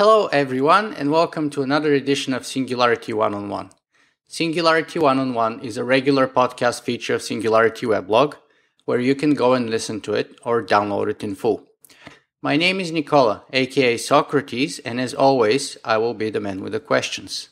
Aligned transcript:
Hello, 0.00 0.28
everyone, 0.28 0.94
and 0.94 1.10
welcome 1.10 1.50
to 1.50 1.60
another 1.60 1.92
edition 1.92 2.32
of 2.32 2.46
Singularity 2.46 3.12
One 3.12 3.34
on 3.34 3.50
One. 3.50 3.68
Singularity 4.28 4.98
One 4.98 5.18
on 5.18 5.34
One 5.34 5.60
is 5.60 5.76
a 5.76 5.84
regular 5.84 6.26
podcast 6.26 6.80
feature 6.80 7.16
of 7.16 7.20
Singularity 7.20 7.84
Weblog 7.84 8.36
where 8.86 8.98
you 8.98 9.14
can 9.14 9.34
go 9.34 9.52
and 9.52 9.68
listen 9.68 10.00
to 10.00 10.14
it 10.14 10.38
or 10.42 10.64
download 10.64 11.10
it 11.10 11.22
in 11.22 11.34
full. 11.34 11.66
My 12.40 12.56
name 12.56 12.80
is 12.80 12.90
Nikola, 12.90 13.44
aka 13.52 13.98
Socrates, 13.98 14.78
and 14.78 14.98
as 14.98 15.12
always, 15.12 15.76
I 15.84 15.98
will 15.98 16.14
be 16.14 16.30
the 16.30 16.40
man 16.40 16.62
with 16.62 16.72
the 16.72 16.80
questions. 16.80 17.50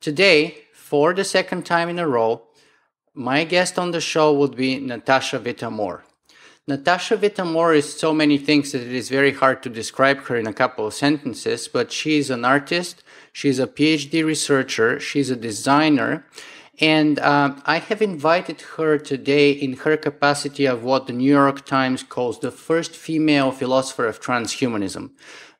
Today, 0.00 0.58
for 0.72 1.12
the 1.12 1.24
second 1.24 1.66
time 1.66 1.88
in 1.88 1.98
a 1.98 2.06
row, 2.06 2.42
my 3.14 3.42
guest 3.42 3.80
on 3.80 3.90
the 3.90 4.00
show 4.00 4.32
would 4.32 4.54
be 4.54 4.78
Natasha 4.78 5.40
Vita-More. 5.40 6.04
Natasha 6.70 7.16
Vita-More 7.16 7.74
is 7.74 7.98
so 7.98 8.14
many 8.14 8.38
things 8.38 8.70
that 8.70 8.82
it 8.82 8.92
is 8.92 9.08
very 9.08 9.32
hard 9.32 9.60
to 9.64 9.68
describe 9.68 10.18
her 10.26 10.36
in 10.36 10.46
a 10.46 10.52
couple 10.52 10.86
of 10.86 10.94
sentences, 10.94 11.66
but 11.66 11.90
she's 11.90 12.30
an 12.30 12.44
artist, 12.44 13.02
she's 13.32 13.58
a 13.58 13.66
PhD 13.66 14.24
researcher, 14.24 15.00
she's 15.00 15.30
a 15.30 15.34
designer, 15.34 16.24
and 16.78 17.18
uh, 17.18 17.56
I 17.66 17.78
have 17.78 18.00
invited 18.00 18.60
her 18.76 18.98
today 18.98 19.50
in 19.50 19.78
her 19.78 19.96
capacity 19.96 20.64
of 20.64 20.84
what 20.84 21.08
the 21.08 21.12
New 21.12 21.32
York 21.32 21.66
Times 21.66 22.04
calls 22.04 22.38
the 22.38 22.52
first 22.52 22.94
female 22.94 23.50
philosopher 23.50 24.06
of 24.06 24.20
transhumanism, 24.20 25.10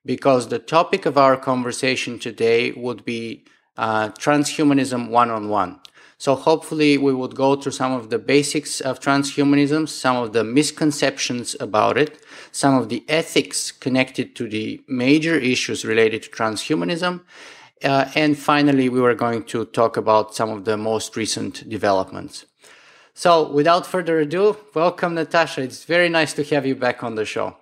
because 0.07 0.47
the 0.47 0.61
topic 0.61 1.07
of 1.07 1.19
our 1.19 1.37
conversation 1.37 2.21
today 2.21 2.71
would 2.71 3.05
be 3.05 3.45
uh, 3.77 4.11
transhumanism 4.11 5.09
one 5.09 5.31
on 5.31 5.49
one. 5.49 5.81
So 6.21 6.35
hopefully 6.35 6.99
we 6.99 7.15
would 7.15 7.35
go 7.35 7.57
through 7.57 7.73
some 7.73 7.93
of 7.93 8.11
the 8.11 8.19
basics 8.19 8.83
of 8.83 9.01
transhumanism, 9.01 9.89
some 9.89 10.17
of 10.17 10.35
the 10.35 10.45
misconceptions 10.45 11.57
about 11.59 11.97
it, 11.97 12.23
some 12.53 12.75
of 12.75 12.91
the 12.91 13.03
ethics 13.09 13.73
connected 13.73 14.37
to 14.37 14.47
the 14.47 14.83
major 14.87 15.37
issues 15.37 15.83
related 15.83 16.25
to 16.25 16.29
transhumanism, 16.29 17.23
uh, 17.83 18.11
and 18.15 18.39
finally, 18.39 18.91
we 18.91 19.01
were 19.01 19.15
going 19.15 19.45
to 19.45 19.65
talk 19.65 19.97
about 19.97 20.35
some 20.35 20.51
of 20.51 20.67
the 20.67 20.77
most 20.77 21.17
recent 21.17 21.67
developments. 21.71 22.45
So, 23.15 23.51
without 23.51 23.87
further 23.87 24.21
ado, 24.21 24.59
welcome, 24.75 25.15
Natasha. 25.15 25.63
It's 25.63 25.85
very 25.85 26.11
nice 26.11 26.35
to 26.35 26.45
have 26.45 26.67
you 26.67 26.75
back 26.75 27.03
on 27.03 27.15
the 27.15 27.25
show. 27.25 27.57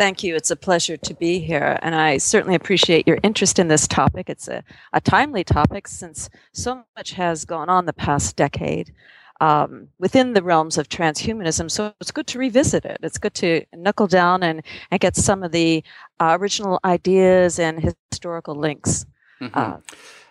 Thank 0.00 0.22
you. 0.22 0.34
It's 0.34 0.50
a 0.50 0.56
pleasure 0.56 0.96
to 0.96 1.14
be 1.14 1.40
here. 1.40 1.78
And 1.82 1.94
I 1.94 2.16
certainly 2.16 2.54
appreciate 2.54 3.06
your 3.06 3.18
interest 3.22 3.58
in 3.58 3.68
this 3.68 3.86
topic. 3.86 4.30
It's 4.30 4.48
a, 4.48 4.64
a 4.94 5.00
timely 5.02 5.44
topic 5.44 5.86
since 5.86 6.30
so 6.54 6.84
much 6.96 7.10
has 7.10 7.44
gone 7.44 7.68
on 7.68 7.84
the 7.84 7.92
past 7.92 8.34
decade 8.34 8.94
um, 9.42 9.88
within 9.98 10.32
the 10.32 10.42
realms 10.42 10.78
of 10.78 10.88
transhumanism. 10.88 11.70
So 11.70 11.92
it's 12.00 12.12
good 12.12 12.26
to 12.28 12.38
revisit 12.38 12.86
it. 12.86 12.96
It's 13.02 13.18
good 13.18 13.34
to 13.34 13.62
knuckle 13.74 14.06
down 14.06 14.42
and, 14.42 14.62
and 14.90 15.00
get 15.02 15.16
some 15.16 15.42
of 15.42 15.52
the 15.52 15.84
uh, 16.18 16.38
original 16.40 16.80
ideas 16.82 17.58
and 17.58 17.94
historical 18.10 18.54
links. 18.54 19.04
Mm-hmm. 19.40 19.58
Uh, 19.58 19.78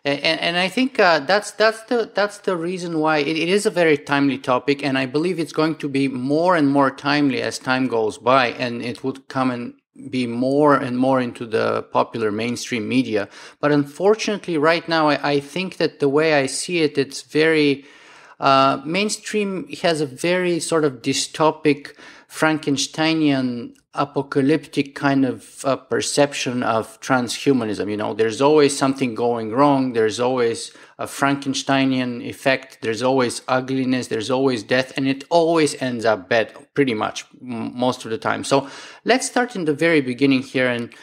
and, 0.06 0.40
and, 0.40 0.58
I 0.58 0.70
think 0.70 1.00
uh, 1.00 1.20
that's 1.20 1.52
that's 1.52 1.84
the 1.84 2.10
that's 2.14 2.38
the 2.40 2.56
reason 2.56 3.00
why 3.00 3.18
it, 3.18 3.36
it 3.36 3.50
is 3.50 3.66
a 3.66 3.70
very 3.70 3.98
timely 3.98 4.38
topic, 4.38 4.82
and 4.82 4.98
I 4.98 5.06
believe 5.06 5.40
it's 5.40 5.52
going 5.52 5.76
to 5.76 5.90
be 5.90 6.08
more 6.08 6.56
and 6.56 6.70
more 6.70 6.90
timely 6.90 7.42
as 7.42 7.60
time 7.60 7.88
goes 7.88 8.18
by, 8.18 8.48
and 8.52 8.82
it 8.82 9.04
would 9.04 9.28
come 9.28 9.52
and 9.52 9.74
be 10.10 10.26
more 10.26 10.76
and 10.76 10.98
more 10.98 11.20
into 11.20 11.46
the 11.46 11.84
popular 11.92 12.32
mainstream 12.32 12.88
media. 12.88 13.28
But 13.60 13.72
unfortunately, 13.72 14.58
right 14.58 14.88
now, 14.88 15.10
I, 15.10 15.32
I 15.32 15.40
think 15.42 15.78
that 15.78 16.00
the 16.00 16.08
way 16.08 16.34
I 16.34 16.46
see 16.46 16.80
it, 16.80 16.98
it's 16.98 17.22
very 17.24 17.86
uh, 18.40 18.82
mainstream 18.86 19.68
has 19.82 20.00
a 20.00 20.06
very 20.06 20.60
sort 20.60 20.86
of 20.86 21.02
dystopic, 21.02 21.96
Frankensteinian, 22.30 23.76
apocalyptic 23.96 24.94
kind 24.94 25.26
of 25.26 25.66
uh, 25.66 25.76
perception 25.76 26.62
of 26.62 27.02
transhumanism. 27.02 27.90
You 27.90 27.98
know, 27.98 28.14
there's 28.14 28.40
always 28.40 28.78
something 28.78 29.16
going 29.16 29.52
wrong. 29.52 29.94
There's 29.94 30.20
always 30.20 30.72
a 31.00 31.08
Frankensteinian 31.08 32.22
effect. 32.24 32.80
There's 32.82 33.02
always 33.02 33.42
ugliness. 33.48 34.08
There's 34.08 34.30
always 34.30 34.62
death, 34.62 34.94
and 34.96 35.08
it 35.08 35.24
always 35.30 35.82
ends 35.82 36.06
up 36.06 36.30
bad, 36.30 36.54
pretty 36.76 36.94
much 36.94 37.26
m- 37.42 37.78
most 37.78 38.06
of 38.06 38.12
the 38.12 38.18
time. 38.20 38.44
So 38.44 38.70
let's 39.06 39.26
start 39.26 39.56
in 39.56 39.66
the 39.66 39.74
very 39.74 40.02
beginning 40.02 40.44
here, 40.44 40.68
and 40.68 40.94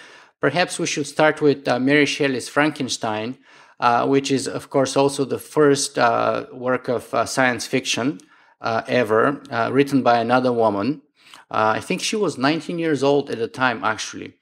perhaps 0.41 0.79
we 0.79 0.87
should 0.87 1.09
start 1.09 1.43
with 1.43 1.67
uh, 1.67 1.81
Mary 1.81 2.07
Shelley's 2.07 2.49
Frankenstein 2.49 3.39
uh, 3.79 4.07
which 4.07 4.31
is, 4.31 4.49
of 4.49 4.71
course, 4.71 4.97
also 4.97 5.25
the 5.27 5.39
first 5.39 5.99
uh, 5.99 6.47
work 6.51 6.89
of 6.89 7.13
uh, 7.13 7.27
science 7.27 7.67
fiction 7.67 8.19
uh, 8.63 8.81
ever, 8.89 9.43
written 9.71 10.03
by 10.03 10.19
another 10.19 10.51
woman. 10.51 11.03
I 11.51 11.81
think 11.81 12.01
she 12.01 12.17
was 12.17 12.39
19 12.39 12.79
years 12.79 13.03
old 13.03 13.31
at 13.31 13.39
the 13.39 13.49
time, 13.49 13.85
actually. 13.85 14.35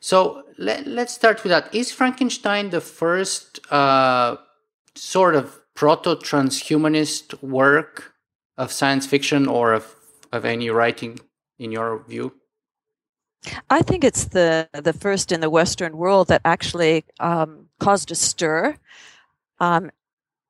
So 0.00 0.42
let, 0.58 0.86
us 0.86 1.14
start 1.14 1.42
with 1.42 1.50
that. 1.50 1.74
Is 1.74 1.92
Frankenstein 1.92 2.70
the 2.70 2.80
first 2.80 3.60
sort 4.94 5.34
of 5.34 5.60
proto 5.74 6.16
transhumanist 6.16 7.40
work 7.42 8.14
of 8.56 8.72
science 8.72 9.06
fiction 9.06 9.46
or 9.46 9.72
of, 9.72 9.94
of 10.32 10.44
any 10.44 10.70
writing, 10.70 11.20
in 11.58 11.72
your 11.72 12.02
view? 12.08 12.34
I 13.70 13.82
think 13.82 14.02
it's 14.02 14.24
the 14.24 14.68
the 14.72 14.92
first 14.92 15.30
in 15.30 15.40
the 15.40 15.50
Western 15.50 15.96
world 15.96 16.28
that 16.28 16.42
actually 16.44 17.04
um, 17.20 17.68
caused 17.78 18.10
a 18.10 18.14
stir, 18.14 18.76
um, 19.60 19.90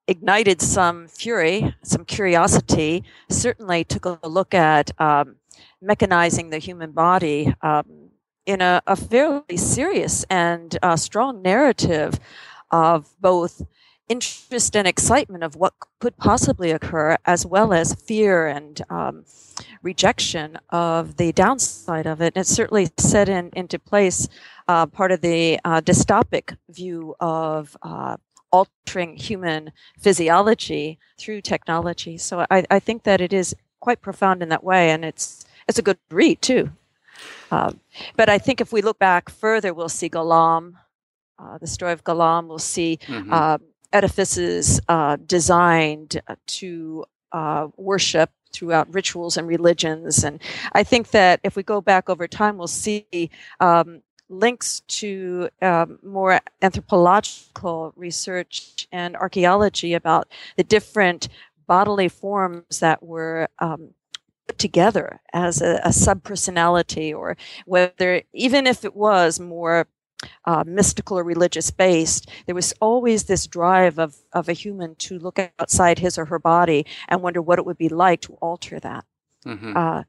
ignited 0.07 0.63
some 0.63 1.07
fury, 1.07 1.75
some 1.83 2.05
curiosity. 2.05 3.05
Certainly 3.29 3.85
took 3.85 4.07
a 4.07 4.29
look 4.29 4.55
at 4.55 4.91
um, 4.99 5.37
mechanizing 5.81 6.51
the 6.51 6.59
human 6.59 6.93
body 6.93 7.55
um, 7.63 8.11
in 8.47 8.61
a, 8.61 8.83
a, 8.87 8.97
fairly 8.97 9.57
serious 9.57 10.25
and 10.31 10.79
uh, 10.83 10.97
strong 10.97 11.43
narrative 11.43 12.19
of 12.71 13.15
both 13.21 13.63
interest 14.09 14.75
and 14.75 14.89
excitement 14.89 15.45
of 15.45 15.55
what 15.55 15.75
could 16.01 16.17
possibly 16.17 16.71
occur, 16.71 17.17
as 17.27 17.45
well 17.45 17.73
as 17.73 17.95
fear 17.95 18.47
and 18.47 18.83
um, 18.91 19.25
rejection 19.83 20.59
of 20.71 21.17
the 21.17 21.33
downside 21.33 22.07
of 22.07 22.21
it. 22.21 22.33
And 22.35 22.43
it 22.43 22.47
certainly 22.47 22.89
set 22.99 23.29
in, 23.29 23.51
into 23.55 23.79
place 23.79 24.29
uh, 24.67 24.87
part 24.87 25.13
of 25.13 25.21
the 25.21 25.61
uh, 25.65 25.81
dystopic 25.81 26.57
view 26.71 27.15
of 27.21 27.77
uh, 27.83 28.17
altering 28.51 29.17
human 29.17 29.73
physiology 29.99 30.99
through 31.19 31.43
technology. 31.43 32.17
So 32.17 32.47
I, 32.51 32.65
I, 32.71 32.79
think 32.79 33.03
that 33.03 33.21
it 33.21 33.33
is 33.33 33.55
quite 33.81 34.01
profound 34.01 34.43
in 34.43 34.49
that 34.49 34.65
way, 34.65 34.91
and 34.91 35.05
it's 35.05 35.45
it's 35.69 35.79
a 35.79 35.83
good 35.83 35.99
read 36.11 36.41
too. 36.43 36.71
Um, 37.51 37.81
but 38.17 38.29
I 38.29 38.39
think 38.39 38.61
if 38.61 38.73
we 38.73 38.83
look 38.83 38.99
back 38.99 39.29
further, 39.29 39.75
we'll 39.75 39.89
see 39.89 40.09
Golem, 40.09 40.75
uh, 41.39 41.59
the 41.59 41.67
story 41.67 41.93
of 41.93 42.05
Golem. 42.05 42.49
We'll 42.49 42.59
see 42.59 42.99
mm-hmm. 43.07 43.33
Um, 43.33 43.63
edifices 43.93 44.81
uh, 44.89 45.17
designed 45.27 46.21
to 46.47 47.05
uh, 47.33 47.69
worship 47.77 48.31
throughout 48.53 48.93
rituals 48.93 49.37
and 49.37 49.47
religions. 49.47 50.25
And 50.25 50.41
I 50.73 50.83
think 50.83 51.11
that 51.11 51.41
if 51.43 51.57
we 51.57 51.63
go 51.63 51.81
back 51.81 52.09
over 52.09 52.27
time, 52.27 52.59
we'll 52.59 52.67
see 52.67 53.31
um, 53.61 54.03
links 54.29 54.81
to 54.89 55.49
um, 55.63 55.99
more 56.03 56.41
anthropological 56.63 57.93
research 57.97 58.87
and 58.93 59.17
archaeology 59.17 59.95
about 59.95 60.29
the 60.57 60.65
different 60.65 61.29
bodily 61.67 62.09
forms 62.09 62.81
that 62.81 63.03
were 63.03 63.49
um, 63.59 63.91
together 64.57 65.21
as 65.33 65.61
a, 65.61 65.81
a 65.85 65.91
subpersonality, 65.91 67.15
or 67.15 67.37
whether 67.67 68.23
even 68.33 68.67
if 68.67 68.85
it 68.85 68.97
was 68.97 69.39
more 69.39 69.87
uh, 70.45 70.65
mystical 70.67 71.19
or 71.19 71.25
religious 71.25 71.71
based, 71.71 72.29
there 72.47 72.55
was 72.55 72.73
always 72.81 73.25
this 73.25 73.47
drive 73.47 73.99
of, 73.99 74.17
of 74.33 74.49
a 74.49 74.53
human 74.53 74.95
to 74.97 75.19
look 75.19 75.39
outside 75.59 75.99
his 75.99 76.19
or 76.19 76.25
her 76.27 76.39
body 76.39 76.87
and 77.09 77.23
wonder 77.23 77.43
what 77.43 77.59
it 77.59 77.67
would 77.67 77.79
be 77.79 77.89
like 77.89 78.21
to 78.23 78.35
alter 78.35 78.81
that. 78.81 79.05
Mm-hmm. 79.47 79.77
Uh, 79.77 80.03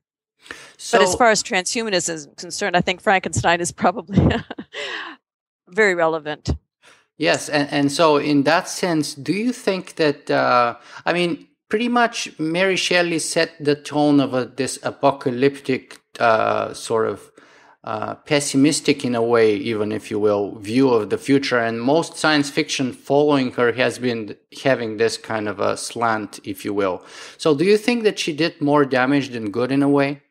so, 0.77 0.97
but 0.97 1.03
as 1.03 1.15
far 1.15 1.29
as 1.29 1.43
transhumanism 1.43 2.13
is 2.13 2.27
concerned, 2.37 2.75
I 2.75 2.81
think 2.81 3.01
Frankenstein 3.01 3.61
is 3.61 3.71
probably 3.71 4.25
very 5.67 5.93
relevant. 5.95 6.55
Yes, 7.17 7.49
and, 7.49 7.69
and 7.69 7.91
so 7.91 8.15
in 8.17 8.43
that 8.43 8.69
sense, 8.69 9.13
do 9.13 9.33
you 9.33 9.51
think 9.51 9.95
that, 9.95 10.31
uh, 10.31 10.77
I 11.05 11.11
mean, 11.11 11.47
pretty 11.69 11.87
much 11.87 12.37
Mary 12.39 12.75
Shelley 12.75 13.19
set 13.19 13.51
the 13.63 13.75
tone 13.75 14.19
of 14.19 14.33
a, 14.33 14.45
this 14.45 14.79
apocalyptic 14.83 16.01
uh, 16.19 16.73
sort 16.73 17.07
of 17.07 17.31
uh, 17.83 18.15
pessimistic 18.15 19.05
in 19.05 19.15
a 19.15 19.21
way, 19.21 19.55
even 19.55 19.91
if 19.91 20.11
you 20.11 20.19
will, 20.19 20.55
view 20.59 20.89
of 20.89 21.09
the 21.09 21.17
future. 21.17 21.59
And 21.59 21.79
most 21.81 22.17
science 22.17 22.49
fiction 22.49 22.91
following 22.91 23.51
her 23.53 23.71
has 23.71 23.99
been 23.99 24.35
having 24.63 24.97
this 24.97 25.17
kind 25.17 25.47
of 25.47 25.59
a 25.59 25.77
slant, 25.77 26.39
if 26.43 26.65
you 26.65 26.73
will. 26.73 27.03
So, 27.37 27.55
do 27.55 27.63
you 27.63 27.77
think 27.77 28.03
that 28.03 28.19
she 28.19 28.33
did 28.33 28.59
more 28.59 28.83
damage 28.83 29.29
than 29.29 29.51
good 29.51 29.71
in 29.71 29.81
a 29.81 29.89
way? 29.89 30.21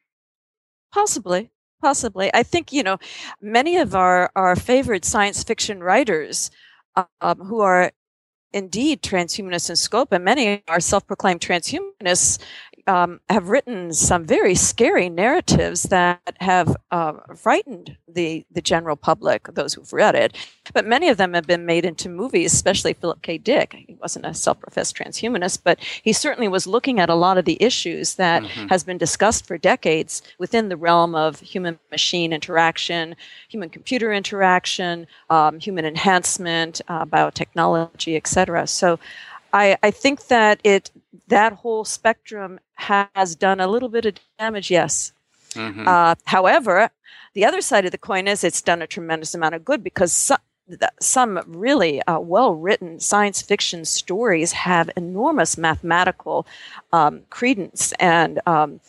Possibly. 0.92 1.50
Possibly. 1.80 2.28
I 2.34 2.42
think, 2.42 2.72
you 2.72 2.82
know, 2.82 2.98
many 3.40 3.76
of 3.76 3.94
our, 3.94 4.30
our 4.34 4.56
favorite 4.56 5.04
science 5.04 5.44
fiction 5.44 5.80
writers 5.80 6.50
um, 7.20 7.38
who 7.38 7.60
are 7.60 7.92
indeed 8.52 9.02
transhumanists 9.02 9.70
in 9.70 9.76
scope, 9.76 10.12
and 10.12 10.24
many 10.24 10.62
are 10.68 10.80
self 10.80 11.06
proclaimed 11.06 11.40
transhumanists 11.40 12.38
um, 12.88 13.20
have 13.28 13.50
written 13.50 13.92
some 13.92 14.24
very 14.24 14.54
scary 14.54 15.10
narratives 15.10 15.84
that 15.84 16.36
have 16.40 16.74
uh, 16.90 17.12
frightened 17.36 17.96
the, 18.08 18.46
the 18.50 18.62
general 18.62 18.96
public, 18.96 19.44
those 19.54 19.74
who've 19.74 19.92
read 19.92 20.14
it. 20.14 20.34
But 20.72 20.86
many 20.86 21.10
of 21.10 21.18
them 21.18 21.34
have 21.34 21.46
been 21.46 21.66
made 21.66 21.84
into 21.84 22.08
movies, 22.08 22.54
especially 22.54 22.94
Philip 22.94 23.20
K. 23.20 23.36
Dick. 23.36 23.74
He 23.86 23.94
wasn't 24.00 24.24
a 24.24 24.32
self 24.32 24.58
professed 24.58 24.96
transhumanist, 24.96 25.60
but 25.62 25.78
he 26.02 26.14
certainly 26.14 26.48
was 26.48 26.66
looking 26.66 26.98
at 26.98 27.10
a 27.10 27.14
lot 27.14 27.36
of 27.36 27.44
the 27.44 27.62
issues 27.62 28.14
that 28.14 28.42
mm-hmm. 28.42 28.68
has 28.68 28.84
been 28.84 28.98
discussed 28.98 29.46
for 29.46 29.58
decades 29.58 30.22
within 30.38 30.70
the 30.70 30.76
realm 30.76 31.14
of 31.14 31.40
human 31.40 31.78
machine 31.90 32.32
interaction, 32.32 33.14
human 33.48 33.68
computer 33.68 34.14
interaction, 34.14 35.06
um, 35.28 35.60
human 35.60 35.84
enhancement, 35.84 36.80
uh, 36.88 37.04
biotechnology, 37.04 38.16
etc. 38.16 38.66
So 38.66 38.98
I, 39.52 39.76
I 39.82 39.90
think 39.90 40.26
that 40.28 40.60
it 40.64 40.90
that 41.28 41.52
whole 41.52 41.84
spectrum 41.84 42.58
has 42.74 43.34
done 43.34 43.60
a 43.60 43.68
little 43.68 43.88
bit 43.88 44.06
of 44.06 44.14
damage, 44.38 44.70
yes. 44.70 45.12
Mm-hmm. 45.52 45.86
Uh, 45.86 46.14
however, 46.24 46.90
the 47.34 47.44
other 47.44 47.60
side 47.60 47.84
of 47.84 47.92
the 47.92 47.98
coin 47.98 48.28
is 48.28 48.44
it's 48.44 48.62
done 48.62 48.82
a 48.82 48.86
tremendous 48.86 49.34
amount 49.34 49.54
of 49.54 49.64
good 49.64 49.82
because 49.82 50.12
some, 50.12 50.38
some 51.00 51.40
really 51.46 52.02
uh, 52.02 52.18
well 52.18 52.54
written 52.54 53.00
science 53.00 53.40
fiction 53.42 53.84
stories 53.84 54.52
have 54.52 54.90
enormous 54.96 55.56
mathematical 55.56 56.46
um, 56.92 57.22
credence 57.30 57.92
and 57.98 58.40
um, 58.46 58.80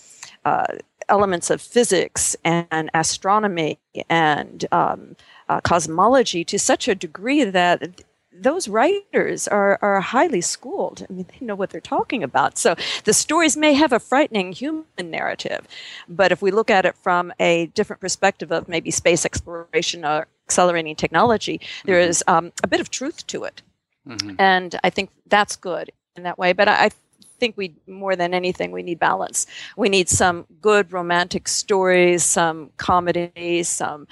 uh, 0.46 0.66
elements 1.08 1.50
of 1.50 1.62
physics 1.62 2.36
and 2.44 2.90
astronomy 2.94 3.80
and 4.10 4.66
um, 4.72 5.16
uh, 5.50 5.60
cosmology 5.62 6.44
to 6.44 6.60
such 6.60 6.88
a 6.88 6.96
degree 6.96 7.44
that 7.44 8.02
those 8.42 8.68
writers 8.68 9.48
are, 9.48 9.78
are 9.82 10.02
highly 10.02 10.42
schooled. 10.42 11.06
I 11.10 11.14
mean, 11.14 11.26
they 11.28 11.46
know 11.46 11.56
what 11.56 11.70
they're 11.70 11.82
talking 11.82 12.24
about. 12.24 12.58
So 12.58 12.76
the 13.04 13.14
stories 13.14 13.58
may 13.58 13.74
have 13.74 13.94
a 13.94 14.00
frightening 14.00 14.54
human 14.54 14.86
narrative, 14.98 15.68
but 16.08 16.32
if 16.32 16.42
we 16.42 16.52
look 16.52 16.70
at 16.70 16.86
it 16.86 16.96
from 16.98 17.34
a 17.40 17.68
different 17.68 18.02
perspective 18.02 18.52
of 18.52 18.68
maybe 18.68 18.92
space 18.92 19.26
exploration 19.26 20.06
or 20.06 20.28
accelerating 20.48 20.96
technology, 20.96 21.62
there 21.86 22.00
mm-hmm. 22.00 22.10
is 22.10 22.24
um, 22.28 22.52
a 22.64 22.68
bit 22.68 22.80
of 22.80 22.90
truth 22.90 23.28
to 23.28 23.44
it. 23.44 23.62
Mm-hmm. 24.08 24.36
And 24.40 24.80
I 24.84 24.90
think 24.90 25.10
that's 25.28 25.56
good 25.56 25.92
in 26.16 26.24
that 26.24 26.38
way. 26.38 26.54
But 26.54 26.68
I, 26.68 26.92
think 27.40 27.58
we 27.58 27.76
more 27.88 28.16
than 28.16 28.34
anything 28.34 28.72
we 28.72 28.84
need 28.84 29.00
balance. 29.00 29.48
We 29.78 29.90
need 29.90 30.10
some 30.10 30.46
good 30.62 30.92
romantic 30.92 31.48
stories, 31.48 32.24
some 32.24 32.72
comedy, 32.78 33.64
some 33.64 34.08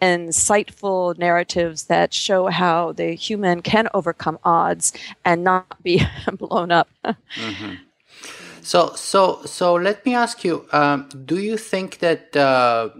insightful 0.00 1.16
narratives 1.18 1.84
that 1.84 2.12
show 2.12 2.48
how 2.48 2.92
the 2.92 3.14
human 3.14 3.62
can 3.62 3.88
overcome 3.94 4.38
odds 4.44 4.92
and 5.24 5.44
not 5.44 5.82
be 5.82 6.02
blown 6.38 6.70
up. 6.72 6.88
mm-hmm. 7.04 7.74
So, 8.62 8.94
so, 8.94 9.42
so 9.44 9.74
let 9.74 10.06
me 10.06 10.14
ask 10.14 10.44
you: 10.44 10.66
um, 10.72 11.08
Do 11.24 11.38
you 11.38 11.56
think 11.56 11.98
that 11.98 12.36
uh, 12.36 12.90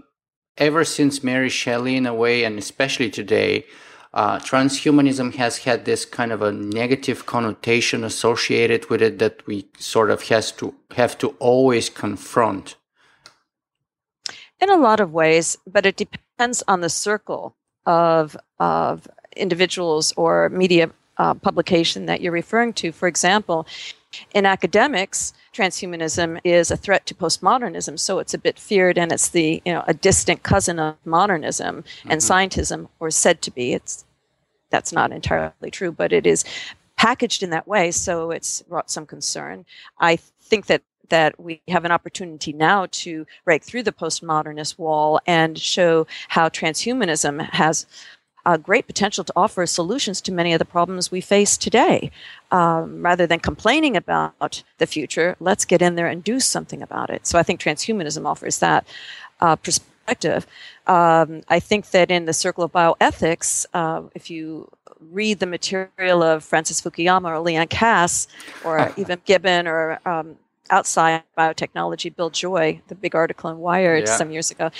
ever 0.57 0.83
since 0.83 1.23
Mary 1.23 1.49
Shelley, 1.49 1.95
in 1.95 2.05
a 2.05 2.13
way, 2.13 2.43
and 2.43 2.59
especially 2.59 3.09
today, 3.09 3.65
uh, 4.13 4.37
transhumanism 4.39 5.33
has 5.35 5.59
had 5.59 5.85
this 5.85 6.05
kind 6.05 6.31
of 6.31 6.41
a 6.41 6.51
negative 6.51 7.25
connotation 7.25 8.03
associated 8.03 8.89
with 8.89 9.01
it 9.01 9.19
that 9.19 9.45
we 9.47 9.67
sort 9.79 10.11
of 10.11 10.21
has 10.23 10.51
to 10.51 10.75
have 10.95 11.17
to 11.17 11.29
always 11.39 11.89
confront. 11.89 12.75
In 14.59 14.69
a 14.69 14.77
lot 14.77 14.99
of 14.99 15.11
ways 15.11 15.57
but 15.65 15.85
it 15.85 15.95
depends 15.95 16.63
on 16.67 16.81
the 16.81 16.89
circle 16.89 17.55
of 17.85 18.37
of 18.59 19.07
individuals 19.35 20.13
or 20.15 20.49
media 20.49 20.91
uh, 21.17 21.33
publication 21.33 22.05
that 22.05 22.21
you're 22.21 22.31
referring 22.31 22.73
to. 22.73 22.91
For 22.91 23.07
example 23.07 23.67
in 24.33 24.45
academics 24.45 25.33
transhumanism 25.53 26.39
is 26.43 26.71
a 26.71 26.77
threat 26.77 27.05
to 27.05 27.13
postmodernism 27.13 27.99
so 27.99 28.19
it's 28.19 28.33
a 28.33 28.37
bit 28.37 28.59
feared 28.59 28.97
and 28.97 29.11
it's 29.11 29.29
the 29.29 29.61
you 29.65 29.73
know 29.73 29.83
a 29.87 29.93
distant 29.93 30.43
cousin 30.43 30.79
of 30.79 30.95
modernism 31.05 31.83
mm-hmm. 31.83 32.11
and 32.11 32.21
scientism 32.21 32.89
or 32.99 33.11
said 33.11 33.41
to 33.41 33.51
be 33.51 33.73
it's 33.73 34.05
that's 34.69 34.91
not 34.91 35.11
entirely 35.11 35.71
true 35.71 35.91
but 35.91 36.11
it 36.11 36.25
is 36.25 36.43
packaged 36.97 37.43
in 37.43 37.51
that 37.51 37.67
way 37.67 37.91
so 37.91 38.31
it's 38.31 38.61
brought 38.63 38.89
some 38.89 39.05
concern 39.05 39.65
i 39.99 40.15
think 40.41 40.65
that 40.65 40.81
that 41.09 41.39
we 41.39 41.61
have 41.67 41.85
an 41.85 41.91
opportunity 41.91 42.53
now 42.53 42.87
to 42.89 43.25
break 43.45 43.63
through 43.63 43.83
the 43.83 43.91
postmodernist 43.91 44.79
wall 44.79 45.19
and 45.27 45.59
show 45.59 46.07
how 46.29 46.49
transhumanism 46.49 47.41
has 47.51 47.85
a 48.45 48.57
great 48.57 48.87
potential 48.87 49.23
to 49.23 49.33
offer 49.35 49.65
solutions 49.65 50.21
to 50.21 50.31
many 50.31 50.53
of 50.53 50.59
the 50.59 50.65
problems 50.65 51.11
we 51.11 51.21
face 51.21 51.57
today. 51.57 52.11
Um, 52.51 53.01
rather 53.01 53.25
than 53.25 53.39
complaining 53.39 53.95
about 53.95 54.63
the 54.77 54.87
future, 54.87 55.35
let's 55.39 55.65
get 55.65 55.81
in 55.81 55.95
there 55.95 56.07
and 56.07 56.23
do 56.23 56.39
something 56.39 56.81
about 56.81 57.09
it. 57.09 57.25
So 57.25 57.39
I 57.39 57.43
think 57.43 57.59
transhumanism 57.59 58.25
offers 58.25 58.59
that 58.59 58.85
uh, 59.39 59.55
perspective. 59.55 60.45
Um, 60.87 61.43
I 61.47 61.59
think 61.59 61.91
that 61.91 62.11
in 62.11 62.25
the 62.25 62.33
circle 62.33 62.63
of 62.63 62.71
bioethics, 62.71 63.65
uh, 63.73 64.03
if 64.13 64.29
you 64.29 64.69
read 65.11 65.39
the 65.39 65.45
material 65.45 66.23
of 66.23 66.43
Francis 66.43 66.81
Fukuyama 66.81 67.29
or 67.29 67.39
Leon 67.39 67.67
Kass 67.67 68.27
or 68.63 68.93
even 68.97 69.21
Gibbon 69.25 69.67
or 69.67 69.99
um, 70.05 70.37
outside 70.69 71.23
biotechnology, 71.37 72.15
Bill 72.15 72.29
Joy, 72.29 72.81
the 72.87 72.95
big 72.95 73.15
article 73.15 73.49
in 73.49 73.59
Wired 73.59 74.07
yeah. 74.07 74.15
some 74.15 74.31
years 74.31 74.51
ago, 74.51 74.71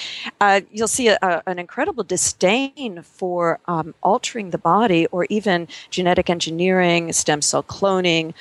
uh, 0.42 0.62
you'll 0.72 0.88
see 0.88 1.10
a, 1.10 1.18
a, 1.22 1.44
an 1.46 1.60
incredible 1.60 2.04
disdain 2.04 3.02
for 3.04 3.60
um, 3.68 3.94
altering 4.02 4.52
the 4.52 4.58
body 4.58 5.06
or 5.08 5.26
even 5.30 5.68
genetic 5.90 6.30
engineering, 6.30 7.12
stem 7.14 7.42
cell 7.42 7.64
cloning, 7.64 8.34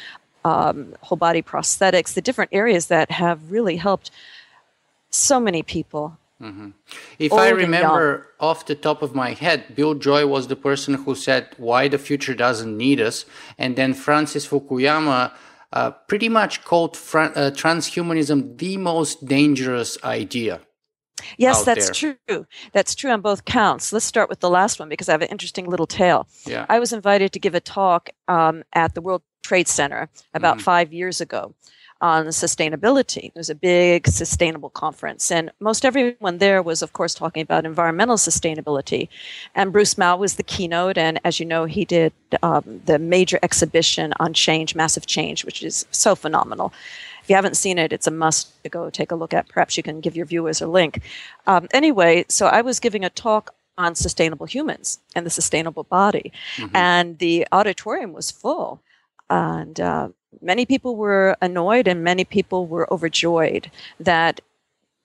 um, 0.45 0.95
whole 1.01 1.19
body 1.19 1.43
prosthetics, 1.43 2.15
the 2.15 2.23
different 2.23 2.51
areas 2.53 2.87
that 2.87 3.11
have 3.11 3.51
really 3.51 3.77
helped 3.77 4.11
so 5.11 5.39
many 5.39 5.63
people. 5.63 6.17
Mm-hmm. 6.41 6.71
If 7.21 7.33
I 7.33 7.51
remember 7.51 8.27
off 8.41 8.67
the 8.67 8.75
top 8.75 9.03
of 9.03 9.15
my 9.15 9.33
head, 9.33 9.77
Bill 9.77 9.95
Joy 9.95 10.27
was 10.27 10.49
the 10.49 10.57
person 10.57 10.95
who 10.95 11.15
said 11.15 11.55
why 11.57 11.87
the 11.87 11.99
future 11.99 12.35
doesn't 12.35 12.77
need 12.77 13.01
us, 13.01 13.25
and 13.59 13.77
then 13.77 13.95
Francis 13.95 14.47
Fukuyama 14.47 15.33
uh, 15.73 15.91
pretty 16.09 16.29
much 16.29 16.65
called 16.65 16.97
fr- 16.97 17.19
uh, 17.19 17.51
transhumanism 17.53 18.59
the 18.59 18.77
most 18.77 19.27
dangerous 19.27 20.03
idea. 20.05 20.61
Yes, 21.39 21.65
that's 21.65 22.01
there. 22.01 22.17
true. 22.27 22.47
That's 22.73 22.95
true 22.95 23.11
on 23.11 23.21
both 23.21 23.45
counts. 23.45 23.93
Let's 23.93 24.05
start 24.05 24.29
with 24.29 24.41
the 24.41 24.51
last 24.51 24.81
one 24.81 24.89
because 24.89 25.09
I 25.09 25.13
have 25.13 25.23
an 25.23 25.29
interesting 25.29 25.69
little 25.69 25.87
tale. 25.87 26.27
Yeah. 26.47 26.67
I 26.69 26.79
was 26.79 26.93
invited 26.93 27.33
to 27.33 27.39
give 27.39 27.55
a 27.55 27.61
talk 27.61 28.11
um, 28.29 28.65
at 28.73 28.95
the 28.95 29.01
World 29.01 29.23
Trade 29.43 29.69
Center 29.69 30.09
about 30.35 30.59
mm. 30.59 30.63
five 30.63 30.93
years 30.93 31.21
ago 31.21 31.55
on 32.03 32.27
sustainability. 32.27 33.27
It 33.27 33.37
was 33.37 33.49
a 33.49 33.55
big 33.55 34.09
sustainable 34.09 34.71
conference, 34.71 35.31
and 35.31 35.51
most 35.61 35.85
everyone 35.85 36.39
there 36.39 36.61
was, 36.61 36.83
of 36.83 36.93
course, 36.93 37.15
talking 37.15 37.43
about 37.43 37.65
environmental 37.65 38.17
sustainability. 38.17 39.09
And 39.55 39.73
Bruce 39.73 39.97
Mau 39.97 40.17
was 40.17 40.35
the 40.35 40.43
keynote, 40.43 40.99
and 40.99 41.21
as 41.25 41.39
you 41.39 41.47
know, 41.47 41.65
he 41.65 41.85
did 41.85 42.13
um, 42.43 42.83
the 42.85 42.99
major 42.99 43.39
exhibition 43.43 44.13
on 44.19 44.35
change, 44.35 44.75
massive 44.75 45.07
change, 45.07 45.45
which 45.45 45.63
is 45.63 45.87
so 45.93 46.15
phenomenal. 46.15 46.73
If 47.23 47.31
you 47.31 47.37
haven't 47.37 47.57
seen 47.57 47.79
it, 47.79 47.93
it's 47.93 48.09
a 48.09 48.11
must 48.11 48.63
to 48.65 48.69
go 48.69 48.91
take 48.91 49.13
a 49.13 49.15
look 49.15 49.33
at. 49.33 49.49
Perhaps 49.49 49.77
you 49.77 49.85
can 49.85 50.01
give 50.01 50.17
your 50.17 50.27
viewers 50.27 50.61
a 50.61 50.67
link. 50.67 51.01
Um, 51.47 51.69
anyway, 51.73 52.25
so 52.29 52.47
I 52.49 52.63
was 52.63 52.81
giving 52.81 53.05
a 53.05 53.11
talk 53.11 53.55
on 53.79 53.95
sustainable 53.95 54.47
humans 54.47 54.99
and 55.15 55.25
the 55.25 55.31
sustainable 55.31 55.85
body, 55.85 56.33
mm-hmm. 56.57 56.75
and 56.77 57.19
the 57.19 57.47
auditorium 57.53 58.13
was 58.13 58.33
full. 58.33 58.83
And 59.31 59.81
uh, 59.81 60.09
many 60.41 60.67
people 60.67 60.97
were 60.97 61.37
annoyed 61.41 61.87
and 61.87 62.03
many 62.03 62.25
people 62.25 62.67
were 62.67 62.93
overjoyed 62.93 63.71
that 64.01 64.41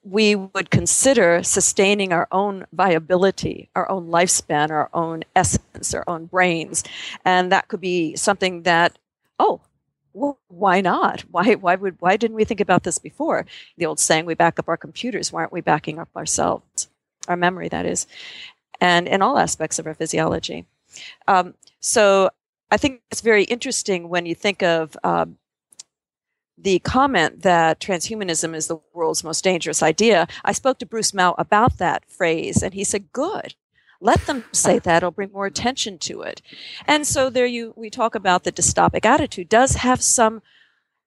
we 0.04 0.36
would 0.36 0.70
consider 0.70 1.44
sustaining 1.44 2.14
our 2.14 2.28
own 2.32 2.66
viability, 2.72 3.70
our 3.76 3.90
own 3.90 4.08
lifespan, 4.08 4.70
our 4.70 4.90
own 4.94 5.24
essence, 5.36 5.94
our 5.94 6.04
own 6.08 6.26
brains. 6.26 6.84
And 7.26 7.52
that 7.52 7.68
could 7.68 7.82
be 7.82 8.16
something 8.16 8.64
that, 8.64 8.98
oh, 9.38 9.60
well, 10.14 10.40
why 10.48 10.82
not? 10.82 11.22
Why, 11.32 11.56
why, 11.56 11.76
would, 11.76 11.98
why 12.00 12.16
didn't 12.18 12.36
we 12.38 12.46
think 12.46 12.62
about 12.62 12.84
this 12.84 13.00
before? 13.00 13.46
The 13.78 13.86
old 13.86 14.00
saying, 14.00 14.26
we 14.26 14.34
back 14.34 14.58
up 14.60 14.70
our 14.70 14.78
computers. 14.78 15.32
Why 15.32 15.42
aren't 15.42 15.52
we 15.54 15.62
backing 15.62 16.00
up 16.00 16.10
ourselves? 16.16 16.88
Our 17.28 17.38
memory, 17.38 17.68
that 17.70 17.86
is. 17.86 18.08
And 18.80 19.08
in 19.08 19.22
all 19.22 19.38
aspects 19.38 19.78
of 19.78 19.88
our 19.88 19.94
physiology. 19.94 20.66
Um, 21.28 21.54
so 21.82 22.30
I 22.70 22.78
think 22.78 23.02
it's 23.12 23.22
very 23.22 23.44
interesting 23.46 24.10
when 24.10 24.26
you 24.26 24.36
think 24.36 24.62
of 24.62 24.98
um, 25.04 25.38
the 26.58 26.80
comment 26.80 27.44
that 27.44 27.80
transhumanism 27.80 28.56
is 28.56 28.68
the 28.68 28.80
world's 28.94 29.24
most 29.24 29.44
dangerous 29.44 29.84
idea. 29.84 30.28
I 30.44 30.52
spoke 30.52 30.80
to 30.80 30.86
Bruce 30.86 31.14
Mau 31.14 31.36
about 31.38 31.78
that 31.78 32.04
phrase, 32.10 32.64
and 32.64 32.74
he 32.74 32.84
said, 32.84 33.12
"Good." 33.14 33.56
Let 34.00 34.26
them 34.28 34.44
say 34.52 34.80
that; 34.80 34.98
it'll 34.98 35.12
bring 35.12 35.32
more 35.32 35.48
attention 35.48 35.98
to 36.00 36.22
it. 36.22 36.42
And 36.86 37.08
so 37.08 37.30
there, 37.30 37.46
you 37.46 37.74
we 37.76 37.90
talk 37.90 38.16
about 38.16 38.44
the 38.44 38.52
dystopic 38.52 39.06
attitude 39.06 39.50
does 39.50 39.76
have 39.76 40.02
some 40.02 40.42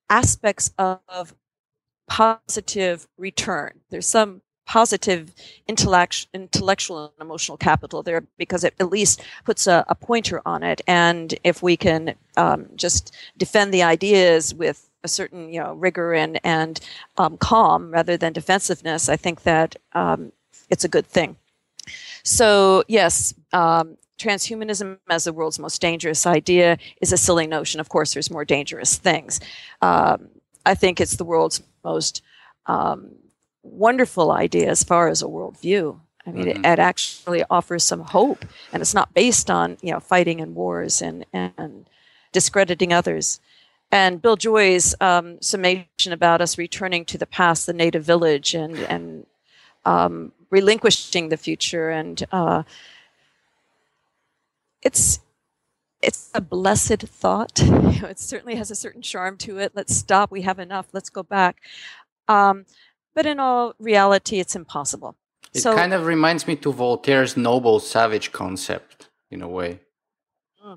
aspects 0.09 0.73
of 0.79 1.35
positive 2.09 3.07
return. 3.17 3.81
There's 3.91 4.07
some 4.07 4.43
positive 4.71 5.35
intellect, 5.67 6.29
intellectual 6.33 7.07
and 7.07 7.13
emotional 7.21 7.59
capital 7.59 8.05
there 8.05 8.23
because 8.39 8.63
it 8.63 8.73
at 8.79 8.89
least 8.89 9.21
puts 9.45 9.67
a, 9.67 9.85
a 9.89 9.97
pointer 9.97 10.41
on 10.47 10.63
it. 10.63 10.81
And 10.87 11.35
if 11.43 11.61
we 11.61 11.77
can 11.77 12.15
um, 12.37 12.67
just 12.77 13.13
defend 13.37 13.75
the 13.75 13.83
ideas 13.83 14.55
with 14.55 14.89
a 15.03 15.09
certain 15.09 15.53
you 15.53 15.61
know 15.61 15.75
rigor 15.75 16.15
and 16.15 16.39
and 16.45 16.79
um, 17.17 17.37
calm 17.39 17.91
rather 17.91 18.17
than 18.17 18.33
defensiveness, 18.33 19.09
I 19.09 19.17
think 19.17 19.43
that 19.43 19.75
um, 19.93 20.31
it's 20.69 20.85
a 20.85 20.89
good 20.97 21.07
thing. 21.07 21.35
So 22.23 22.85
yes, 22.87 23.35
um, 23.53 23.97
transhumanism 24.19 24.99
as 25.09 25.25
the 25.25 25.33
world's 25.33 25.59
most 25.59 25.81
dangerous 25.81 26.27
idea 26.27 26.79
is 27.01 27.13
a 27.13 27.17
silly 27.17 27.49
notion. 27.49 27.81
Of 27.81 27.89
course, 27.89 28.15
there's 28.15 28.31
more 28.31 28.45
dangerous 28.45 28.97
things. 28.97 29.41
Um, 29.83 30.29
I 30.65 30.77
think 30.77 31.01
it's 31.01 31.17
the 31.17 31.25
world's 31.25 31.61
most 31.83 32.23
um, 32.67 33.11
wonderful 33.63 34.31
idea 34.31 34.69
as 34.69 34.83
far 34.83 35.09
as 35.09 35.23
a 35.23 35.27
worldview. 35.27 35.99
I 36.27 36.33
mean, 36.33 36.47
mm-hmm. 36.47 36.65
it, 36.65 36.73
it, 36.73 36.79
actually 36.79 37.45
offers 37.51 37.83
some 37.83 38.01
hope, 38.01 38.45
and 38.73 38.83
it's 38.83 38.95
not 38.95 39.15
based 39.15 39.51
on 39.51 39.79
you 39.81 39.93
know 39.93 40.01
fighting 40.01 40.41
and 40.41 40.55
wars 40.55 41.01
and 41.01 41.25
and 41.33 41.89
discrediting 42.33 42.93
others. 42.93 43.41
And 43.91 44.23
Bill 44.23 44.37
Joy's 44.37 44.95
um, 45.01 45.41
summation 45.41 46.13
about 46.13 46.41
us 46.41 46.59
returning 46.59 47.05
to 47.07 47.19
the 47.19 47.27
past, 47.27 47.67
the 47.67 47.73
native 47.73 48.05
village, 48.05 48.55
and 48.55 48.77
and 48.79 49.27
um, 49.85 50.33
relinquishing 50.51 51.29
the 51.29 51.37
future, 51.37 51.91
and 51.91 52.23
uh, 52.33 52.63
it's 54.83 55.21
it's 56.03 56.31
a 56.35 56.41
blessed 56.41 57.01
thought. 57.01 57.53
it 57.63 58.19
certainly 58.19 58.57
has 58.57 58.71
a 58.71 58.75
certain 58.77 59.03
charm 59.03 59.37
to 59.39 59.59
it. 59.59 59.73
Let's 59.75 59.95
stop. 59.95 60.31
We 60.31 60.43
have 60.43 60.59
enough. 60.59 60.89
Let's 60.93 61.11
go 61.11 61.23
back. 61.23 61.61
Um, 62.29 62.67
but 63.21 63.27
in 63.27 63.39
all 63.39 63.75
reality, 63.79 64.41
it's 64.41 64.57
impossible. 64.57 65.15
It 65.53 65.61
so, 65.61 65.75
kind 65.75 65.93
of 65.93 66.07
reminds 66.07 66.47
me 66.47 66.57
to 66.57 66.73
Voltaire's 66.73 67.37
noble 67.37 67.79
savage 67.79 68.33
concept 68.33 69.11
in 69.31 69.43
a 69.43 69.49
way. 69.49 69.81
Hmm. 70.59 70.77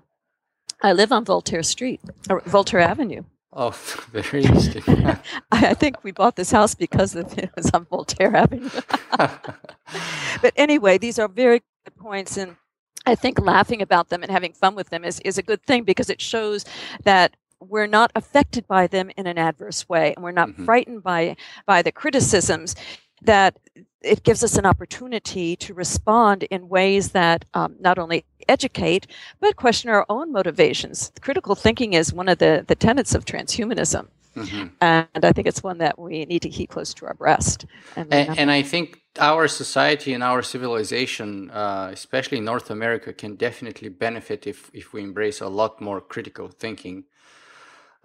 I 0.81 0.91
live 0.91 1.13
on 1.13 1.23
Voltaire 1.23 1.63
Street, 1.63 2.01
or 2.29 2.41
Voltaire 2.41 2.81
Avenue. 2.81 3.23
Oh, 3.53 3.69
very 4.11 4.43
interesting. 4.43 4.83
I 5.53 5.73
think 5.73 6.03
we 6.03 6.11
bought 6.11 6.35
this 6.35 6.51
house 6.51 6.75
because 6.75 7.15
of 7.15 7.37
it 7.37 7.49
was 7.55 7.71
on 7.71 7.85
Voltaire 7.85 8.35
Avenue. 8.35 8.69
but 9.17 10.53
anyway, 10.57 10.97
these 10.97 11.17
are 11.19 11.29
very 11.29 11.61
good 11.85 11.95
points, 11.95 12.35
and 12.35 12.57
I 13.05 13.15
think 13.15 13.39
laughing 13.39 13.81
about 13.81 14.09
them 14.09 14.21
and 14.21 14.29
having 14.29 14.51
fun 14.51 14.75
with 14.75 14.89
them 14.89 15.05
is, 15.05 15.21
is 15.21 15.37
a 15.37 15.43
good 15.43 15.63
thing 15.63 15.83
because 15.83 16.09
it 16.09 16.19
shows 16.19 16.65
that 17.05 17.37
we're 17.69 17.87
not 17.87 18.11
affected 18.15 18.67
by 18.67 18.87
them 18.87 19.09
in 19.17 19.27
an 19.27 19.37
adverse 19.37 19.87
way 19.89 20.13
and 20.13 20.23
we're 20.23 20.31
not 20.31 20.49
mm-hmm. 20.49 20.65
frightened 20.65 21.03
by 21.03 21.35
by 21.65 21.81
the 21.81 21.91
criticisms 21.91 22.75
that 23.21 23.57
it 24.01 24.23
gives 24.23 24.43
us 24.43 24.57
an 24.57 24.65
opportunity 24.65 25.55
to 25.55 25.73
respond 25.73 26.43
in 26.43 26.67
ways 26.67 27.11
that 27.11 27.45
um, 27.53 27.75
not 27.79 27.97
only 27.97 28.25
educate 28.47 29.07
but 29.39 29.55
question 29.55 29.89
our 29.89 30.05
own 30.09 30.31
motivations 30.31 31.11
critical 31.21 31.55
thinking 31.55 31.93
is 31.93 32.13
one 32.13 32.27
of 32.27 32.39
the, 32.39 32.65
the 32.67 32.75
tenets 32.75 33.15
of 33.15 33.23
transhumanism 33.23 34.07
mm-hmm. 34.35 34.67
and 34.81 35.23
i 35.23 35.31
think 35.31 35.47
it's 35.47 35.63
one 35.63 35.77
that 35.77 35.97
we 35.97 36.25
need 36.25 36.41
to 36.41 36.49
keep 36.49 36.69
close 36.69 36.93
to 36.93 37.05
our 37.05 37.13
breast 37.13 37.65
and, 37.95 38.13
and, 38.13 38.37
and 38.37 38.51
i 38.51 38.61
think 38.61 38.99
our 39.19 39.47
society 39.47 40.13
and 40.13 40.23
our 40.23 40.41
civilization 40.41 41.49
uh, 41.51 41.89
especially 41.93 42.41
north 42.41 42.69
america 42.69 43.13
can 43.13 43.35
definitely 43.35 43.87
benefit 43.87 44.45
if, 44.45 44.69
if 44.73 44.91
we 44.91 45.01
embrace 45.01 45.39
a 45.39 45.47
lot 45.47 45.79
more 45.79 46.01
critical 46.01 46.49
thinking 46.49 47.05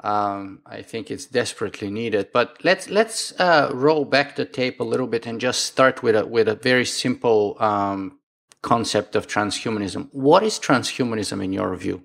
um, 0.04 0.60
I 0.64 0.82
think 0.82 1.10
it's 1.10 1.26
desperately 1.26 1.90
needed. 1.90 2.30
But 2.32 2.58
let's 2.62 2.88
let's 2.88 3.38
uh, 3.40 3.70
roll 3.74 4.04
back 4.04 4.36
the 4.36 4.44
tape 4.44 4.80
a 4.80 4.84
little 4.84 5.06
bit 5.06 5.26
and 5.26 5.40
just 5.40 5.64
start 5.66 6.02
with 6.02 6.16
a 6.16 6.26
with 6.26 6.48
a 6.48 6.54
very 6.54 6.84
simple 6.84 7.56
um, 7.60 8.18
concept 8.62 9.16
of 9.16 9.26
transhumanism. 9.26 10.08
What 10.12 10.42
is 10.42 10.58
transhumanism 10.58 11.42
in 11.42 11.52
your 11.52 11.74
view? 11.76 12.04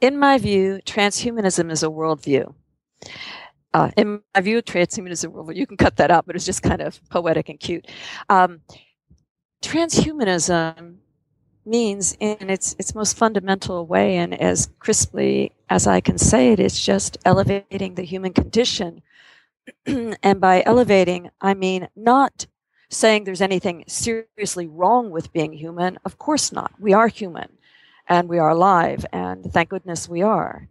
In 0.00 0.18
my 0.18 0.38
view, 0.38 0.80
transhumanism 0.84 1.70
is 1.70 1.82
a 1.82 1.88
worldview. 1.88 2.54
Uh, 3.74 3.90
in 3.96 4.20
my 4.34 4.40
view, 4.40 4.60
transhumanism 4.60 5.32
worldview. 5.32 5.56
You 5.56 5.66
can 5.66 5.78
cut 5.78 5.96
that 5.96 6.10
out, 6.10 6.26
but 6.26 6.36
it's 6.36 6.44
just 6.44 6.62
kind 6.62 6.82
of 6.82 7.00
poetic 7.08 7.48
and 7.48 7.58
cute. 7.58 7.86
Um, 8.28 8.60
transhumanism 9.62 10.96
means 11.64 12.16
in 12.20 12.50
its 12.50 12.74
its 12.78 12.94
most 12.94 13.16
fundamental 13.16 13.86
way 13.86 14.16
and 14.16 14.38
as 14.40 14.68
crisply 14.78 15.52
as 15.70 15.86
I 15.86 16.00
can 16.00 16.18
say 16.18 16.52
it, 16.52 16.60
it's 16.60 16.84
just 16.84 17.18
elevating 17.24 17.94
the 17.94 18.04
human 18.04 18.32
condition. 18.32 19.02
and 19.86 20.40
by 20.40 20.62
elevating, 20.66 21.30
I 21.40 21.54
mean 21.54 21.88
not 21.96 22.46
saying 22.90 23.24
there's 23.24 23.40
anything 23.40 23.84
seriously 23.86 24.66
wrong 24.66 25.10
with 25.10 25.32
being 25.32 25.52
human. 25.52 25.98
Of 26.04 26.18
course 26.18 26.52
not. 26.52 26.72
We 26.78 26.92
are 26.92 27.08
human 27.08 27.48
and 28.08 28.28
we 28.28 28.38
are 28.38 28.50
alive, 28.50 29.06
and 29.12 29.50
thank 29.52 29.70
goodness 29.70 30.08
we 30.08 30.22
are. 30.22 30.68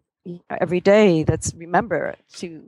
Every 0.49 0.79
day, 0.79 1.25
let's 1.27 1.53
remember 1.55 2.15
to 2.33 2.63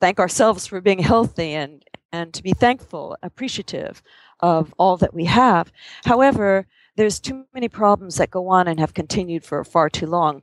thank 0.00 0.20
ourselves 0.20 0.66
for 0.66 0.80
being 0.80 1.00
healthy 1.00 1.52
and, 1.54 1.84
and 2.12 2.32
to 2.34 2.42
be 2.42 2.52
thankful, 2.52 3.16
appreciative 3.22 4.02
of 4.40 4.72
all 4.78 4.96
that 4.98 5.14
we 5.14 5.24
have. 5.24 5.72
However, 6.04 6.66
there's 6.96 7.20
too 7.20 7.44
many 7.52 7.68
problems 7.68 8.16
that 8.16 8.30
go 8.30 8.48
on 8.48 8.68
and 8.68 8.78
have 8.78 8.94
continued 8.94 9.44
for 9.44 9.64
far 9.64 9.88
too 9.88 10.06
long. 10.06 10.42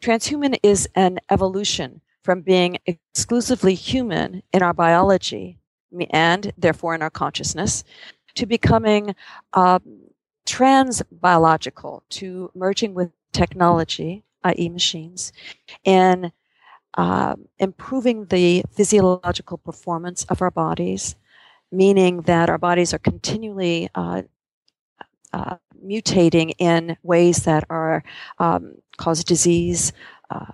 Transhuman 0.00 0.56
is 0.62 0.88
an 0.94 1.18
evolution 1.30 2.00
from 2.22 2.40
being 2.40 2.78
exclusively 2.86 3.74
human 3.74 4.42
in 4.52 4.62
our 4.62 4.72
biology 4.72 5.58
and 6.10 6.52
therefore 6.56 6.94
in 6.94 7.02
our 7.02 7.10
consciousness 7.10 7.84
to 8.34 8.46
becoming 8.46 9.14
uh, 9.52 9.78
trans 10.46 11.02
biological, 11.10 12.02
to 12.10 12.50
merging 12.54 12.94
with 12.94 13.10
technology, 13.32 14.24
i.e., 14.44 14.68
machines, 14.68 15.32
and 15.84 16.32
uh, 16.94 17.36
improving 17.58 18.26
the 18.26 18.62
physiological 18.70 19.58
performance 19.58 20.24
of 20.24 20.42
our 20.42 20.50
bodies, 20.50 21.14
meaning 21.70 22.22
that 22.22 22.50
our 22.50 22.58
bodies 22.58 22.92
are 22.92 22.98
continually 22.98 23.88
uh, 23.94 24.22
uh, 25.32 25.56
mutating 25.82 26.52
in 26.58 26.96
ways 27.02 27.44
that 27.44 27.64
are 27.70 28.02
um, 28.38 28.74
cause 28.96 29.24
disease. 29.24 29.92
Uh, 30.30 30.52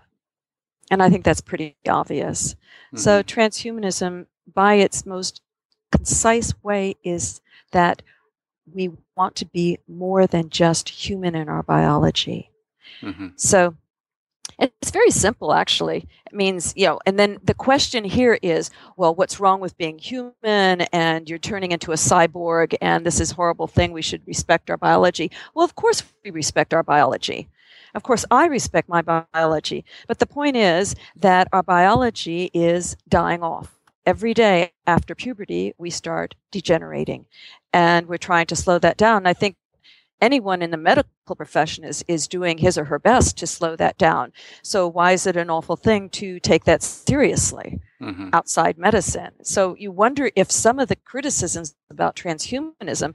and 0.90 1.02
I 1.02 1.10
think 1.10 1.24
that's 1.24 1.40
pretty 1.40 1.76
obvious. 1.88 2.54
Mm-hmm. 2.54 2.98
So, 2.98 3.22
transhumanism, 3.22 4.26
by 4.52 4.74
its 4.74 5.04
most 5.04 5.42
concise 5.92 6.54
way, 6.62 6.96
is 7.04 7.40
that 7.72 8.02
we 8.72 8.90
want 9.16 9.36
to 9.36 9.46
be 9.46 9.78
more 9.86 10.26
than 10.26 10.50
just 10.50 10.88
human 10.88 11.34
in 11.34 11.48
our 11.48 11.62
biology. 11.62 12.50
Mm-hmm. 13.02 13.28
So, 13.36 13.76
it's 14.58 14.90
very 14.90 15.10
simple, 15.10 15.52
actually. 15.52 16.08
It 16.26 16.34
means, 16.34 16.72
you 16.76 16.86
know, 16.86 16.98
and 17.06 17.18
then 17.18 17.38
the 17.42 17.54
question 17.54 18.04
here 18.04 18.38
is, 18.42 18.70
well, 18.96 19.14
what's 19.14 19.38
wrong 19.38 19.60
with 19.60 19.78
being 19.78 19.98
human? 19.98 20.82
And 20.92 21.28
you're 21.28 21.38
turning 21.38 21.72
into 21.72 21.92
a 21.92 21.96
cyborg, 21.96 22.74
and 22.80 23.06
this 23.06 23.20
is 23.20 23.30
horrible 23.30 23.68
thing. 23.68 23.92
We 23.92 24.02
should 24.02 24.26
respect 24.26 24.70
our 24.70 24.76
biology. 24.76 25.30
Well, 25.54 25.64
of 25.64 25.74
course, 25.74 26.02
we 26.24 26.30
respect 26.30 26.74
our 26.74 26.82
biology. 26.82 27.48
Of 27.94 28.02
course, 28.02 28.24
I 28.30 28.46
respect 28.46 28.88
my 28.88 29.02
biology. 29.02 29.84
But 30.06 30.18
the 30.18 30.26
point 30.26 30.56
is 30.56 30.94
that 31.16 31.48
our 31.52 31.62
biology 31.62 32.50
is 32.52 32.96
dying 33.08 33.42
off. 33.42 33.78
Every 34.04 34.34
day 34.34 34.72
after 34.86 35.14
puberty, 35.14 35.72
we 35.78 35.90
start 35.90 36.34
degenerating. 36.50 37.26
And 37.72 38.06
we're 38.06 38.16
trying 38.16 38.46
to 38.46 38.56
slow 38.56 38.78
that 38.80 38.96
down. 38.96 39.26
I 39.26 39.34
think 39.34 39.56
anyone 40.20 40.62
in 40.62 40.70
the 40.70 40.76
medical 40.76 41.36
profession 41.36 41.84
is, 41.84 42.04
is 42.08 42.28
doing 42.28 42.58
his 42.58 42.78
or 42.78 42.84
her 42.84 42.98
best 42.98 43.36
to 43.38 43.46
slow 43.46 43.76
that 43.76 43.98
down. 43.98 44.32
So 44.62 44.88
why 44.88 45.12
is 45.12 45.26
it 45.26 45.36
an 45.36 45.50
awful 45.50 45.76
thing 45.76 46.08
to 46.10 46.40
take 46.40 46.64
that 46.64 46.82
seriously 46.82 47.80
mm-hmm. 48.00 48.30
outside 48.32 48.78
medicine? 48.78 49.32
So 49.42 49.74
you 49.76 49.90
wonder 49.92 50.30
if 50.36 50.50
some 50.50 50.78
of 50.78 50.88
the 50.88 50.96
criticisms 50.96 51.74
about 51.90 52.16
transhumanism 52.16 53.14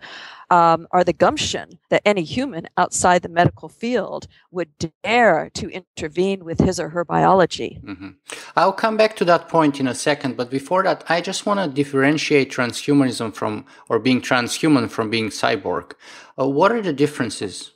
um, 0.49 0.87
are 0.91 1.03
the 1.03 1.13
gumption 1.13 1.79
that 1.89 2.01
any 2.05 2.23
human 2.23 2.67
outside 2.77 3.21
the 3.21 3.29
medical 3.29 3.69
field 3.69 4.27
would 4.51 4.69
dare 5.03 5.49
to 5.53 5.69
intervene 5.69 6.43
with 6.45 6.59
his 6.59 6.79
or 6.79 6.89
her 6.89 7.05
biology. 7.05 7.79
Mm-hmm. 7.83 8.09
I'll 8.55 8.73
come 8.73 8.97
back 8.97 9.15
to 9.17 9.25
that 9.25 9.49
point 9.49 9.79
in 9.79 9.87
a 9.87 9.95
second, 9.95 10.37
but 10.37 10.49
before 10.49 10.83
that, 10.83 11.03
I 11.09 11.21
just 11.21 11.45
want 11.45 11.59
to 11.59 11.67
differentiate 11.67 12.51
transhumanism 12.51 13.33
from, 13.33 13.65
or 13.89 13.99
being 13.99 14.21
transhuman 14.21 14.89
from 14.89 15.09
being 15.09 15.29
cyborg. 15.29 15.93
Uh, 16.39 16.47
what 16.47 16.71
are 16.71 16.81
the 16.81 16.93
differences? 16.93 17.71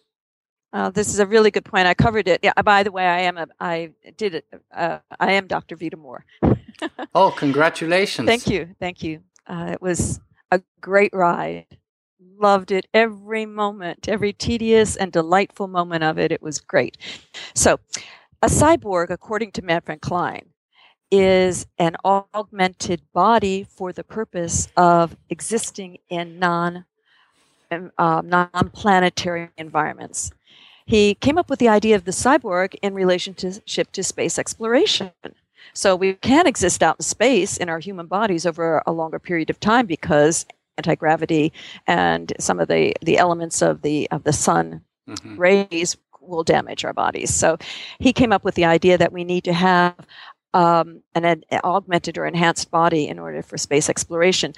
Uh, 0.74 0.90
this 0.90 1.08
is 1.10 1.20
a 1.20 1.26
really 1.26 1.52
good 1.52 1.66
point. 1.66 1.88
I 1.88 1.94
covered 1.94 2.28
it. 2.28 2.42
Yeah. 2.44 2.54
By 2.62 2.84
the 2.84 2.92
way, 2.92 3.06
I 3.06 3.22
am 3.22 3.38
a. 3.38 3.48
I 3.60 3.92
did 4.18 4.36
it. 4.36 4.46
Uh, 4.74 5.00
I 5.20 5.34
am 5.34 5.48
Dr. 5.48 5.76
Vita-More. 5.76 6.26
oh, 7.16 7.32
congratulations! 7.32 8.28
Thank 8.28 8.48
you. 8.48 8.76
Thank 8.80 9.02
you. 9.04 9.22
Uh, 9.48 9.70
it 9.72 9.82
was 9.82 10.20
a 10.52 10.62
great 10.82 11.14
ride. 11.14 11.66
Loved 12.40 12.72
it 12.72 12.86
every 12.94 13.46
moment, 13.46 14.08
every 14.08 14.34
tedious 14.34 14.96
and 14.96 15.12
delightful 15.12 15.68
moment 15.68 16.04
of 16.04 16.20
it. 16.20 16.32
It 16.32 16.42
was 16.42 16.60
great. 16.60 16.98
So, 17.56 17.80
a 18.42 18.48
cyborg, 18.48 19.10
according 19.10 19.54
to 19.54 19.62
Manfred 19.62 20.02
Clynes, 20.02 20.46
is 21.10 21.66
an 21.80 21.96
augmented 22.04 23.02
body 23.14 23.64
for 23.64 23.94
the 23.94 24.04
purpose 24.04 24.68
of 24.76 25.16
existing 25.30 25.98
in 26.10 26.40
non 26.40 26.86
um, 27.72 27.92
non-planetary 28.30 29.50
environments. 29.58 30.32
He 30.88 31.15
came 31.15 31.38
up 31.38 31.50
with 31.50 31.60
the 31.60 31.67
idea 31.67 31.98
of 31.98 32.06
the 32.06 32.12
cyborg 32.12 32.74
in 32.82 32.94
relationship 32.94 33.91
to 33.91 34.03
space 34.03 34.39
exploration. 34.39 35.12
So 35.74 35.98
we 35.98 36.13
can 36.13 36.48
exist 36.48 36.82
out 36.82 36.96
in 36.98 37.03
space 37.03 37.58
in 37.58 37.67
our 37.67 37.79
human 37.79 38.08
bodies 38.08 38.46
over 38.46 38.82
a 38.88 38.94
longer 38.94 39.20
period 39.20 39.50
of 39.50 39.60
time 39.60 39.86
because 39.86 40.46
anti-gravity 40.77 41.51
and 41.88 42.32
some 42.39 42.62
of 42.62 42.70
the, 42.70 42.94
the 43.01 43.17
elements 43.17 43.62
of 43.62 43.82
the 43.82 44.10
of 44.12 44.24
the 44.24 44.32
sun 44.32 44.82
mm-hmm. 45.10 45.36
rays 45.36 45.98
will 46.22 46.44
damage 46.44 46.86
our 46.86 46.94
bodies. 46.94 47.34
So 47.34 47.58
he 48.00 48.13
came 48.13 48.32
up 48.32 48.46
with 48.46 48.56
the 48.56 48.65
idea 48.65 48.98
that 48.98 49.12
we 49.12 49.25
need 49.25 49.44
to 49.44 49.53
have 49.53 49.96
um, 50.53 51.01
an, 51.15 51.25
an, 51.25 51.44
augmented 51.65 52.17
or 52.17 52.25
enhanced 52.25 52.72
body 52.72 53.08
in 53.08 53.20
order 53.20 53.41
for 53.41 53.58
space 53.58 53.89
exploration. 53.89 54.53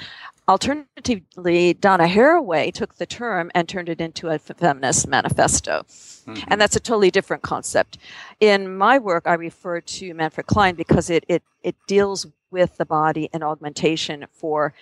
Alternatively, 0.50 1.76
Donna 1.76 2.06
Haraway 2.06 2.74
took 2.74 2.96
the 2.96 3.06
term 3.06 3.52
and 3.54 3.70
turned 3.70 3.88
it 3.88 4.02
into 4.02 4.30
a 4.30 4.40
feminist 4.40 5.08
manifesto. 5.08 5.84
Mm-hmm. 5.84 6.44
And 6.48 6.60
that's 6.60 6.76
a 6.76 6.80
totally 6.80 7.12
different 7.12 7.44
concept. 7.44 8.00
In 8.40 8.76
my 8.76 8.98
work, 8.98 9.28
I 9.28 9.36
refer 9.36 9.80
to 9.80 10.14
Manfred 10.16 10.48
Clynes 10.48 10.76
because 10.76 11.12
it, 11.12 11.24
it, 11.28 11.44
it 11.62 11.76
deals 11.88 12.26
with 12.50 12.78
the 12.78 12.86
body 12.86 13.30
and 13.32 13.44
augmentation 13.44 14.26
for 14.32 14.74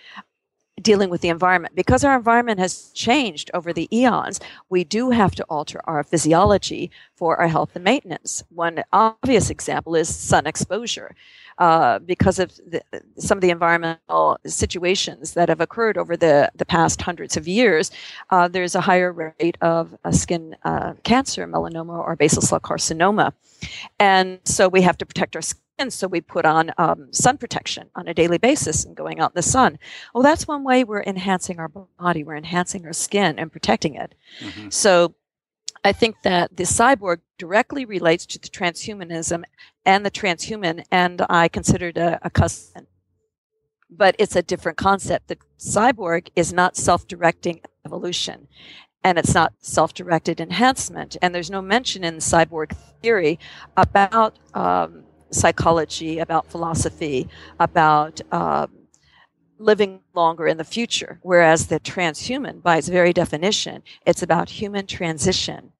dealing 0.81 1.09
with 1.09 1.21
the 1.21 1.29
environment. 1.29 1.75
Because 1.75 2.03
our 2.03 2.15
environment 2.15 2.59
has 2.59 2.91
changed 2.91 3.49
over 3.53 3.73
the 3.73 3.87
eons, 3.95 4.39
we 4.69 4.83
do 4.83 5.09
have 5.09 5.35
to 5.35 5.43
alter 5.45 5.81
our 5.85 6.03
physiology 6.03 6.91
for 7.15 7.37
our 7.37 7.47
health 7.47 7.71
and 7.75 7.83
maintenance. 7.83 8.43
One 8.49 8.83
obvious 8.93 9.49
example 9.49 9.95
is 9.95 10.13
sun 10.13 10.45
exposure. 10.45 11.15
Uh, 11.57 11.97
because 11.97 12.37
of 12.37 12.55
the, 12.67 12.79
some 13.17 13.35
of 13.35 13.41
the 13.41 13.49
environmental 13.49 14.37
situations 14.45 15.33
that 15.33 15.49
have 15.49 15.59
occurred 15.59 15.97
over 15.97 16.15
the, 16.15 16.51
the 16.55 16.65
past 16.65 17.01
hundreds 17.01 17.35
of 17.35 17.47
years, 17.47 17.89
uh, 18.29 18.47
there's 18.47 18.75
a 18.75 18.81
higher 18.81 19.11
rate 19.11 19.57
of 19.61 19.97
uh, 20.05 20.11
skin 20.11 20.55
uh, 20.65 20.93
cancer, 21.03 21.47
melanoma, 21.47 21.97
or 21.97 22.15
basal 22.15 22.43
cell 22.43 22.59
carcinoma. 22.59 23.33
And 23.97 24.39
so 24.43 24.69
we 24.69 24.83
have 24.83 24.99
to 24.99 25.05
protect 25.05 25.35
our 25.35 25.41
skin 25.41 25.61
and 25.79 25.93
so 25.93 26.07
we 26.07 26.21
put 26.21 26.45
on 26.45 26.71
um, 26.77 27.11
sun 27.13 27.37
protection 27.37 27.89
on 27.95 28.07
a 28.07 28.13
daily 28.13 28.37
basis 28.37 28.83
and 28.83 28.95
going 28.95 29.19
out 29.19 29.31
in 29.31 29.35
the 29.35 29.41
sun. 29.41 29.77
Well, 30.13 30.23
that's 30.23 30.47
one 30.47 30.63
way 30.63 30.83
we're 30.83 31.03
enhancing 31.03 31.59
our 31.59 31.67
body. 31.67 32.23
We're 32.23 32.35
enhancing 32.35 32.85
our 32.85 32.93
skin 32.93 33.37
and 33.37 33.51
protecting 33.51 33.95
it. 33.95 34.15
Mm-hmm. 34.41 34.69
So 34.69 35.15
I 35.83 35.91
think 35.93 36.17
that 36.23 36.57
the 36.57 36.63
cyborg 36.63 37.19
directly 37.37 37.85
relates 37.85 38.25
to 38.27 38.39
the 38.39 38.49
transhumanism 38.49 39.43
and 39.85 40.05
the 40.05 40.11
transhuman, 40.11 40.83
and 40.91 41.21
I 41.29 41.47
consider 41.47 41.89
it 41.89 41.97
a, 41.97 42.19
a 42.25 42.29
cousin. 42.29 42.87
But 43.89 44.15
it's 44.19 44.35
a 44.35 44.41
different 44.41 44.77
concept. 44.77 45.27
The 45.27 45.37
cyborg 45.57 46.29
is 46.35 46.51
not 46.51 46.75
self 46.75 47.07
directing 47.07 47.61
evolution 47.85 48.47
and 49.03 49.17
it's 49.17 49.33
not 49.33 49.53
self 49.59 49.93
directed 49.93 50.41
enhancement. 50.41 51.15
And 51.21 51.33
there's 51.33 51.49
no 51.49 51.61
mention 51.61 52.03
in 52.03 52.17
cyborg 52.17 52.75
theory 53.01 53.39
about 53.77 54.37
um, 54.53 55.03
psychology, 55.31 56.19
about 56.19 56.49
philosophy, 56.49 57.27
about 57.59 58.21
um, 58.31 58.69
living 59.59 60.01
longer 60.13 60.47
in 60.47 60.57
the 60.57 60.63
future. 60.63 61.19
Whereas 61.21 61.67
the 61.67 61.79
transhuman, 61.79 62.61
by 62.61 62.77
its 62.77 62.87
very 62.87 63.13
definition, 63.13 63.83
it's 64.05 64.21
about 64.21 64.49
human 64.49 64.85
transition 64.87 65.71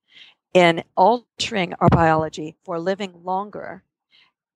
in 0.54 0.84
altering 0.96 1.74
our 1.80 1.90
biology 1.90 2.56
for 2.64 2.80
living 2.80 3.24
longer 3.24 3.84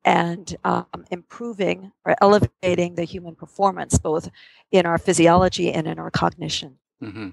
and 0.03 0.55
um, 0.63 1.05
improving 1.11 1.91
or 2.05 2.15
elevating 2.21 2.95
the 2.95 3.03
human 3.03 3.35
performance, 3.35 3.99
both 3.99 4.29
in 4.71 4.85
our 4.85 4.97
physiology 4.97 5.71
and 5.71 5.87
in 5.87 5.99
our 5.99 6.09
cognition. 6.09 6.77
Mm-hmm. 7.03 7.29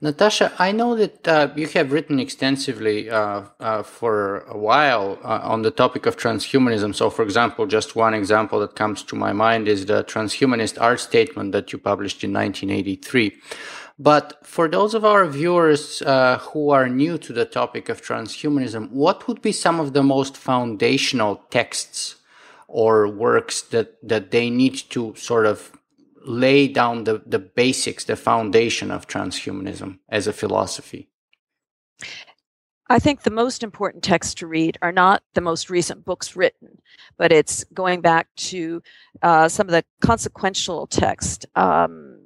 Natasha, 0.00 0.52
I 0.60 0.70
know 0.70 0.94
that 0.94 1.26
uh, 1.26 1.48
you 1.56 1.66
have 1.68 1.90
written 1.90 2.20
extensively 2.20 3.10
uh, 3.10 3.42
uh, 3.58 3.82
for 3.82 4.42
a 4.42 4.56
while 4.56 5.18
uh, 5.24 5.40
on 5.42 5.62
the 5.62 5.72
topic 5.72 6.06
of 6.06 6.16
transhumanism. 6.16 6.94
So, 6.94 7.10
for 7.10 7.24
example, 7.24 7.66
just 7.66 7.96
one 7.96 8.14
example 8.14 8.60
that 8.60 8.76
comes 8.76 9.02
to 9.04 9.16
my 9.16 9.32
mind 9.32 9.66
is 9.66 9.86
the 9.86 10.04
transhumanist 10.04 10.80
art 10.80 11.00
statement 11.00 11.50
that 11.50 11.72
you 11.72 11.78
published 11.78 12.22
in 12.22 12.32
1983. 12.32 13.40
But 13.98 14.38
for 14.46 14.68
those 14.68 14.94
of 14.94 15.04
our 15.04 15.26
viewers 15.26 16.00
uh, 16.02 16.38
who 16.38 16.70
are 16.70 16.88
new 16.88 17.18
to 17.18 17.32
the 17.32 17.44
topic 17.44 17.88
of 17.88 18.00
transhumanism, 18.00 18.92
what 18.92 19.26
would 19.26 19.42
be 19.42 19.50
some 19.50 19.80
of 19.80 19.94
the 19.94 20.04
most 20.04 20.36
foundational 20.36 21.42
texts 21.50 22.14
or 22.68 23.08
works 23.08 23.62
that, 23.62 23.96
that 24.06 24.30
they 24.30 24.48
need 24.48 24.76
to 24.90 25.12
sort 25.16 25.46
of 25.46 25.72
lay 26.24 26.68
down 26.68 27.04
the, 27.04 27.22
the 27.26 27.38
basics, 27.38 28.04
the 28.04 28.16
foundation 28.16 28.90
of 28.90 29.06
transhumanism 29.06 29.98
as 30.08 30.26
a 30.26 30.32
philosophy? 30.32 31.08
I 32.90 32.98
think 32.98 33.22
the 33.22 33.30
most 33.30 33.62
important 33.62 34.02
texts 34.02 34.34
to 34.34 34.46
read 34.46 34.78
are 34.80 34.92
not 34.92 35.22
the 35.34 35.42
most 35.42 35.68
recent 35.68 36.04
books 36.04 36.34
written, 36.34 36.80
but 37.18 37.32
it's 37.32 37.64
going 37.74 38.00
back 38.00 38.28
to 38.36 38.82
uh, 39.22 39.48
some 39.48 39.66
of 39.66 39.72
the 39.72 39.84
consequential 40.00 40.86
text. 40.86 41.46
Um, 41.54 42.18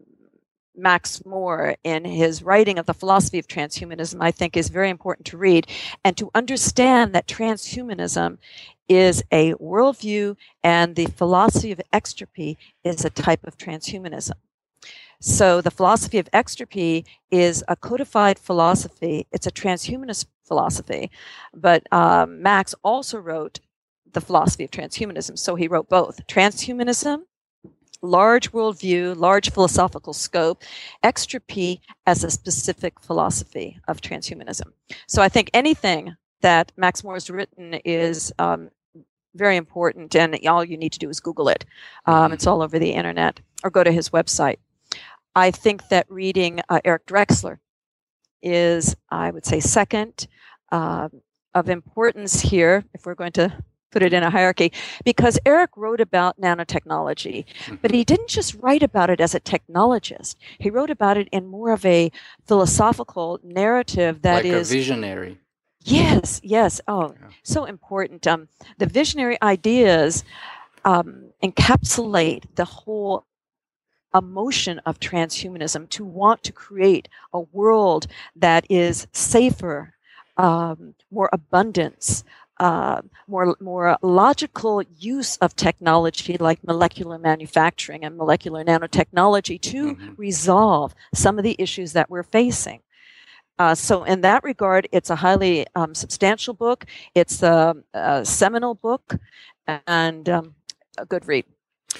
Max 0.74 1.24
More, 1.26 1.76
in 1.85 2.05
his 2.05 2.42
writing 2.42 2.78
of 2.78 2.87
the 2.87 2.94
philosophy 2.94 3.38
of 3.38 3.46
transhumanism, 3.46 4.18
I 4.20 4.31
think 4.31 4.57
is 4.57 4.68
very 4.68 4.88
important 4.88 5.26
to 5.26 5.37
read 5.37 5.66
and 6.02 6.16
to 6.16 6.31
understand 6.35 7.14
that 7.14 7.26
transhumanism 7.26 8.38
is 8.88 9.23
a 9.31 9.55
worldview 9.55 10.37
and 10.62 10.97
the 10.97 11.07
philosophy 11.07 11.73
of 11.73 11.81
extropy 11.92 12.57
is 12.85 13.05
a 13.05 13.11
type 13.11 13.45
of 13.45 13.57
transhumanism. 13.57 14.35
So 15.21 15.61
the 15.61 15.71
philosophy 15.71 16.18
of 16.18 16.29
extropy 16.33 17.05
is 17.31 17.62
a 17.68 17.77
codified 17.77 18.38
philosophy. 18.40 19.29
It's 19.31 19.47
a 19.47 19.53
transhumanist 19.53 20.27
philosophy. 20.45 21.11
But 21.55 21.87
um, 21.92 22.42
Max 22.42 22.75
also 22.83 23.18
wrote 23.18 23.61
the 24.12 24.21
philosophy 24.21 24.64
of 24.64 24.73
transhumanism. 24.73 25.38
So 25.38 25.55
he 25.55 25.68
wrote 25.68 25.88
both 25.88 26.27
transhumanism, 26.27 27.23
large 28.03 28.51
worldview, 28.51 29.16
large 29.16 29.51
philosophical 29.51 30.12
scope, 30.12 30.64
extropy 31.05 31.81
as 32.05 32.25
a 32.25 32.31
specific 32.31 33.01
philosophy 33.01 33.79
of 33.87 34.01
transhumanism. 34.01 34.73
So 35.07 35.23
I 35.23 35.29
think 35.29 35.51
anything 35.55 36.16
that 36.42 36.72
Max 36.76 37.02
More 37.02 37.14
has 37.14 37.31
written 37.31 37.74
is 37.85 38.33
um, 38.38 38.70
very 39.35 39.57
important, 39.57 40.14
and 40.14 40.38
all 40.46 40.64
you 40.64 40.76
need 40.76 40.92
to 40.92 40.98
do 40.98 41.09
is 41.09 41.20
Google 41.20 41.48
it. 41.48 41.64
Um, 42.07 42.14
mm-hmm. 42.14 42.35
it's 42.35 42.46
all 42.46 42.62
over 42.62 42.78
the 42.78 42.90
internet, 42.90 43.40
or 43.64 43.70
go 43.70 43.83
to 43.83 43.92
his 43.92 44.11
website. 44.11 44.59
I 45.35 45.50
think 45.50 45.88
that 45.88 46.07
reading 46.11 46.61
uh, 46.68 46.81
Eric 46.85 47.07
Drexler 47.07 47.59
is, 48.42 48.94
I 49.11 49.31
would 49.31 49.46
say, 49.46 49.61
second 49.61 50.26
uh, 50.70 51.09
of 51.55 51.68
importance 51.68 52.40
here, 52.40 52.85
if 52.92 53.07
we're 53.07 53.14
going 53.14 53.33
to 53.33 53.62
put 53.90 54.02
it 54.02 54.12
in 54.12 54.22
a 54.22 54.31
hierarchy, 54.31 54.72
because 55.05 55.38
Eric 55.44 55.70
wrote 55.76 56.00
about 56.00 56.40
nanotechnology, 56.40 57.44
mm-hmm. 57.44 57.74
but 57.83 57.92
he 57.92 58.05
didn't 58.05 58.28
just 58.28 58.55
write 58.55 58.83
about 58.83 59.11
it 59.11 59.20
as 59.20 59.35
a 59.35 59.40
technologist. 59.40 60.37
He 60.59 60.70
wrote 60.70 60.90
about 60.90 61.18
it 61.18 61.28
in 61.31 61.46
more 61.46 61.72
of 61.72 61.85
a 61.85 62.11
philosophical 62.46 63.38
narrative 63.44 64.22
that 64.22 64.44
like 64.44 64.46
is 64.46 64.70
visionary. 64.70 65.38
Yes, 65.85 66.40
yes. 66.45 66.81
Oh, 66.87 67.14
yeah. 67.21 67.29
so 67.42 67.64
important. 67.64 68.27
Um, 68.27 68.49
the 68.79 68.87
visionary 68.87 69.40
ideas 69.42 70.25
um, 70.85 71.33
encapsulate 71.42 72.45
the 72.55 72.64
whole 72.64 73.27
emotion 74.14 74.79
of 74.81 75.01
transhumanism 75.01 75.88
to 75.88 76.05
want 76.05 76.42
to 76.45 76.53
create 76.53 77.09
a 77.33 77.40
world 77.40 78.07
that 78.37 78.66
is 78.71 79.07
safer, 79.12 79.95
um, 80.37 80.95
more 81.11 81.31
abundance, 81.33 82.25
uh, 82.61 83.01
more 83.27 83.57
more 83.61 83.97
logical 84.03 84.83
use 84.99 85.37
of 85.38 85.57
technology 85.57 86.37
like 86.38 86.62
molecular 86.62 87.18
manufacturing 87.18 88.05
and 88.05 88.16
molecular 88.16 88.62
nanotechnology 88.62 89.61
to 89.61 89.97
mm-hmm. 89.97 90.14
resolve 90.16 90.95
some 91.14 91.38
of 91.38 91.45
the 91.45 91.57
issues 91.59 91.92
that 91.95 92.11
we're 92.11 92.23
facing. 92.23 92.81
Uh, 93.59 93.75
so, 93.75 94.05
in 94.05 94.23
that 94.23 94.43
regard, 94.45 94.88
it's 94.93 95.11
a 95.11 95.17
highly 95.17 95.67
um, 95.75 95.95
substantial 95.95 96.55
book. 96.55 96.87
It's 97.15 97.43
a, 97.43 97.77
a 97.95 98.25
seminal 98.25 98.75
book 98.75 99.17
and 99.87 100.29
um, 100.29 100.55
a 100.99 101.07
good 101.07 101.27
read. 101.29 101.45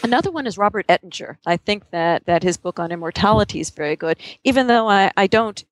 Another 0.03 0.31
one 0.31 0.47
is 0.47 0.59
Robert 0.59 0.87
Ettinger. 0.89 1.39
I 1.47 1.57
think 1.57 1.91
that, 1.91 2.25
that 2.27 2.43
his 2.43 2.57
book 2.57 2.79
on 2.79 2.91
immortality 2.91 3.61
is 3.61 3.71
very 3.71 3.97
good, 3.97 4.19
even 4.43 4.67
though 4.67 4.89
I, 4.89 5.13
I 5.17 5.27
don't 5.27 5.63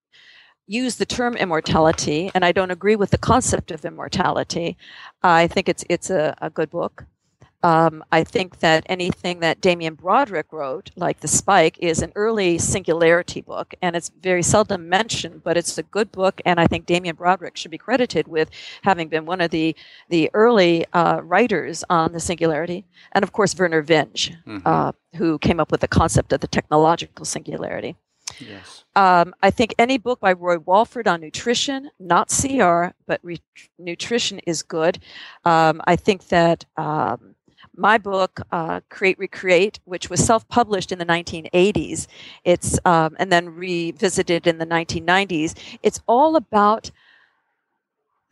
use 0.66 0.97
the 0.97 1.07
term 1.07 1.37
immortality 1.37 2.31
and 2.35 2.45
I 2.45 2.53
don't 2.53 2.71
agree 2.71 2.95
with 2.97 3.11
the 3.11 3.19
concept 3.19 3.71
of 3.71 3.85
immortality. 3.85 4.77
I 5.23 5.49
think 5.49 5.69
it's, 5.69 5.85
it's 5.88 6.11
a, 6.11 6.37
a 6.40 6.51
good 6.51 6.71
book. 6.71 7.05
Um, 7.62 8.03
I 8.11 8.25
think 8.25 8.61
that 8.61 8.85
anything 8.87 9.40
that 9.40 9.61
Damien 9.61 9.94
Broderick 9.94 10.53
wrote, 10.53 10.90
like 10.96 11.20
The 11.20 11.29
Spike, 11.29 11.79
is 11.79 12.01
an 12.01 12.12
early 12.14 12.59
singularity 12.59 13.40
book, 13.42 13.75
and 13.83 13.94
it's 13.94 14.11
very 14.23 14.42
seldom 14.42 14.88
mentioned, 14.88 15.42
but 15.44 15.57
it's 15.57 15.77
a 15.77 15.83
good 15.83 16.11
book, 16.11 16.40
and 16.46 16.59
I 16.59 16.66
think 16.66 16.87
Damien 16.87 17.16
Broderick 17.16 17.57
should 17.57 17.70
be 17.70 17.79
credited 17.79 18.29
with 18.29 18.51
having 18.83 19.09
been 19.09 19.27
one 19.27 19.40
of 19.40 19.51
the 19.51 19.77
the 20.09 20.31
early 20.33 20.87
uh, 20.92 21.20
writers 21.23 21.85
on 21.90 22.12
the 22.12 22.20
singularity, 22.20 22.85
and 23.12 23.23
of 23.23 23.33
course 23.33 23.55
Vernor 23.55 23.83
Vinge, 23.83 24.37
mm-hmm. 24.46 24.66
uh, 24.66 24.92
who 25.16 25.38
came 25.38 25.61
up 25.61 25.70
with 25.70 25.81
the 25.81 25.88
concept 25.88 26.33
of 26.33 26.40
the 26.40 26.49
technological 26.49 27.25
singularity. 27.25 27.96
Yes. 28.38 28.85
Um, 28.94 29.35
I 29.42 29.51
think 29.51 29.75
any 29.79 29.99
book 29.99 30.20
by 30.20 30.33
Roy 30.33 30.59
Walford 30.59 31.09
on 31.09 31.20
nutrition, 31.20 31.90
not 31.99 32.29
CR, 32.29 32.87
but 33.07 33.20
re- 33.23 33.40
nutrition 33.79 34.38
is 34.40 34.62
good. 34.62 35.01
Um, 35.44 35.81
I 35.85 35.96
think 35.96 36.29
that 36.29 36.64
um, 36.77 37.35
my 37.81 37.99
book, 37.99 38.40
uh, 38.53 38.81
Create 38.90 39.19
Recreate, 39.19 39.81
which 39.85 40.11
was 40.11 40.25
self-published 40.25 40.93
in 40.93 40.99
the 40.99 41.07
1980s, 41.07 42.07
it's 42.45 42.79
um, 42.85 43.16
and 43.19 43.33
then 43.33 43.49
revisited 43.55 44.47
in 44.47 44.59
the 44.59 44.66
1990s. 44.66 45.55
It's 45.83 46.01
all 46.07 46.37
about 46.37 46.90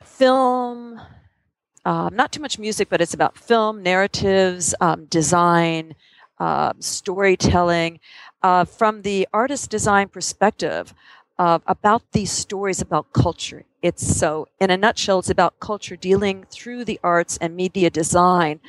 film, 0.03 1.01
um, 1.85 2.15
not 2.15 2.31
too 2.33 2.41
much 2.41 2.59
music, 2.59 2.89
but 2.89 3.01
it's 3.01 3.15
about 3.15 3.37
film, 3.37 3.83
narratives, 3.83 4.75
um, 4.81 5.07
design, 5.07 5.95
uh, 6.39 6.75
storytelling, 6.79 8.01
from 8.67 9.03
the 9.03 9.27
artist 9.33 9.71
design 9.71 10.09
perspective 10.09 10.95
uh, 11.39 11.59
about 11.67 12.03
these 12.13 12.31
stories 12.31 12.81
about 12.81 13.13
culture. 13.13 13.65
It's 13.81 14.05
so, 14.19 14.49
in 14.61 14.71
a 14.71 14.77
nutshell, 14.77 15.21
it's 15.21 15.31
about 15.31 15.61
culture 15.61 15.97
dealing 15.97 16.45
through 16.51 16.85
the 16.85 16.99
arts 17.03 17.39
and 17.41 17.55
media 17.55 17.91
design 17.91 18.61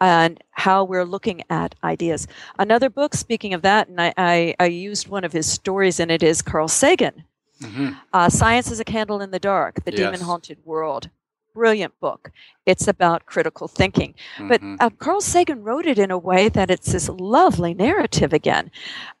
and 0.00 0.42
how 0.50 0.84
we're 0.84 1.04
looking 1.04 1.42
at 1.50 1.74
ideas. 1.82 2.26
Another 2.58 2.90
book, 2.90 3.14
speaking 3.14 3.54
of 3.54 3.62
that, 3.62 3.88
and 3.88 4.00
I, 4.00 4.14
I, 4.16 4.54
I 4.60 4.66
used 4.66 5.08
one 5.08 5.24
of 5.24 5.32
his 5.32 5.50
stories 5.50 6.00
in 6.00 6.10
it, 6.10 6.22
is 6.22 6.42
Carl 6.42 6.68
Sagan. 6.68 7.24
Mm-hmm. 7.60 7.92
Uh, 8.12 8.28
Science 8.28 8.70
is 8.70 8.80
a 8.80 8.84
Candle 8.84 9.20
in 9.20 9.30
the 9.30 9.38
Dark, 9.38 9.84
The 9.84 9.92
yes. 9.92 10.00
Demon 10.00 10.20
Haunted 10.20 10.58
World. 10.64 11.10
Brilliant 11.54 11.98
book. 11.98 12.30
It's 12.66 12.86
about 12.86 13.26
critical 13.26 13.66
thinking. 13.66 14.14
Mm-hmm. 14.36 14.48
But 14.48 14.60
uh, 14.80 14.90
Carl 14.90 15.20
Sagan 15.20 15.62
wrote 15.64 15.86
it 15.86 15.98
in 15.98 16.10
a 16.10 16.18
way 16.18 16.48
that 16.48 16.70
it's 16.70 16.92
this 16.92 17.08
lovely 17.08 17.74
narrative 17.74 18.32
again. 18.32 18.70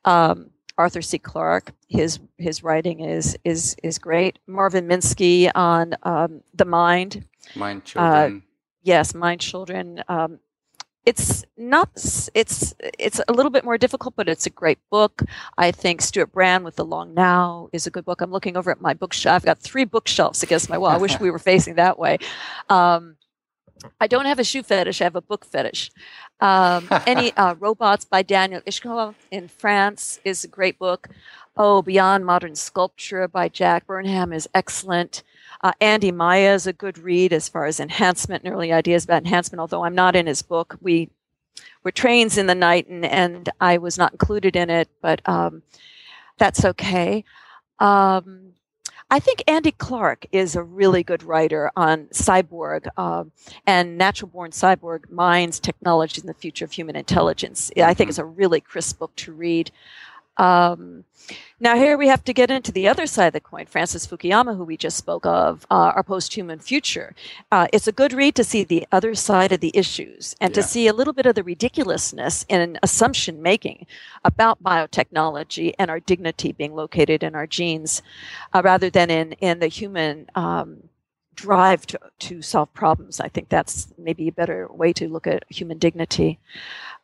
Um, 0.04 0.50
Arthur 0.76 1.02
C. 1.02 1.18
Clarke. 1.18 1.72
His 1.88 2.20
his 2.36 2.62
writing 2.62 3.00
is 3.00 3.36
is 3.42 3.74
is 3.82 3.98
great. 3.98 4.38
Marvin 4.46 4.86
Minsky 4.86 5.50
on 5.54 5.96
um, 6.04 6.42
the 6.54 6.64
mind. 6.64 7.24
Mind 7.56 7.82
uh, 7.82 7.84
children. 7.84 8.36
Uh, 8.36 8.40
yes, 8.82 9.14
mind 9.14 9.40
children. 9.40 10.04
Um, 10.08 10.38
it's 11.08 11.42
not 11.56 11.88
it's 12.34 12.74
it's 12.98 13.20
a 13.28 13.32
little 13.32 13.50
bit 13.50 13.64
more 13.64 13.78
difficult 13.78 14.14
but 14.14 14.28
it's 14.28 14.44
a 14.44 14.50
great 14.50 14.78
book. 14.90 15.22
I 15.56 15.70
think 15.70 16.02
stewart 16.02 16.32
brand 16.32 16.66
with 16.66 16.76
the 16.76 16.84
long 16.84 17.14
now 17.14 17.70
is 17.72 17.86
a 17.86 17.90
good 17.90 18.04
book. 18.04 18.20
I'm 18.20 18.30
looking 18.30 18.58
over 18.58 18.70
at 18.70 18.82
my 18.82 18.92
bookshelf. 18.92 19.36
I've 19.36 19.44
got 19.46 19.58
three 19.58 19.86
bookshelves 19.86 20.42
against 20.42 20.68
my 20.68 20.76
wall. 20.76 20.90
I 20.90 20.98
wish 20.98 21.18
we 21.18 21.30
were 21.30 21.38
facing 21.38 21.76
that 21.76 21.98
way. 21.98 22.18
Um, 22.68 23.16
i 24.00 24.06
don't 24.06 24.26
have 24.26 24.38
a 24.38 24.44
shoe 24.44 24.62
fetish. 24.62 25.00
I 25.00 25.04
have 25.04 25.16
a 25.16 25.22
book 25.22 25.46
fetish. 25.46 25.90
Um, 26.40 26.88
any 27.06 27.32
uh, 27.38 27.54
robots 27.54 28.04
by 28.04 28.20
daniel 28.20 28.60
ishkov 28.66 29.14
in 29.30 29.48
france 29.48 30.20
is 30.26 30.44
a 30.44 30.48
great 30.48 30.78
book. 30.78 31.08
Oh 31.56 31.80
beyond 31.80 32.26
modern 32.26 32.54
sculpture 32.54 33.26
by 33.28 33.48
jack 33.48 33.86
burnham 33.86 34.34
is 34.34 34.46
excellent 34.54 35.22
uh, 35.62 35.72
Andy 35.80 36.12
Miah 36.12 36.54
is 36.54 36.66
a 36.66 36.72
good 36.72 36.98
read 36.98 37.32
as 37.32 37.48
far 37.48 37.66
as 37.66 37.80
enhancement 37.80 38.44
and 38.44 38.52
early 38.52 38.72
ideas 38.72 39.04
about 39.04 39.22
enhancement, 39.22 39.60
although 39.60 39.84
I'm 39.84 39.94
not 39.94 40.16
in 40.16 40.26
his 40.26 40.42
book. 40.42 40.76
We 40.80 41.10
were 41.82 41.90
trains 41.90 42.38
in 42.38 42.46
the 42.46 42.54
night 42.54 42.88
and, 42.88 43.04
and 43.04 43.48
I 43.60 43.78
was 43.78 43.98
not 43.98 44.12
included 44.12 44.56
in 44.56 44.70
it, 44.70 44.88
but 45.00 45.26
um, 45.28 45.62
that's 46.38 46.64
okay. 46.64 47.24
Um, 47.78 48.52
I 49.10 49.20
think 49.20 49.42
Andy 49.46 49.72
Clark 49.72 50.26
is 50.32 50.54
a 50.54 50.62
really 50.62 51.02
good 51.02 51.22
writer 51.22 51.70
on 51.74 52.08
cyborg 52.08 52.88
uh, 52.98 53.24
and 53.66 53.96
natural 53.96 54.28
born 54.28 54.50
cyborg 54.50 55.10
minds, 55.10 55.58
technology, 55.58 56.20
and 56.20 56.28
the 56.28 56.34
future 56.34 56.66
of 56.66 56.72
human 56.72 56.94
intelligence. 56.94 57.70
I 57.76 57.94
think 57.94 57.96
mm-hmm. 57.96 58.08
it's 58.10 58.18
a 58.18 58.24
really 58.24 58.60
crisp 58.60 58.98
book 58.98 59.16
to 59.16 59.32
read. 59.32 59.70
Um, 60.38 61.04
now, 61.60 61.74
here 61.74 61.98
we 61.98 62.06
have 62.06 62.24
to 62.24 62.32
get 62.32 62.50
into 62.50 62.70
the 62.70 62.86
other 62.86 63.06
side 63.06 63.26
of 63.26 63.32
the 63.32 63.40
coin. 63.40 63.66
Francis 63.66 64.06
Fukuyama, 64.06 64.56
who 64.56 64.64
we 64.64 64.76
just 64.76 64.96
spoke 64.96 65.26
of, 65.26 65.66
uh, 65.70 65.92
our 65.96 66.04
post-human 66.04 66.60
future. 66.60 67.14
Uh, 67.50 67.66
it's 67.72 67.88
a 67.88 67.92
good 67.92 68.12
read 68.12 68.36
to 68.36 68.44
see 68.44 68.62
the 68.62 68.86
other 68.92 69.14
side 69.14 69.50
of 69.50 69.60
the 69.60 69.72
issues 69.74 70.36
and 70.40 70.52
yeah. 70.52 70.62
to 70.62 70.68
see 70.68 70.86
a 70.86 70.92
little 70.92 71.12
bit 71.12 71.26
of 71.26 71.34
the 71.34 71.42
ridiculousness 71.42 72.46
in 72.48 72.78
assumption 72.82 73.42
making 73.42 73.86
about 74.24 74.62
biotechnology 74.62 75.74
and 75.78 75.90
our 75.90 76.00
dignity 76.00 76.52
being 76.52 76.74
located 76.74 77.24
in 77.24 77.34
our 77.34 77.46
genes, 77.46 78.02
uh, 78.54 78.62
rather 78.64 78.88
than 78.88 79.10
in 79.10 79.32
in 79.32 79.58
the 79.58 79.68
human. 79.68 80.30
Um, 80.34 80.84
drive 81.34 81.86
to, 81.86 82.00
to 82.18 82.42
solve 82.42 82.72
problems. 82.74 83.20
I 83.20 83.28
think 83.28 83.48
that's 83.48 83.86
maybe 83.96 84.26
a 84.26 84.32
better 84.32 84.66
way 84.72 84.92
to 84.94 85.08
look 85.08 85.28
at 85.28 85.44
human 85.48 85.78
dignity. 85.78 86.40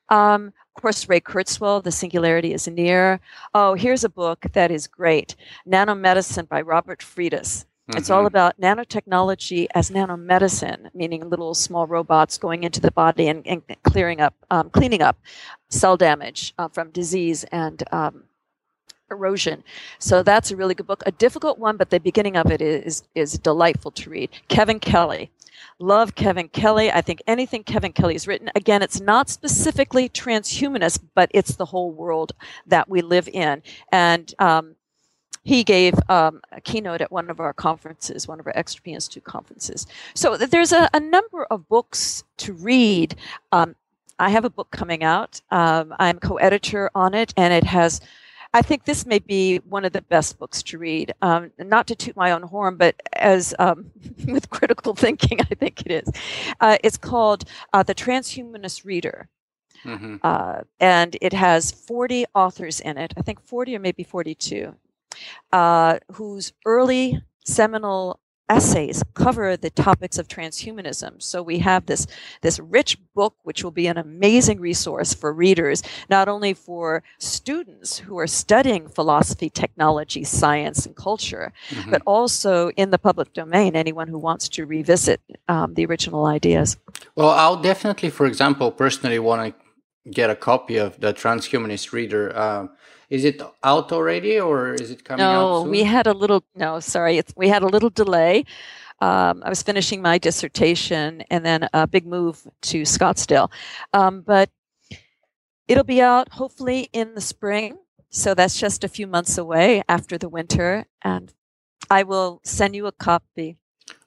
Um, 0.09 0.53
of 0.77 0.83
course, 0.83 1.09
Ray 1.09 1.21
Kurzweil, 1.21 1.83
The 1.83 1.93
Singularity 1.93 2.53
is 2.53 2.67
Near. 2.67 3.21
Oh, 3.55 3.75
here's 3.75 4.03
a 4.03 4.09
book 4.09 4.47
that 4.53 4.71
is 4.71 4.89
great 4.89 5.37
Nanomedicine 5.69 6.49
by 6.49 6.63
Robert 6.63 7.01
Freitas. 7.01 7.65
Mm-hmm. 7.89 7.99
It's 7.99 8.11
all 8.11 8.21
mm-hmm. 8.21 8.27
about 8.27 8.61
nanotechnology 8.61 9.69
as 9.75 9.91
nanomedicine, 9.91 10.93
meaning 10.93 11.29
little 11.29 11.55
small 11.55 11.87
robots 11.87 12.39
going 12.39 12.65
into 12.65 12.81
the 12.81 12.91
body 12.91 13.29
and, 13.29 13.47
and 13.47 13.63
clearing 13.85 14.21
up, 14.21 14.35
um, 14.51 14.69
cleaning 14.71 15.03
up 15.03 15.17
cell 15.69 15.97
damage 15.97 16.55
uh, 16.59 16.69
from 16.69 16.91
disease 16.91 17.45
and 17.53 17.85
um, 17.93 18.25
erosion. 19.11 19.63
So 20.01 20.23
that's 20.23 20.51
a 20.51 20.57
really 20.57 20.75
good 20.75 20.87
book. 20.87 21.03
A 21.07 21.13
difficult 21.13 21.59
one, 21.59 21.77
but 21.77 21.91
the 21.91 22.01
beginning 22.01 22.37
of 22.37 22.51
it 22.51 22.61
is 22.61 23.05
is 23.15 23.39
delightful 23.39 23.93
to 23.93 24.11
read. 24.11 24.31
Kevin 24.49 24.81
Kelly, 24.81 25.31
Love 25.79 26.15
Kevin 26.15 26.49
Kelly. 26.49 26.91
I 26.91 27.01
think 27.01 27.23
anything 27.27 27.65
Kevin 27.65 27.93
Kelly 27.93 28.15
has 28.15 28.27
written, 28.27 28.51
again, 28.55 28.83
it's 28.83 29.01
not 29.01 29.29
specifically 29.29 30.09
transhumanist, 30.09 31.01
but 31.15 31.31
it's 31.35 31.57
the 31.57 31.65
whole 31.67 31.91
world 31.91 32.33
that 32.67 32.89
we 32.89 33.03
live 33.03 33.29
in. 33.29 33.63
And 33.93 34.35
um, 34.39 34.77
he 35.45 35.63
gave 35.63 35.95
um, 36.09 36.41
a 36.53 36.61
keynote 36.61 37.01
at 37.01 37.13
one 37.13 37.31
of 37.31 37.39
our 37.39 37.53
conferences, 37.53 38.27
one 38.27 38.41
of 38.41 38.47
our 38.47 38.53
Extropy 38.55 38.95
Institute 38.95 39.25
conferences. 39.25 39.87
So 40.15 40.37
there's 40.37 40.73
a, 40.73 40.89
a, 40.95 41.01
number 41.01 41.45
of 41.45 41.69
books 41.69 42.25
to 42.39 42.55
read. 42.55 43.15
Um, 43.53 43.77
I 44.19 44.31
have 44.31 44.45
a 44.45 44.51
book 44.51 44.71
coming 44.71 45.05
out. 45.05 45.41
Um, 45.51 45.95
I'm 45.99 46.19
co-editor 46.19 46.91
on 46.95 47.15
it, 47.15 47.35
and 47.37 47.53
it 47.53 47.65
has 47.65 48.01
I 48.55 48.63
think 48.63 48.85
this 48.85 49.05
may 49.05 49.19
be 49.19 49.59
one 49.59 49.85
of 49.85 49.93
the 49.93 50.01
best 50.01 50.39
books 50.39 50.63
to 50.65 50.79
read. 50.79 51.13
Um, 51.21 51.51
not 51.59 51.89
to 51.89 51.97
toot 51.97 52.17
my 52.17 52.31
own 52.31 52.43
horn, 52.43 52.77
but 52.77 52.95
as 53.13 53.53
um, 53.59 53.91
with 54.27 54.49
critical 54.49 54.95
thinking, 54.95 55.41
I 55.41 55.55
think 55.55 55.83
it 55.85 55.91
is. 55.91 56.09
Uh, 56.61 56.79
it's 56.85 56.97
called 56.97 57.45
uh, 57.73 57.83
The 57.83 57.95
Transhumanist 57.95 58.85
Reader. 58.85 59.29
Mm-hmm. 59.85 60.17
Uh, 60.23 60.61
and 60.81 61.17
it 61.21 61.33
has 61.33 61.73
40 61.73 62.27
authors 62.35 62.81
in 62.81 62.97
it, 62.97 63.13
I 63.19 63.23
think 63.23 63.45
40 63.45 63.77
or 63.77 63.81
maybe 63.81 64.03
42, 64.03 64.75
uh, 65.53 65.99
whose 66.13 66.53
early 66.65 67.21
seminal 67.45 68.21
essays 68.49 69.03
cover 69.15 69.57
the 69.57 69.71
topics 69.71 70.19
of 70.19 70.29
transhumanism. 70.29 71.23
So 71.23 71.43
we 71.43 71.59
have 71.61 71.87
this 71.87 72.07
this 72.43 72.59
rich 72.61 72.99
book 73.15 73.35
which 73.43 73.65
will 73.65 73.71
be 73.71 73.87
an 73.87 73.97
amazing 73.97 74.61
resource 74.61 75.15
for 75.15 75.33
readers, 75.33 75.83
not 76.11 76.29
only 76.29 76.53
for 76.55 77.03
students 77.19 77.99
who 77.99 78.19
are 78.19 78.27
studying 78.27 78.89
philosophy, 78.89 79.49
technology, 79.49 80.25
science, 80.25 80.85
and 80.87 80.95
culture, 80.95 81.53
mm-hmm. 81.71 81.91
but 81.91 82.03
also 82.07 82.71
in 82.71 82.91
the 82.91 82.99
public 82.99 83.33
domain, 83.33 83.77
anyone 83.77 84.09
who 84.09 84.19
wants 84.19 84.49
to 84.51 84.67
revisit 84.67 85.21
um, 85.49 85.75
the 85.75 85.87
original 85.87 86.27
ideas. 86.27 86.77
Well, 87.17 87.31
I'll 87.31 87.61
definitely, 87.61 88.11
for 88.11 88.27
example, 88.27 88.71
personally 88.71 89.19
want 89.19 89.55
to 89.55 90.11
get 90.11 90.29
a 90.29 90.37
copy 90.37 90.77
of 90.77 91.01
the 91.01 91.15
Transhumanist 91.15 91.93
Reader. 91.93 92.37
Um, 92.39 92.71
is 93.11 93.25
it 93.25 93.43
out 93.63 93.93
already, 93.93 94.39
or 94.41 94.75
is 94.75 94.91
it 94.91 95.05
coming 95.05 95.25
no, 95.25 95.63
we 95.63 95.83
had 95.83 96.07
a 96.07 96.13
little. 96.13 96.45
No, 96.55 96.81
sorry, 96.81 97.21
we 97.37 97.49
had 97.49 97.63
a 97.63 97.67
little 97.67 97.91
delay. 97.91 98.45
Um, 99.01 99.43
I 99.45 99.49
was 99.49 99.63
finishing 99.63 100.01
my 100.01 100.19
dissertation 100.19 101.23
and 101.31 101.45
then 101.45 101.69
a 101.73 101.87
big 101.87 102.07
move 102.07 102.47
to 102.63 102.83
Scottsdale, 102.83 103.51
um, 103.93 104.23
but 104.23 104.51
it'll 105.69 105.85
be 105.85 106.01
out 106.01 106.29
hopefully 106.33 106.89
in 106.93 107.15
the 107.15 107.21
spring. 107.21 107.79
So 108.11 108.33
that's 108.35 108.59
just 108.59 108.85
a 108.85 108.89
few 108.89 109.09
months 109.09 109.37
away 109.39 109.83
after 109.89 110.17
the 110.17 110.29
winter, 110.29 110.87
and 111.03 111.33
I 111.91 112.05
will 112.05 112.41
send 112.45 112.77
you 112.77 112.87
a 112.87 112.93
copy 112.93 113.57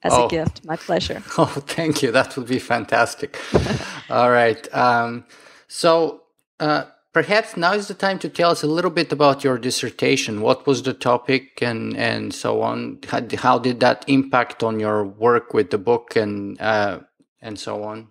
as 0.02 0.12
oh. 0.14 0.26
a 0.26 0.28
gift. 0.30 0.64
My 0.64 0.76
pleasure. 0.76 1.22
Oh, 1.38 1.44
thank 1.44 2.02
you. 2.02 2.10
That 2.10 2.36
would 2.36 2.48
be 2.48 2.58
fantastic. 2.58 3.38
All 4.10 4.30
right. 4.30 4.74
Um, 4.74 5.24
so. 5.68 6.22
Uh, 6.58 6.84
perhaps 7.22 7.56
now 7.56 7.72
is 7.72 7.88
the 7.88 7.94
time 7.94 8.16
to 8.16 8.28
tell 8.28 8.52
us 8.52 8.62
a 8.62 8.66
little 8.68 8.92
bit 8.92 9.10
about 9.10 9.42
your 9.42 9.58
dissertation. 9.58 10.40
What 10.40 10.68
was 10.68 10.84
the 10.84 10.94
topic 10.94 11.60
and, 11.60 11.96
and 11.96 12.32
so 12.32 12.62
on? 12.62 13.00
How, 13.08 13.20
how 13.36 13.58
did 13.58 13.80
that 13.80 14.04
impact 14.06 14.62
on 14.62 14.78
your 14.78 15.04
work 15.04 15.52
with 15.52 15.70
the 15.70 15.78
book 15.78 16.14
and, 16.14 16.60
uh, 16.60 17.00
and 17.42 17.58
so 17.58 17.82
on? 17.82 18.06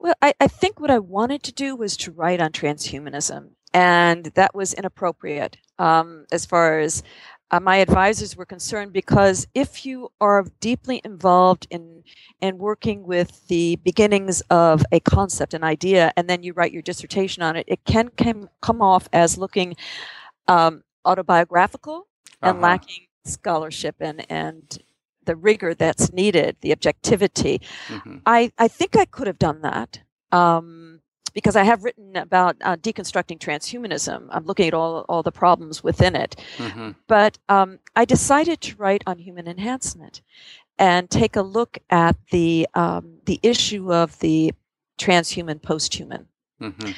Well, 0.00 0.14
I, 0.20 0.34
I 0.40 0.48
think 0.48 0.80
what 0.80 0.90
I 0.90 0.98
wanted 0.98 1.44
to 1.44 1.52
do 1.52 1.76
was 1.76 1.96
to 1.98 2.10
write 2.10 2.40
on 2.40 2.50
transhumanism, 2.50 3.50
and 3.72 4.24
that 4.34 4.52
was 4.52 4.74
inappropriate 4.74 5.58
um, 5.78 6.26
as 6.32 6.44
far 6.44 6.80
as 6.80 7.04
uh, 7.50 7.60
my 7.60 7.76
advisors 7.76 8.36
were 8.36 8.44
concerned 8.44 8.92
because 8.92 9.46
if 9.54 9.86
you 9.86 10.10
are 10.20 10.44
deeply 10.60 11.00
involved 11.04 11.66
in 11.70 12.02
in 12.40 12.58
working 12.58 13.04
with 13.04 13.46
the 13.48 13.76
beginnings 13.76 14.42
of 14.50 14.84
a 14.92 15.00
concept, 15.00 15.54
an 15.54 15.64
idea, 15.64 16.12
and 16.16 16.28
then 16.28 16.42
you 16.42 16.52
write 16.52 16.72
your 16.72 16.82
dissertation 16.82 17.42
on 17.42 17.56
it, 17.56 17.64
it 17.66 17.84
can, 17.84 18.08
can 18.10 18.48
come 18.60 18.80
off 18.80 19.08
as 19.12 19.36
looking 19.36 19.74
um, 20.46 20.84
autobiographical 21.04 22.06
uh-huh. 22.42 22.50
and 22.50 22.60
lacking 22.60 23.06
scholarship 23.24 23.96
and 24.00 24.24
and 24.30 24.78
the 25.24 25.36
rigor 25.36 25.74
that's 25.74 26.12
needed, 26.12 26.56
the 26.62 26.72
objectivity. 26.72 27.60
Mm-hmm. 27.88 28.18
I, 28.24 28.50
I 28.56 28.66
think 28.66 28.96
I 28.96 29.04
could 29.04 29.26
have 29.26 29.38
done 29.38 29.60
that. 29.60 30.00
um, 30.32 30.97
because 31.38 31.54
I 31.54 31.62
have 31.62 31.84
written 31.84 32.16
about 32.16 32.56
uh, 32.62 32.74
deconstructing 32.74 33.38
transhumanism. 33.38 34.26
I'm 34.32 34.44
looking 34.44 34.66
at 34.66 34.74
all, 34.74 35.06
all 35.08 35.22
the 35.22 35.30
problems 35.30 35.84
within 35.84 36.16
it. 36.16 36.34
Mm-hmm. 36.56 36.90
But 37.06 37.38
um, 37.48 37.78
I 37.94 38.04
decided 38.04 38.60
to 38.62 38.74
write 38.74 39.04
on 39.06 39.18
human 39.18 39.46
enhancement 39.46 40.20
and 40.80 41.08
take 41.08 41.36
a 41.36 41.42
look 41.42 41.78
at 41.90 42.16
the, 42.32 42.66
um, 42.74 43.18
the 43.26 43.38
issue 43.44 43.94
of 43.94 44.18
the 44.18 44.52
transhuman 44.98 45.60
posthuman. 45.60 46.24
Mm-hmm. 46.60 46.90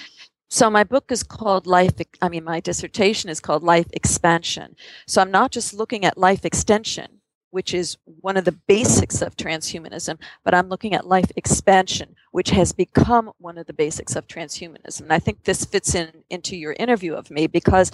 So 0.48 0.70
my 0.70 0.84
book 0.84 1.12
is 1.12 1.22
called 1.22 1.66
Life, 1.66 1.92
I 2.22 2.30
mean, 2.30 2.44
my 2.44 2.60
dissertation 2.60 3.28
is 3.28 3.40
called 3.40 3.62
Life 3.62 3.88
Expansion. 3.92 4.74
So 5.06 5.20
I'm 5.20 5.30
not 5.30 5.50
just 5.50 5.74
looking 5.74 6.06
at 6.06 6.16
life 6.16 6.46
extension, 6.46 7.19
which 7.50 7.74
is 7.74 7.96
one 8.04 8.36
of 8.36 8.44
the 8.44 8.52
basics 8.52 9.22
of 9.22 9.36
transhumanism, 9.36 10.18
but 10.44 10.54
I'm 10.54 10.68
looking 10.68 10.94
at 10.94 11.06
life 11.06 11.30
expansion, 11.36 12.14
which 12.30 12.50
has 12.50 12.72
become 12.72 13.32
one 13.38 13.58
of 13.58 13.66
the 13.66 13.72
basics 13.72 14.16
of 14.16 14.26
transhumanism. 14.26 15.02
And 15.02 15.12
I 15.12 15.18
think 15.18 15.44
this 15.44 15.64
fits 15.64 15.94
in 15.94 16.24
into 16.30 16.56
your 16.56 16.74
interview 16.74 17.14
of 17.14 17.30
me 17.30 17.46
because 17.46 17.90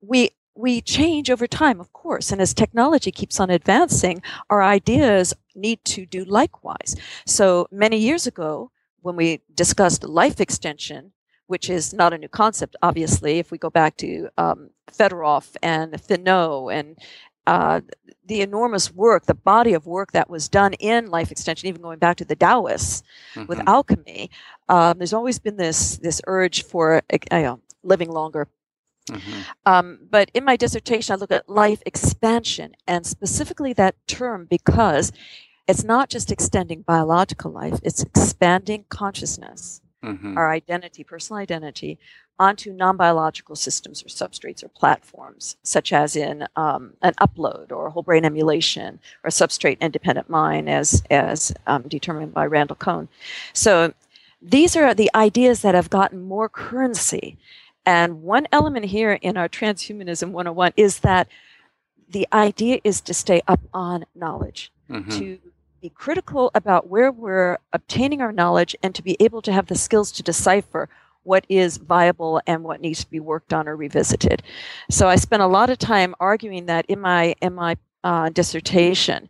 we 0.00 0.30
we 0.56 0.80
change 0.80 1.30
over 1.30 1.48
time, 1.48 1.80
of 1.80 1.92
course, 1.92 2.30
and 2.30 2.40
as 2.40 2.54
technology 2.54 3.10
keeps 3.10 3.40
on 3.40 3.50
advancing, 3.50 4.22
our 4.48 4.62
ideas 4.62 5.34
need 5.56 5.84
to 5.84 6.06
do 6.06 6.24
likewise. 6.24 6.94
So 7.26 7.66
many 7.72 7.96
years 7.96 8.26
ago, 8.26 8.70
when 9.02 9.16
we 9.16 9.40
discussed 9.54 10.04
life 10.04 10.40
extension, 10.40 11.12
which 11.48 11.68
is 11.68 11.92
not 11.92 12.12
a 12.12 12.18
new 12.18 12.28
concept, 12.28 12.76
obviously, 12.82 13.38
if 13.38 13.50
we 13.50 13.58
go 13.58 13.68
back 13.68 13.96
to 13.98 14.28
um, 14.38 14.70
Fedorov 14.90 15.56
and 15.62 15.92
Thénault 15.94 16.72
and 16.72 16.98
uh, 17.46 17.80
the 18.26 18.40
enormous 18.40 18.92
work, 18.92 19.26
the 19.26 19.34
body 19.34 19.74
of 19.74 19.86
work 19.86 20.12
that 20.12 20.30
was 20.30 20.48
done 20.48 20.72
in 20.74 21.10
life 21.10 21.30
extension, 21.30 21.68
even 21.68 21.82
going 21.82 21.98
back 21.98 22.16
to 22.16 22.24
the 22.24 22.36
Taoists 22.36 23.02
mm-hmm. 23.34 23.46
with 23.46 23.60
alchemy, 23.66 24.30
um, 24.68 24.98
there's 24.98 25.12
always 25.12 25.38
been 25.38 25.56
this 25.56 25.98
this 25.98 26.20
urge 26.26 26.64
for 26.64 27.02
uh, 27.30 27.56
living 27.82 28.10
longer. 28.10 28.48
Mm-hmm. 29.10 29.40
Um, 29.66 29.98
but 30.10 30.30
in 30.32 30.44
my 30.44 30.56
dissertation, 30.56 31.12
I 31.12 31.16
look 31.16 31.30
at 31.30 31.48
life 31.48 31.82
expansion 31.84 32.74
and 32.86 33.06
specifically 33.06 33.74
that 33.74 33.96
term 34.06 34.46
because 34.48 35.12
it's 35.68 35.84
not 35.84 36.08
just 36.08 36.32
extending 36.32 36.82
biological 36.82 37.50
life; 37.50 37.78
it's 37.82 38.02
expanding 38.02 38.86
consciousness, 38.88 39.82
mm-hmm. 40.04 40.38
our 40.38 40.50
identity, 40.50 41.04
personal 41.04 41.40
identity, 41.40 41.98
onto 42.38 42.72
non-biological 42.72 43.54
systems 43.54 44.02
or 44.02 44.06
substrates 44.06 44.64
or 44.64 44.68
platforms, 44.68 45.56
such 45.62 45.92
as 45.92 46.16
in 46.16 46.46
um, 46.56 46.94
an 47.02 47.14
upload 47.20 47.70
or 47.70 47.86
a 47.86 47.90
whole 47.90 48.02
brain 48.02 48.24
emulation 48.24 48.98
or 49.22 49.30
substrate 49.30 49.78
independent 49.80 50.28
mind, 50.28 50.68
as 50.68 51.02
as 51.10 51.52
um, 51.66 51.82
determined 51.82 52.34
by 52.34 52.44
Randal 52.44 52.76
Koene. 52.76 53.08
So 53.52 53.94
these 54.42 54.76
are 54.76 54.94
the 54.94 55.10
ideas 55.14 55.62
that 55.62 55.74
have 55.74 55.90
gotten 55.90 56.22
more 56.22 56.48
currency. 56.48 57.38
And 57.86 58.22
one 58.22 58.46
element 58.50 58.86
here 58.86 59.12
in 59.12 59.36
our 59.36 59.48
transhumanism 59.48 60.30
101 60.30 60.72
is 60.76 61.00
that 61.00 61.28
the 62.08 62.26
idea 62.32 62.80
is 62.84 63.00
to 63.02 63.14
stay 63.14 63.42
up 63.46 63.60
on 63.72 64.06
knowledge, 64.14 64.72
mm-hmm. 64.90 65.18
to 65.18 65.38
be 65.84 65.90
critical 65.90 66.50
about 66.54 66.88
where 66.88 67.12
we're 67.12 67.58
obtaining 67.74 68.22
our 68.22 68.32
knowledge, 68.32 68.74
and 68.82 68.94
to 68.94 69.02
be 69.02 69.18
able 69.20 69.42
to 69.42 69.52
have 69.52 69.66
the 69.66 69.74
skills 69.74 70.10
to 70.10 70.22
decipher 70.22 70.88
what 71.24 71.44
is 71.50 71.76
viable 71.76 72.40
and 72.46 72.64
what 72.64 72.80
needs 72.80 73.00
to 73.04 73.10
be 73.10 73.20
worked 73.20 73.52
on 73.52 73.68
or 73.68 73.76
revisited. 73.76 74.42
So 74.90 75.08
I 75.08 75.16
spent 75.16 75.42
a 75.42 75.46
lot 75.46 75.68
of 75.68 75.76
time 75.76 76.14
arguing 76.20 76.64
that 76.72 76.86
in 76.88 77.00
my 77.00 77.34
in 77.42 77.52
my 77.54 77.76
uh, 78.02 78.30
dissertation. 78.30 79.28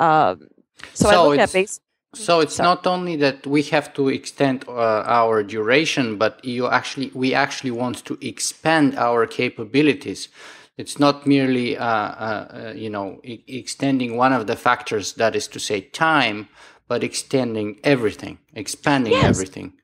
Um, 0.00 0.48
so, 0.92 1.08
so, 1.08 1.10
I 1.10 1.28
look 1.28 1.38
at 1.38 1.52
base. 1.52 1.80
So 2.14 2.40
it's 2.40 2.56
Sorry. 2.56 2.66
not 2.70 2.86
only 2.94 3.14
that 3.16 3.46
we 3.46 3.62
have 3.74 3.94
to 3.94 4.08
extend 4.08 4.64
uh, 4.68 5.18
our 5.20 5.44
duration, 5.44 6.18
but 6.18 6.44
you 6.44 6.66
actually 6.66 7.12
we 7.14 7.32
actually 7.32 7.74
want 7.82 8.04
to 8.08 8.18
expand 8.20 8.88
our 8.96 9.24
capabilities. 9.26 10.28
It's 10.78 10.98
not 10.98 11.26
merely 11.26 11.76
uh, 11.76 11.84
uh, 11.84 12.48
uh 12.68 12.72
you 12.74 12.90
know 12.90 13.20
e- 13.22 13.44
extending 13.46 14.16
one 14.16 14.32
of 14.32 14.46
the 14.46 14.56
factors 14.56 15.14
that 15.14 15.36
is 15.36 15.48
to 15.48 15.60
say 15.60 15.80
time, 15.80 16.48
but 16.88 17.04
extending 17.04 17.78
everything, 17.84 18.38
expanding 18.54 19.12
yes. 19.12 19.24
everything. 19.24 19.74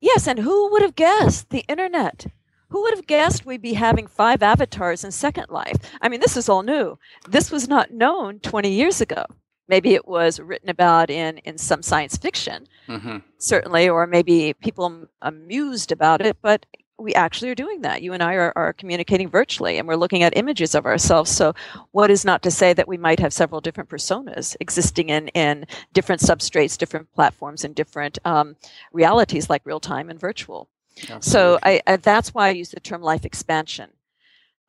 Yes, 0.00 0.28
and 0.28 0.38
who 0.38 0.70
would 0.70 0.82
have 0.82 0.96
guessed 0.96 1.48
the 1.48 1.64
internet? 1.66 2.26
Who 2.68 2.82
would 2.82 2.94
have 2.94 3.06
guessed 3.06 3.46
we'd 3.46 3.62
be 3.62 3.74
having 3.74 4.06
five 4.06 4.42
avatars 4.42 5.04
in 5.04 5.12
Second 5.12 5.46
Life? 5.48 5.76
I 6.02 6.08
mean, 6.08 6.20
this 6.20 6.36
is 6.36 6.48
all 6.48 6.62
new. 6.62 6.98
This 7.28 7.50
was 7.50 7.68
not 7.68 7.92
known 7.92 8.40
20 8.40 8.68
years 8.68 9.00
ago. 9.00 9.24
Maybe 9.68 9.94
it 9.94 10.06
was 10.06 10.40
written 10.40 10.68
about 10.68 11.08
in, 11.08 11.38
in 11.38 11.56
some 11.56 11.82
science 11.82 12.16
fiction, 12.16 12.66
mm-hmm. 12.88 13.18
certainly, 13.38 13.88
or 13.88 14.06
maybe 14.06 14.52
people 14.54 15.06
amused 15.22 15.90
about 15.90 16.20
it, 16.20 16.36
but 16.42 16.66
we 16.98 17.14
actually 17.14 17.50
are 17.50 17.54
doing 17.54 17.80
that. 17.82 18.02
You 18.02 18.12
and 18.12 18.22
I 18.22 18.34
are, 18.34 18.52
are 18.54 18.72
communicating 18.72 19.28
virtually 19.28 19.78
and 19.78 19.88
we're 19.88 19.96
looking 19.96 20.22
at 20.22 20.36
images 20.36 20.74
of 20.74 20.86
ourselves. 20.86 21.30
So, 21.30 21.54
what 21.90 22.10
is 22.10 22.24
not 22.24 22.42
to 22.42 22.50
say 22.50 22.72
that 22.72 22.88
we 22.88 22.96
might 22.96 23.18
have 23.20 23.32
several 23.32 23.60
different 23.60 23.90
personas 23.90 24.56
existing 24.60 25.08
in, 25.08 25.28
in 25.28 25.66
different 25.92 26.22
substrates, 26.22 26.78
different 26.78 27.12
platforms, 27.12 27.64
and 27.64 27.74
different 27.74 28.18
um, 28.24 28.56
realities 28.92 29.50
like 29.50 29.62
real 29.64 29.80
time 29.80 30.08
and 30.08 30.20
virtual? 30.20 30.68
Absolutely. 31.10 31.30
So, 31.30 31.58
I, 31.62 31.82
I, 31.86 31.96
that's 31.96 32.32
why 32.32 32.48
I 32.48 32.52
use 32.52 32.70
the 32.70 32.80
term 32.80 33.02
life 33.02 33.24
expansion. 33.24 33.90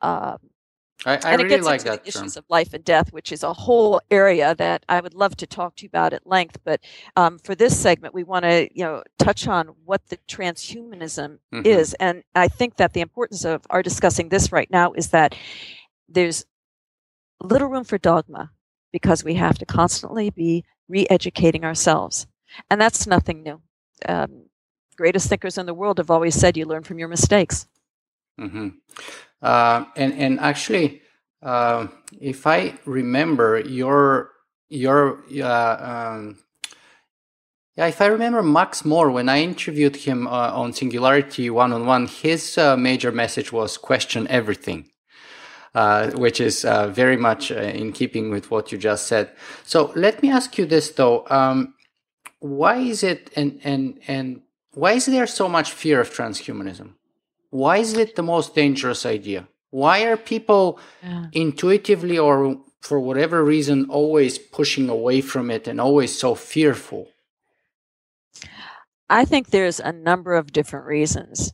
Uh, 0.02 0.38
I, 1.06 1.14
I 1.14 1.34
and 1.34 1.42
it 1.42 1.46
really 1.46 1.50
gets 1.50 1.66
like 1.66 1.82
into 1.82 1.92
that 1.92 2.06
the 2.06 2.12
term. 2.12 2.24
issues 2.24 2.38
of 2.38 2.46
life 2.50 2.74
and 2.74 2.84
death, 2.84 3.12
which 3.12 3.32
is 3.32 3.44
a 3.44 3.54
whole 3.54 4.02
area 4.10 4.56
that 4.56 4.86
I 4.88 5.02
would 5.02 5.14
love 5.14 5.36
to 5.38 5.48
talk 5.48 5.76
to 5.76 5.84
you 5.84 5.90
about 5.90 6.14
at 6.14 6.26
length. 6.26 6.60
But 6.64 6.82
um, 7.16 7.38
for 7.40 7.54
this 7.54 7.78
segment, 7.78 8.14
we 8.14 8.24
want 8.24 8.44
to, 8.44 8.70
you 8.74 8.84
know, 8.84 9.04
touch 9.20 9.48
on 9.48 9.68
what 9.84 10.08
the 10.08 10.18
transhumanism 10.28 11.40
mm-hmm. 11.54 11.66
is, 11.66 11.94
and 11.96 12.24
I 12.34 12.48
think 12.48 12.78
that 12.78 12.94
the 12.94 13.02
importance 13.02 13.44
of 13.46 13.66
our 13.70 13.84
discussing 13.84 14.30
this 14.30 14.52
right 14.52 14.72
now 14.72 14.94
is 14.94 15.10
that 15.10 15.36
there's 16.08 16.46
little 17.42 17.68
room 17.68 17.84
for 17.84 17.98
dogma 17.98 18.52
because 18.92 19.24
we 19.24 19.34
have 19.36 19.58
to 19.58 19.66
constantly 19.66 20.30
be 20.30 20.64
re-educating 20.88 21.66
ourselves, 21.66 22.26
and 22.70 22.80
that's 22.80 23.06
nothing 23.06 23.44
new. 23.44 23.62
Um, 24.08 24.46
greatest 24.96 25.28
thinkers 25.28 25.58
in 25.58 25.66
the 25.66 25.74
world 25.74 25.98
have 25.98 26.10
always 26.10 26.36
said 26.36 26.56
you 26.56 26.66
learn 26.66 26.84
from 26.84 27.00
your 27.00 27.10
mistakes. 27.10 27.68
Mm-hmm. 28.40 28.70
Uh, 29.42 29.86
and 29.96 30.14
and 30.14 30.40
actually, 30.40 31.02
uh, 31.42 31.88
if 32.20 32.48
I 32.48 32.76
remember 32.86 33.60
your 33.60 34.32
your 34.70 35.24
uh, 35.42 36.14
um, 36.16 36.38
yeah, 37.78 37.88
if 37.88 38.02
I 38.02 38.08
remember 38.08 38.42
Max 38.42 38.86
More, 38.86 39.12
when 39.12 39.30
I 39.30 39.42
interviewed 39.42 39.98
him 39.98 40.28
uh, 40.28 40.52
on 40.52 40.74
Singularity 40.74 41.50
one 41.50 41.74
on 41.74 41.86
one, 41.86 42.08
his 42.08 42.58
uh, 42.58 42.78
major 42.78 43.12
message 43.12 43.52
was 43.52 43.78
question 43.78 44.28
everything. 44.30 44.90
Uh, 45.76 46.10
which 46.12 46.40
is 46.40 46.64
uh, 46.64 46.88
very 46.88 47.18
much 47.18 47.52
uh, 47.52 47.56
in 47.56 47.92
keeping 47.92 48.32
with 48.32 48.50
what 48.50 48.72
you 48.72 48.78
just 48.78 49.08
said. 49.08 49.30
So 49.66 49.92
let 49.94 50.24
me 50.24 50.32
ask 50.32 50.58
you 50.58 50.66
this 50.66 50.92
though: 50.92 51.26
um, 51.30 51.74
Why 52.40 52.78
is 52.78 53.04
it 53.04 53.30
and 53.36 53.60
and 53.62 54.00
and 54.08 54.42
why 54.72 54.94
is 54.94 55.06
there 55.06 55.28
so 55.28 55.50
much 55.50 55.74
fear 55.74 56.00
of 56.00 56.10
transhumanism? 56.10 56.94
Why 57.56 57.78
is 57.78 57.94
it 57.94 58.16
the 58.16 58.24
most 58.24 58.54
dangerous 58.54 59.06
idea? 59.06 59.48
Why 59.72 60.04
are 60.04 60.18
people 60.18 60.80
yeah. 61.02 61.28
intuitively 61.32 62.18
or 62.18 62.58
for 62.82 63.00
whatever 63.00 63.44
reason 63.44 63.90
always 63.90 64.38
pushing 64.38 64.90
away 64.90 65.22
from 65.22 65.50
it 65.50 65.68
and 65.68 65.80
always 65.80 66.18
so 66.18 66.36
fearful? 66.36 67.08
I 69.10 69.24
think 69.26 69.50
there's 69.50 69.80
a 69.80 69.92
number 69.92 70.36
of 70.36 70.52
different 70.52 70.86
reasons. 70.86 71.54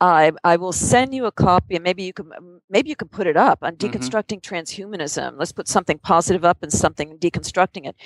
I, 0.00 0.32
I 0.42 0.56
will 0.56 0.72
send 0.72 1.14
you 1.14 1.26
a 1.26 1.32
copy, 1.32 1.76
and 1.76 1.84
maybe 1.84 2.02
you 2.02 2.12
can 2.12 2.30
maybe 2.68 2.88
you 2.90 2.96
can 2.96 3.08
put 3.08 3.26
it 3.26 3.36
up 3.36 3.58
on 3.62 3.76
mm-hmm. 3.76 3.86
deconstructing 3.86 4.40
mm-hmm. 4.40 4.54
transhumanism. 4.54 5.38
Let's 5.38 5.52
put 5.52 5.68
something 5.68 5.98
positive 5.98 6.44
up 6.44 6.62
and 6.62 6.72
something 6.72 7.18
deconstructing 7.18 7.86
it. 7.86 7.96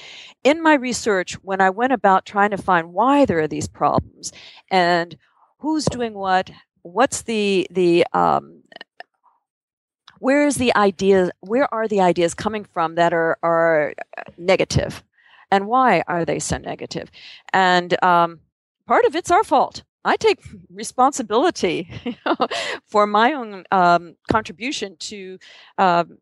In 0.45 0.63
my 0.63 0.75
research, 0.75 1.35
when 1.43 1.61
I 1.61 1.71
went 1.71 1.93
about 1.93 2.27
trying 2.27 2.51
to 2.51 2.59
find 2.59 2.93
why 2.93 3.25
there 3.25 3.41
are 3.41 3.49
these 3.49 3.69
problems 3.69 4.33
and 4.71 5.17
who's 5.61 5.87
doing 5.87 6.15
what, 6.15 6.51
what's 6.93 7.23
the 7.23 7.67
the 7.71 8.07
um, 8.13 8.63
where 10.19 10.47
is 10.47 10.57
the 10.57 10.75
idea 10.75 11.31
where 11.41 11.73
are 11.73 11.89
the 11.89 12.01
ideas 12.01 12.35
coming 12.35 12.65
from 12.65 12.97
that 12.97 13.13
are 13.13 13.39
are 13.43 13.95
negative? 14.37 15.03
And 15.51 15.67
why 15.67 16.03
are 16.07 16.25
they 16.25 16.39
so 16.39 16.59
negative? 16.59 17.11
And 17.53 18.03
um, 18.05 18.41
part 18.87 19.07
of 19.07 19.17
it's 19.17 19.31
our 19.31 19.45
fault. 19.45 19.83
I 20.05 20.17
take 20.17 20.41
responsibility 20.71 21.89
for 22.87 23.07
my 23.07 23.33
own 23.33 23.65
um, 23.71 24.17
contribution 24.31 24.97
to 25.01 25.39
um, 25.79 26.19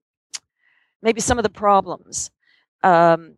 maybe 1.02 1.20
some 1.20 1.38
of 1.38 1.42
the 1.42 1.50
problems. 1.50 2.30
Um, 2.82 3.36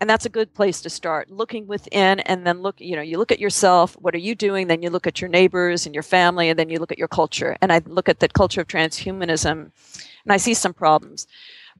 and 0.00 0.10
that's 0.10 0.26
a 0.26 0.30
good 0.30 0.52
place 0.54 0.80
to 0.82 0.90
start 0.90 1.30
looking 1.30 1.66
within 1.66 2.20
and 2.20 2.46
then 2.46 2.60
look 2.60 2.80
you 2.80 2.96
know 2.96 3.02
you 3.02 3.18
look 3.18 3.32
at 3.32 3.38
yourself 3.38 3.94
what 4.00 4.14
are 4.14 4.18
you 4.18 4.34
doing? 4.34 4.66
Then 4.66 4.82
you 4.82 4.90
look 4.90 5.06
at 5.06 5.20
your 5.20 5.28
neighbors 5.28 5.86
and 5.86 5.94
your 5.94 6.02
family 6.02 6.48
and 6.48 6.58
then 6.58 6.68
you 6.68 6.78
look 6.78 6.92
at 6.92 6.98
your 6.98 7.08
culture. 7.08 7.56
And 7.60 7.72
i 7.72 7.80
look 7.86 8.08
at 8.08 8.20
the 8.20 8.28
culture 8.28 8.60
of 8.60 8.66
transhumanism 8.66 9.50
and 9.50 10.32
i 10.32 10.36
see 10.36 10.54
some 10.54 10.74
problems. 10.74 11.26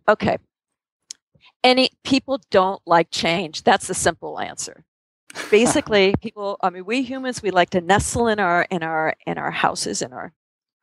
Okay. 0.08 0.38
Any 1.62 1.90
people 2.04 2.40
don't 2.50 2.82
like 2.86 3.10
change. 3.10 3.62
That's 3.62 3.86
the 3.86 3.94
simple 3.94 4.38
answer. 4.38 4.84
Basically 5.50 6.14
people 6.20 6.56
i 6.62 6.70
mean 6.70 6.84
we 6.84 7.02
humans 7.02 7.42
we 7.42 7.50
like 7.50 7.70
to 7.70 7.80
nestle 7.80 8.28
in 8.28 8.38
our 8.38 8.66
in 8.70 8.82
our 8.82 9.14
in 9.26 9.38
our 9.38 9.50
houses 9.50 10.02
in 10.02 10.12
our 10.12 10.32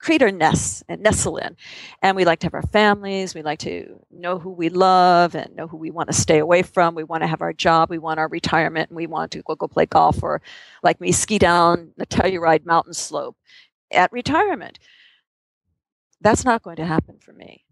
create 0.02 0.22
our 0.22 0.32
nests 0.32 0.84
and 0.90 1.02
nestle 1.02 1.38
in. 1.38 1.56
And 2.02 2.16
we 2.16 2.26
like 2.26 2.40
to 2.40 2.48
have 2.48 2.54
our 2.54 2.62
families 2.64 3.36
we 3.36 3.42
like 3.44 3.60
to 3.60 4.00
know 4.12 4.40
who 4.40 4.52
we 4.52 4.70
love 4.70 5.36
and 5.36 5.56
know 5.56 5.68
who 5.68 5.78
we 5.78 5.92
want 5.92 6.10
to 6.10 6.14
stay 6.14 6.40
away 6.40 6.64
from. 6.64 6.96
We 6.96 7.04
want 7.04 7.24
to 7.24 7.28
have 7.28 7.42
our 7.42 7.54
job 7.54 7.90
we 7.90 7.98
want 8.00 8.20
our 8.20 8.28
retirement 8.28 8.90
and 8.90 8.98
we 8.98 9.08
want 9.08 9.32
to 9.32 9.42
go, 9.44 9.56
go 9.56 9.68
play 9.68 9.86
golf 9.86 10.24
or 10.24 10.42
like 10.84 11.00
me 11.00 11.12
ski 11.12 11.38
down 11.38 11.92
the 11.98 12.06
telluride 12.06 12.66
mountain 12.66 12.94
slope. 12.94 13.38
At 13.92 14.12
retirement 14.12 14.80
that's 16.22 16.46
not 16.46 16.64
going 16.64 16.78
to 16.78 16.86
happen 16.86 17.18
for 17.20 17.34
me 17.34 17.66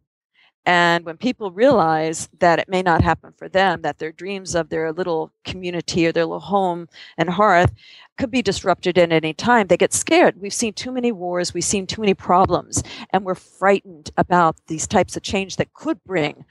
and 0.69 1.03
when 1.03 1.17
people 1.17 1.49
realize 1.49 2.29
that 2.38 2.60
it 2.60 2.69
may 2.69 2.84
not 2.84 3.01
happen 3.01 3.34
for 3.36 3.49
them, 3.49 3.82
that 3.82 3.97
their 3.97 4.12
dreams 4.12 4.53
of 4.53 4.69
their 4.69 4.93
little 4.93 5.32
community 5.43 6.05
or 6.05 6.12
their 6.12 6.27
little 6.27 6.39
home 6.39 6.88
and 7.17 7.27
hearth 7.27 7.73
could 8.19 8.29
be 8.29 8.43
disrupted 8.43 8.95
at 8.99 9.12
any 9.12 9.34
time, 9.34 9.65
they 9.65 9.77
get 9.77 9.93
scared. 9.93 10.39
We've 10.39 10.53
seen 10.53 10.73
too 10.73 10.91
many 10.91 11.12
wars, 11.12 11.55
we've 11.55 11.63
seen 11.63 11.88
too 11.88 12.01
many 12.01 12.13
problems, 12.13 12.84
and 13.10 13.25
we're 13.25 13.34
frightened 13.34 14.12
about 14.15 14.58
these 14.67 14.86
types 14.86 15.17
of 15.17 15.23
change 15.23 15.55
that 15.55 15.73
could 15.73 16.03
bring 16.03 16.45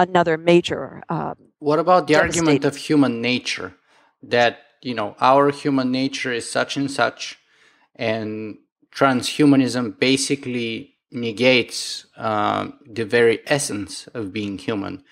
another 0.00 0.36
major. 0.36 1.04
Um, 1.08 1.36
what 1.60 1.78
about 1.78 2.08
the 2.08 2.16
argument 2.16 2.64
of 2.64 2.74
human 2.74 3.22
nature 3.22 3.72
that 4.24 4.58
you 4.82 4.94
know 4.94 5.14
our 5.20 5.52
human 5.52 5.92
nature 5.92 6.32
is 6.32 6.50
such 6.50 6.76
and 6.76 6.90
such, 6.90 7.38
and 7.94 8.58
transhumanism 8.92 9.96
basically 9.96 10.93
negates 11.14 12.06
uh, 12.16 12.68
the 12.86 13.04
very 13.04 13.40
essence 13.46 14.06
of 14.08 14.32
being 14.32 14.58
human. 14.58 15.02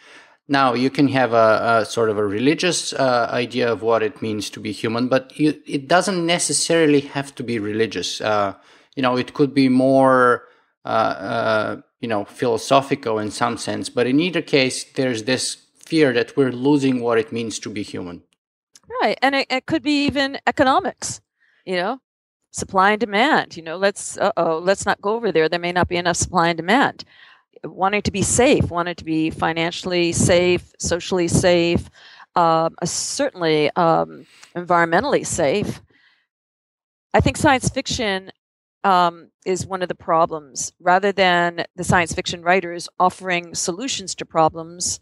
Now, 0.49 0.75
you 0.75 0.91
can 0.91 1.09
have 1.09 1.33
a, 1.33 1.81
a 1.81 1.87
sort 1.87 2.11
of 2.11 2.19
a 2.19 2.27
religious 2.27 2.93
uh, 2.93 3.29
idea 3.31 3.73
of 3.73 3.83
what 3.83 4.03
it 4.03 4.21
means 4.21 4.51
to 4.51 4.61
be 4.61 4.73
human, 4.73 5.09
but 5.09 5.39
you, 5.39 5.55
it 5.67 5.89
doesn't 5.89 6.27
necessarily 6.27 7.01
have 7.01 7.35
to 7.37 7.43
be 7.43 7.59
religious. 7.59 8.21
Uh, 8.21 8.55
you 8.97 9.03
know, 9.03 9.17
it 9.17 9.35
could 9.35 9.55
be 9.55 9.69
more, 9.69 10.49
uh, 10.85 10.89
uh, 10.89 11.77
you 12.01 12.09
know, 12.09 12.25
philosophical 12.25 13.19
in 13.19 13.31
some 13.31 13.57
sense. 13.57 13.89
But 13.89 14.07
in 14.07 14.21
either 14.21 14.43
case, 14.43 14.85
there's 14.85 15.23
this 15.23 15.57
fear 15.77 16.13
that 16.13 16.37
we're 16.37 16.53
losing 16.53 17.01
what 17.01 17.19
it 17.19 17.33
means 17.33 17.59
to 17.61 17.71
be 17.71 17.83
human. 17.83 18.23
Right, 19.01 19.19
and 19.23 19.35
it, 19.35 19.47
it 19.49 19.67
could 19.67 19.83
be 19.83 20.05
even 20.07 20.39
economics. 20.47 21.21
You 21.65 21.77
know, 21.77 22.01
supply 22.53 22.93
and 22.93 23.01
demand 23.01 23.57
you 23.57 23.63
know 23.63 23.77
let's 23.77 24.17
uh 24.19 24.31
oh 24.37 24.59
let's 24.59 24.87
not 24.87 25.01
go 25.01 25.15
over 25.15 25.33
there. 25.33 25.49
There 25.49 25.59
may 25.59 25.73
not 25.73 25.89
be 25.89 25.97
enough 25.97 26.17
supply 26.17 26.49
and 26.49 26.57
demand. 26.57 27.05
Wanting 27.65 28.03
to 28.03 28.13
be 28.13 28.23
safe 28.23 28.71
wanting 28.71 28.97
to 28.97 29.05
be 29.05 29.31
financially 29.31 30.13
safe 30.13 30.73
socially 30.79 31.29
safe 31.29 31.89
uh, 32.35 32.71
certainly 32.85 33.71
um, 33.77 34.27
environmentally 34.57 35.27
safe. 35.27 35.83
I 37.15 37.21
think 37.21 37.37
science 37.37 37.69
fiction 37.69 38.33
um, 38.85 39.31
is 39.45 39.67
one 39.67 39.83
of 39.83 39.89
the 39.89 39.95
problems. 39.95 40.73
Rather 40.81 41.13
than 41.13 41.65
the 41.77 41.85
science 41.85 42.15
fiction 42.15 42.43
writers 42.43 42.89
offering 42.99 43.55
solutions 43.55 44.15
to 44.17 44.25
problems 44.25 44.99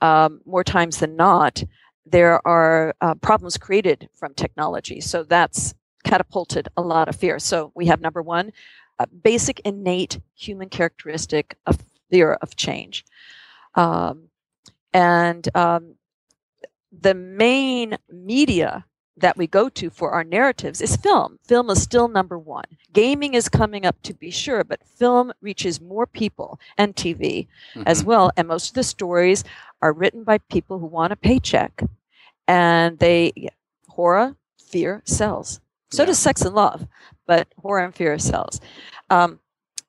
um, 0.00 0.40
more 0.46 0.64
times 0.64 0.98
than 0.98 1.16
not 1.16 1.62
there 2.06 2.44
are 2.46 2.94
uh, 3.00 3.14
problems 3.16 3.56
created 3.56 4.08
from 4.14 4.34
technology. 4.34 5.00
So 5.00 5.22
that's 5.22 5.74
catapulted 6.04 6.68
a 6.76 6.82
lot 6.82 7.08
of 7.08 7.16
fear. 7.16 7.38
So 7.38 7.72
we 7.74 7.86
have 7.86 8.00
number 8.00 8.22
one, 8.22 8.52
a 8.98 9.06
basic 9.06 9.60
innate 9.60 10.20
human 10.34 10.68
characteristic 10.68 11.56
of 11.66 11.78
fear 12.10 12.34
of 12.34 12.56
change. 12.56 13.04
Um, 13.74 14.28
and 14.92 15.48
um, 15.56 15.94
the 16.92 17.14
main 17.14 17.96
media 18.10 18.84
that 19.16 19.36
we 19.36 19.46
go 19.46 19.68
to 19.68 19.90
for 19.90 20.10
our 20.12 20.24
narratives 20.24 20.80
is 20.80 20.96
film. 20.96 21.38
Film 21.46 21.70
is 21.70 21.82
still 21.82 22.08
number 22.08 22.38
one. 22.38 22.64
Gaming 22.92 23.34
is 23.34 23.48
coming 23.48 23.84
up 23.84 24.00
to 24.02 24.14
be 24.14 24.30
sure, 24.30 24.64
but 24.64 24.86
film 24.86 25.32
reaches 25.40 25.80
more 25.80 26.06
people 26.06 26.58
and 26.78 26.96
TV 26.96 27.46
mm-hmm. 27.74 27.82
as 27.86 28.02
well. 28.02 28.30
And 28.36 28.48
most 28.48 28.68
of 28.68 28.74
the 28.74 28.82
stories 28.82 29.44
are 29.82 29.92
written 29.92 30.24
by 30.24 30.38
people 30.38 30.78
who 30.78 30.86
want 30.86 31.12
a 31.12 31.16
paycheck. 31.16 31.82
And 32.48 32.98
they, 32.98 33.50
horror, 33.88 34.36
fear 34.58 35.02
sells. 35.04 35.60
So 35.90 36.02
yeah. 36.02 36.06
does 36.06 36.18
sex 36.18 36.42
and 36.42 36.54
love, 36.54 36.86
but 37.26 37.48
horror 37.58 37.84
and 37.84 37.94
fear 37.94 38.18
sells. 38.18 38.60
Um, 39.08 39.40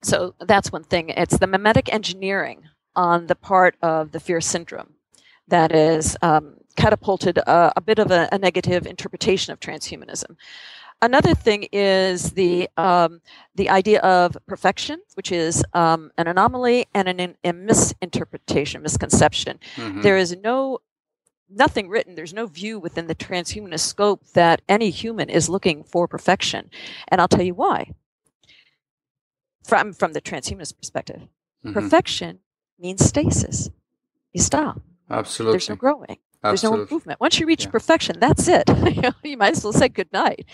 so 0.01 0.35
that's 0.39 0.71
one 0.71 0.83
thing. 0.83 1.09
It's 1.09 1.37
the 1.37 1.47
mimetic 1.47 1.93
engineering 1.93 2.63
on 2.95 3.27
the 3.27 3.35
part 3.35 3.75
of 3.81 4.11
the 4.11 4.19
fear 4.19 4.41
syndrome 4.41 4.95
that 5.47 5.71
is 5.71 6.17
um, 6.21 6.55
catapulted 6.75 7.37
a, 7.37 7.73
a, 7.75 7.81
bit 7.81 7.99
of 7.99 8.11
a, 8.11 8.27
a, 8.31 8.37
negative 8.37 8.87
interpretation 8.87 9.53
of 9.53 9.59
transhumanism. 9.59 10.35
Another 11.03 11.33
thing 11.33 11.67
is 11.71 12.31
the 12.31 12.69
um, 12.77 13.21
the 13.55 13.69
idea 13.69 13.99
of 14.01 14.37
perfection, 14.45 15.01
which 15.15 15.31
is 15.31 15.63
um, 15.73 16.11
an 16.17 16.27
anomaly 16.27 16.85
and 16.93 17.07
an, 17.07 17.35
a 17.43 17.53
misinterpretation, 17.53 18.83
misconception. 18.83 19.59
Mm-hmm. 19.77 20.01
There 20.01 20.17
is 20.17 20.37
no 20.43 20.79
nothing 21.51 21.89
written. 21.89 22.15
There's 22.15 22.33
no 22.33 22.47
view 22.47 22.79
within 22.79 23.07
the 23.07 23.15
transhumanist 23.15 23.81
scope 23.81 24.25
that 24.33 24.61
any 24.67 24.89
human 24.89 25.29
is 25.29 25.49
looking 25.49 25.83
for 25.83 26.07
perfection. 26.07 26.69
And 27.07 27.21
I'll 27.21 27.27
tell 27.27 27.41
you 27.41 27.53
why. 27.53 27.91
From, 29.63 29.93
from 29.93 30.13
the 30.13 30.21
transhumanist 30.21 30.77
perspective, 30.77 31.21
mm-hmm. 31.63 31.73
perfection 31.73 32.39
means 32.79 33.05
stasis. 33.05 33.69
You 34.33 34.41
stop. 34.41 34.81
Absolutely. 35.09 35.53
There's 35.53 35.69
no 35.69 35.75
growing. 35.75 36.17
There's 36.41 36.63
no 36.63 36.73
improvement. 36.73 37.19
Once 37.19 37.39
you 37.39 37.45
reach 37.45 37.65
yeah. 37.65 37.71
perfection, 37.71 38.19
that's 38.19 38.47
it. 38.47 38.63
you 39.23 39.37
might 39.37 39.55
as 39.55 39.63
well 39.63 39.73
say 39.73 39.89
good 39.89 40.11
night. 40.11 40.45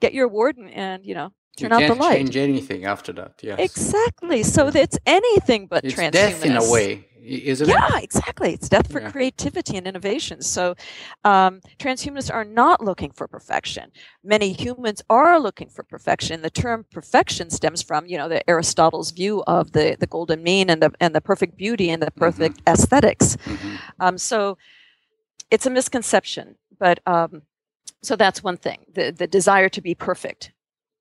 Get 0.00 0.14
your 0.14 0.24
award 0.24 0.56
and, 0.56 1.04
you 1.04 1.14
know, 1.14 1.32
turn 1.58 1.70
you 1.70 1.76
out 1.76 1.88
the 1.88 1.94
light. 1.94 2.16
change 2.16 2.36
anything 2.36 2.86
after 2.86 3.12
that. 3.12 3.34
Yes. 3.42 3.58
Exactly. 3.58 4.42
So 4.42 4.68
it's 4.68 4.98
anything 5.04 5.66
but 5.66 5.84
it's 5.84 5.94
transhumanist. 5.94 6.12
death 6.12 6.44
in 6.46 6.56
a 6.56 6.70
way 6.70 7.06
isn't 7.24 7.68
yeah, 7.68 7.86
it? 7.86 7.92
Yeah, 7.92 7.98
exactly. 8.00 8.52
It's 8.52 8.68
death 8.68 8.90
for 8.90 9.00
yeah. 9.00 9.10
creativity 9.10 9.76
and 9.76 9.86
innovation. 9.86 10.42
So, 10.42 10.74
um, 11.24 11.60
transhumanists 11.78 12.32
are 12.32 12.44
not 12.44 12.82
looking 12.82 13.10
for 13.10 13.26
perfection. 13.26 13.90
Many 14.22 14.52
humans 14.52 15.02
are 15.08 15.40
looking 15.40 15.68
for 15.68 15.82
perfection. 15.82 16.42
The 16.42 16.50
term 16.50 16.84
perfection 16.90 17.50
stems 17.50 17.82
from, 17.82 18.06
you 18.06 18.18
know, 18.18 18.28
the 18.28 18.48
Aristotle's 18.48 19.10
view 19.10 19.42
of 19.46 19.72
the, 19.72 19.96
the 19.98 20.06
golden 20.06 20.42
mean 20.42 20.70
and 20.70 20.82
the 20.82 20.92
and 21.00 21.14
the 21.14 21.20
perfect 21.20 21.56
beauty 21.56 21.90
and 21.90 22.02
the 22.02 22.06
mm-hmm. 22.06 22.20
perfect 22.20 22.58
mm-hmm. 22.58 22.72
esthetics 22.72 23.36
mm-hmm. 23.36 23.76
Um, 24.00 24.18
so, 24.18 24.58
it's 25.50 25.66
a 25.66 25.70
misconception. 25.70 26.56
But 26.78 27.00
um, 27.06 27.42
so 28.02 28.16
that's 28.16 28.42
one 28.42 28.56
thing. 28.56 28.80
The 28.92 29.10
the 29.10 29.26
desire 29.26 29.68
to 29.70 29.80
be 29.80 29.94
perfect. 29.94 30.52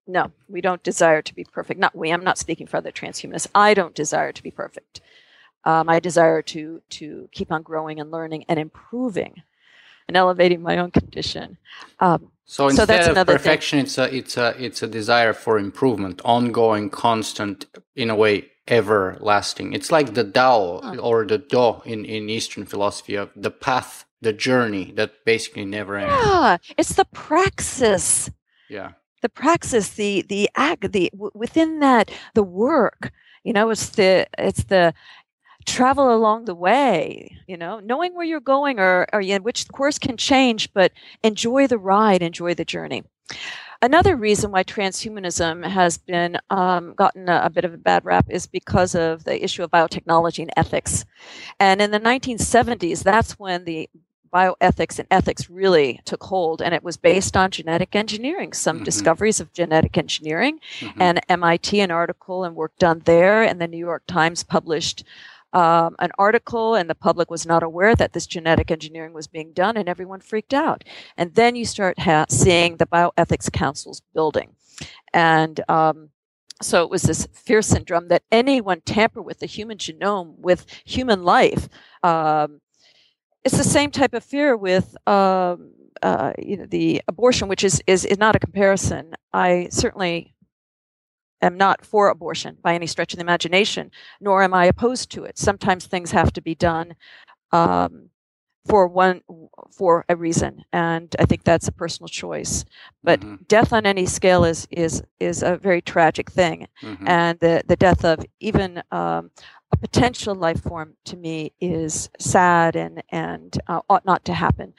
No, 0.05 0.31
we 0.49 0.59
don't 0.59 0.83
desire 0.83 1.21
to 1.21 1.33
be 1.33 1.45
perfect. 1.45 1.79
Not 1.79 1.95
we. 1.95 2.11
I'm 2.11 2.23
not 2.23 2.37
speaking 2.37 2.67
for 2.67 2.77
other 2.77 2.91
transhumanists. 2.91 3.47
I 3.55 3.73
don't 3.73 3.95
desire 3.95 4.31
to 4.31 4.43
be 4.43 4.51
perfect 4.51 5.01
uh, 5.65 5.83
my 5.83 5.99
desire 5.99 6.41
to 6.41 6.81
to 6.89 7.29
keep 7.31 7.51
on 7.51 7.61
growing 7.61 7.99
and 7.99 8.11
learning 8.11 8.45
and 8.47 8.59
improving 8.59 9.43
and 10.07 10.17
elevating 10.17 10.61
my 10.61 10.77
own 10.77 10.91
condition. 10.91 11.57
Um, 11.99 12.31
so 12.45 12.67
instead 12.67 13.05
so 13.05 13.21
of 13.21 13.27
perfection, 13.27 13.77
thing. 13.77 13.85
it's 13.85 13.97
a 13.97 14.15
it's 14.15 14.37
a 14.37 14.55
it's 14.63 14.83
a 14.83 14.87
desire 14.87 15.33
for 15.33 15.57
improvement, 15.57 16.21
ongoing, 16.25 16.89
constant, 16.89 17.65
in 17.95 18.09
a 18.09 18.15
way, 18.15 18.49
everlasting. 18.67 19.73
It's 19.73 19.91
like 19.91 20.13
the 20.13 20.23
Tao 20.23 20.81
huh. 20.83 20.97
or 20.97 21.25
the 21.25 21.37
Do 21.37 21.81
in 21.85 22.05
in 22.05 22.29
Eastern 22.29 22.65
philosophy 22.65 23.15
of 23.15 23.29
the 23.35 23.51
path, 23.51 24.05
the 24.21 24.33
journey 24.33 24.91
that 24.95 25.23
basically 25.25 25.65
never 25.65 25.97
ends. 25.97 26.13
Yeah, 26.13 26.57
it's 26.77 26.95
the 26.95 27.05
praxis. 27.05 28.29
Yeah, 28.69 28.91
the 29.21 29.29
praxis, 29.29 29.89
the 29.89 30.23
the 30.27 30.49
act, 30.55 30.91
the 30.91 31.11
within 31.33 31.79
that 31.79 32.11
the 32.33 32.43
work. 32.43 33.11
You 33.43 33.53
know, 33.53 33.69
it's 33.71 33.89
the 33.89 34.27
it's 34.37 34.65
the 34.65 34.93
travel 35.65 36.13
along 36.13 36.45
the 36.45 36.55
way 36.55 37.37
you 37.47 37.57
know 37.57 37.79
knowing 37.79 38.13
where 38.15 38.25
you're 38.25 38.39
going 38.39 38.79
or, 38.79 39.07
or 39.13 39.21
yeah, 39.21 39.37
which 39.37 39.67
course 39.69 39.99
can 39.99 40.17
change 40.17 40.71
but 40.73 40.91
enjoy 41.23 41.67
the 41.67 41.77
ride 41.77 42.21
enjoy 42.21 42.53
the 42.53 42.65
journey 42.65 43.03
another 43.81 44.15
reason 44.15 44.51
why 44.51 44.63
transhumanism 44.63 45.67
has 45.67 45.97
been 45.97 46.37
um, 46.49 46.93
gotten 46.93 47.27
a, 47.27 47.41
a, 47.45 47.49
bit 47.49 47.65
of 47.65 47.73
a 47.73 47.77
bad 47.77 48.03
rap 48.05 48.25
is 48.29 48.47
because 48.47 48.95
of 48.95 49.23
the 49.25 49.43
issue 49.43 49.63
of 49.63 49.71
biotechnology 49.71 50.39
and 50.39 50.51
ethics 50.55 51.05
and 51.59 51.81
in 51.81 51.91
the 51.91 51.99
1970s 51.99 53.03
that's 53.03 53.39
when 53.39 53.65
the 53.65 53.89
bioethics 54.33 54.97
and 54.97 55.07
ethics 55.11 55.49
really 55.49 56.01
took 56.05 56.23
hold 56.23 56.61
and 56.61 56.73
it 56.73 56.83
was 56.83 56.97
based 56.97 57.37
on 57.37 57.51
genetic 57.51 57.95
engineering 57.95 58.51
some 58.51 58.77
mm-hmm. 58.77 58.85
discoveries 58.85 59.39
of 59.39 59.53
genetic 59.53 59.97
engineering 59.97 60.59
mm-hmm. 60.79 61.01
and 61.01 61.21
mit 61.29 61.73
an 61.73 61.91
article 61.91 62.43
and 62.43 62.55
work 62.55 62.75
done 62.79 63.01
there 63.05 63.43
and 63.43 63.61
the 63.61 63.67
new 63.67 63.77
york 63.77 64.03
times 64.07 64.43
published 64.43 65.03
um, 65.53 65.95
an 65.99 66.11
article 66.17 66.75
and 66.75 66.89
the 66.89 66.95
public 66.95 67.29
was 67.29 67.45
not 67.45 67.63
aware 67.63 67.95
that 67.95 68.13
this 68.13 68.27
genetic 68.27 68.71
engineering 68.71 69.13
was 69.13 69.27
being 69.27 69.53
done 69.53 69.77
and 69.77 69.87
everyone 69.87 70.19
freaked 70.19 70.53
out. 70.53 70.83
And 71.17 71.35
then 71.35 71.55
you 71.55 71.65
start 71.65 71.99
ha- 71.99 72.25
seeing 72.29 72.77
the 72.77 72.85
bioethics 72.85 73.51
councils 73.51 74.01
building. 74.13 74.55
And 75.13 75.61
um, 75.69 76.09
so 76.61 76.83
it 76.83 76.89
was 76.89 77.03
this 77.03 77.27
fear 77.33 77.61
syndrome 77.61 78.07
that 78.07 78.23
anyone 78.31 78.81
tamper 78.81 79.21
with 79.21 79.39
the 79.39 79.45
human 79.45 79.77
genome, 79.77 80.37
with 80.37 80.65
human 80.85 81.23
life. 81.23 81.69
Um, 82.01 82.61
it's 83.43 83.57
the 83.57 83.63
same 83.63 83.91
type 83.91 84.13
of 84.13 84.23
fear 84.23 84.55
with 84.55 84.95
um, 85.07 85.71
uh, 86.01 86.33
you 86.37 86.57
know, 86.57 86.65
the 86.65 87.01
abortion, 87.07 87.47
which 87.47 87.63
is, 87.63 87.81
is 87.87 88.03
is 88.05 88.17
not 88.17 88.35
a 88.35 88.39
comparison. 88.39 89.13
I 89.31 89.67
certainly 89.71 90.32
am 91.43 91.57
not 91.57 91.85
for 91.85 92.09
abortion 92.09 92.57
by 92.61 92.73
any 92.73 92.87
stretch 92.87 93.13
of 93.13 93.17
the 93.17 93.23
imagination, 93.23 93.91
nor 94.19 94.43
am 94.43 94.53
I 94.53 94.65
opposed 94.65 95.11
to 95.11 95.23
it. 95.23 95.37
Sometimes 95.37 95.85
things 95.85 96.11
have 96.11 96.33
to 96.33 96.41
be 96.41 96.55
done 96.55 96.95
um, 97.51 98.09
for 98.65 98.87
one 98.87 99.21
for 99.71 100.05
a 100.07 100.15
reason, 100.15 100.63
and 100.71 101.13
I 101.19 101.25
think 101.25 101.43
that's 101.43 101.67
a 101.67 101.71
personal 101.71 102.07
choice. 102.07 102.63
But 103.03 103.19
mm-hmm. 103.19 103.35
death 103.47 103.73
on 103.73 103.85
any 103.85 104.05
scale 104.05 104.45
is 104.45 104.67
is 104.71 105.03
is 105.19 105.43
a 105.43 105.57
very 105.57 105.81
tragic 105.81 106.31
thing, 106.31 106.67
mm-hmm. 106.81 107.07
and 107.07 107.39
the 107.39 107.63
the 107.67 107.75
death 107.75 108.05
of 108.05 108.19
even 108.39 108.81
um, 108.91 109.31
a 109.71 109.77
potential 109.77 110.35
life 110.35 110.61
form 110.61 110.95
to 111.05 111.17
me 111.17 111.51
is 111.59 112.09
sad 112.19 112.75
and 112.75 113.03
and 113.09 113.59
uh, 113.67 113.81
ought 113.89 114.05
not 114.05 114.23
to 114.25 114.33
happen. 114.33 114.73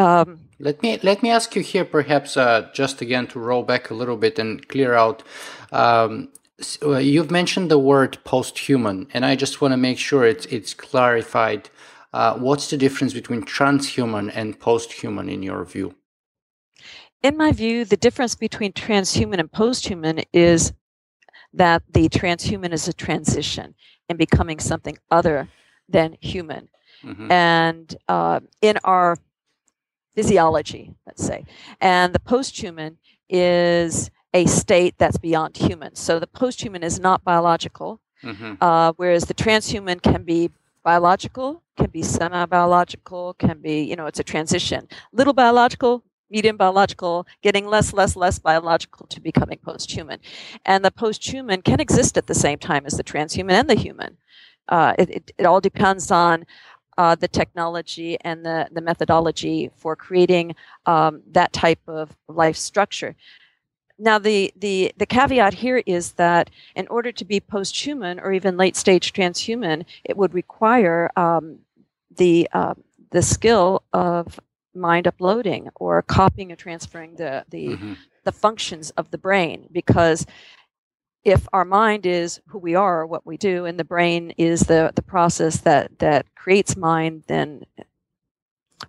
Um, 0.00 0.40
let 0.58 0.82
me 0.82 0.98
let 1.02 1.22
me 1.22 1.30
ask 1.30 1.54
you 1.54 1.62
here, 1.62 1.84
perhaps, 1.84 2.36
uh, 2.36 2.70
just 2.72 3.02
again 3.02 3.26
to 3.28 3.38
roll 3.38 3.62
back 3.62 3.90
a 3.90 3.94
little 3.94 4.16
bit 4.16 4.38
and 4.38 4.66
clear 4.66 4.94
out. 4.94 5.22
Um, 5.72 6.30
so, 6.58 6.94
uh, 6.94 6.98
you've 6.98 7.30
mentioned 7.30 7.70
the 7.70 7.78
word 7.78 8.18
post-human, 8.24 9.08
and 9.12 9.24
I 9.26 9.36
just 9.36 9.60
want 9.60 9.72
to 9.72 9.76
make 9.76 9.98
sure 9.98 10.24
it's 10.24 10.46
it's 10.46 10.72
clarified. 10.74 11.68
Uh, 12.12 12.34
what's 12.38 12.70
the 12.70 12.78
difference 12.78 13.12
between 13.12 13.42
transhuman 13.42 14.32
and 14.34 14.58
post-human 14.58 15.28
in 15.28 15.42
your 15.42 15.64
view? 15.64 15.94
In 17.22 17.36
my 17.36 17.52
view, 17.52 17.84
the 17.84 17.96
difference 17.96 18.34
between 18.34 18.72
transhuman 18.72 19.38
and 19.38 19.52
post-human 19.52 20.22
is 20.32 20.72
that 21.52 21.82
the 21.92 22.08
transhuman 22.08 22.72
is 22.72 22.88
a 22.88 22.92
transition 22.94 23.74
in 24.08 24.16
becoming 24.16 24.60
something 24.60 24.96
other 25.10 25.48
than 25.88 26.16
human. 26.20 26.68
Mm-hmm. 27.04 27.30
And 27.30 27.96
uh, 28.08 28.40
in 28.60 28.78
our 28.84 29.16
physiology, 30.14 30.94
let's 31.06 31.24
say. 31.24 31.44
And 31.80 32.14
the 32.14 32.20
post-human 32.20 32.98
is 33.28 34.10
a 34.34 34.46
state 34.46 34.94
that's 34.98 35.18
beyond 35.18 35.56
human. 35.56 35.94
So 35.94 36.18
the 36.18 36.26
post-human 36.26 36.82
is 36.82 37.00
not 37.00 37.24
biological, 37.24 38.00
mm-hmm. 38.22 38.54
uh, 38.60 38.92
whereas 38.96 39.24
the 39.24 39.34
transhuman 39.34 40.00
can 40.02 40.22
be 40.22 40.50
biological, 40.82 41.62
can 41.76 41.90
be 41.90 42.02
semi-biological, 42.02 43.34
can 43.34 43.60
be 43.60 43.82
you 43.82 43.96
know 43.96 44.06
it's 44.06 44.20
a 44.20 44.24
transition. 44.24 44.88
Little 45.12 45.32
biological, 45.32 46.04
medium 46.30 46.56
biological, 46.56 47.26
getting 47.42 47.66
less, 47.66 47.92
less, 47.92 48.16
less 48.16 48.38
biological 48.38 49.06
to 49.08 49.20
becoming 49.20 49.58
post-human, 49.58 50.20
and 50.64 50.84
the 50.84 50.90
post-human 50.90 51.62
can 51.62 51.80
exist 51.80 52.16
at 52.16 52.26
the 52.26 52.34
same 52.34 52.58
time 52.58 52.84
as 52.86 52.96
the 52.96 53.04
transhuman 53.04 53.52
and 53.52 53.70
the 53.70 53.74
human. 53.74 54.16
Uh, 54.68 54.94
it, 54.98 55.10
it, 55.10 55.30
it 55.38 55.46
all 55.46 55.60
depends 55.60 56.12
on 56.12 56.46
uh, 56.98 57.14
the 57.14 57.28
technology 57.28 58.18
and 58.22 58.44
the, 58.44 58.68
the 58.72 58.80
methodology 58.80 59.70
for 59.76 59.96
creating 59.96 60.54
um, 60.86 61.22
that 61.30 61.52
type 61.52 61.80
of 61.86 62.16
life 62.28 62.56
structure. 62.56 63.14
Now, 63.98 64.18
the, 64.18 64.52
the, 64.56 64.92
the 64.96 65.06
caveat 65.06 65.54
here 65.54 65.82
is 65.84 66.12
that 66.12 66.48
in 66.74 66.88
order 66.88 67.12
to 67.12 67.24
be 67.24 67.38
post 67.38 67.76
human 67.76 68.18
or 68.18 68.32
even 68.32 68.56
late 68.56 68.76
stage 68.76 69.12
transhuman, 69.12 69.84
it 70.04 70.16
would 70.16 70.32
require 70.32 71.10
um, 71.16 71.58
the, 72.16 72.48
uh, 72.52 72.74
the 73.10 73.20
skill 73.20 73.82
of 73.92 74.40
mind 74.74 75.06
uploading 75.06 75.68
or 75.74 76.00
copying 76.00 76.50
and 76.50 76.58
transferring 76.58 77.16
the, 77.16 77.44
the, 77.50 77.68
mm-hmm. 77.68 77.92
the 78.24 78.32
functions 78.32 78.90
of 78.90 79.10
the 79.10 79.18
brain 79.18 79.68
because 79.70 80.24
if 81.24 81.46
our 81.52 81.64
mind 81.64 82.06
is 82.06 82.40
who 82.48 82.58
we 82.58 82.74
are, 82.74 83.06
what 83.06 83.26
we 83.26 83.36
do, 83.36 83.66
and 83.66 83.78
the 83.78 83.84
brain 83.84 84.32
is 84.38 84.60
the, 84.62 84.92
the 84.94 85.02
process 85.02 85.58
that, 85.58 85.98
that 85.98 86.34
creates 86.34 86.76
mind, 86.76 87.24
then 87.26 87.64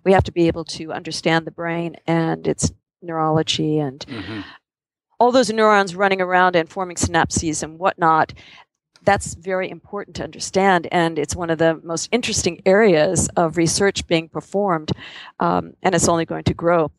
we 0.04 0.12
have 0.12 0.24
to 0.24 0.32
be 0.32 0.46
able 0.46 0.64
to 0.64 0.92
understand 0.92 1.46
the 1.46 1.50
brain 1.50 1.96
and 2.06 2.46
its 2.46 2.72
neurology 3.02 3.78
and 3.78 4.00
mm-hmm. 4.06 4.40
all 5.18 5.32
those 5.32 5.52
neurons 5.52 5.94
running 5.94 6.20
around 6.20 6.56
and 6.56 6.70
forming 6.70 6.96
synapses 6.96 7.62
and 7.62 7.78
whatnot. 7.78 8.32
That's 9.04 9.34
very 9.34 9.68
important 9.68 10.16
to 10.16 10.24
understand, 10.24 10.86
and 10.92 11.18
it's 11.18 11.34
one 11.34 11.50
of 11.50 11.58
the 11.58 11.80
most 11.82 12.08
interesting 12.12 12.62
areas 12.64 13.28
of 13.36 13.56
research 13.56 14.06
being 14.06 14.28
performed, 14.28 14.92
um, 15.40 15.74
and 15.82 15.94
it's 15.94 16.08
only 16.08 16.24
going 16.24 16.44
to 16.44 16.54
grow. 16.54 16.92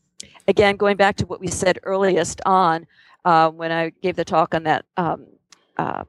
Again, 0.47 0.75
going 0.75 0.97
back 0.97 1.15
to 1.17 1.25
what 1.25 1.39
we 1.39 1.47
said 1.47 1.79
earliest 1.83 2.41
on, 2.45 2.85
uh, 3.25 3.49
when 3.49 3.71
I 3.71 3.89
gave 4.01 4.15
the 4.15 4.25
talk 4.25 4.53
on 4.53 4.63
that 4.63 4.85
um, 4.97 5.25
uh, 5.77 6.03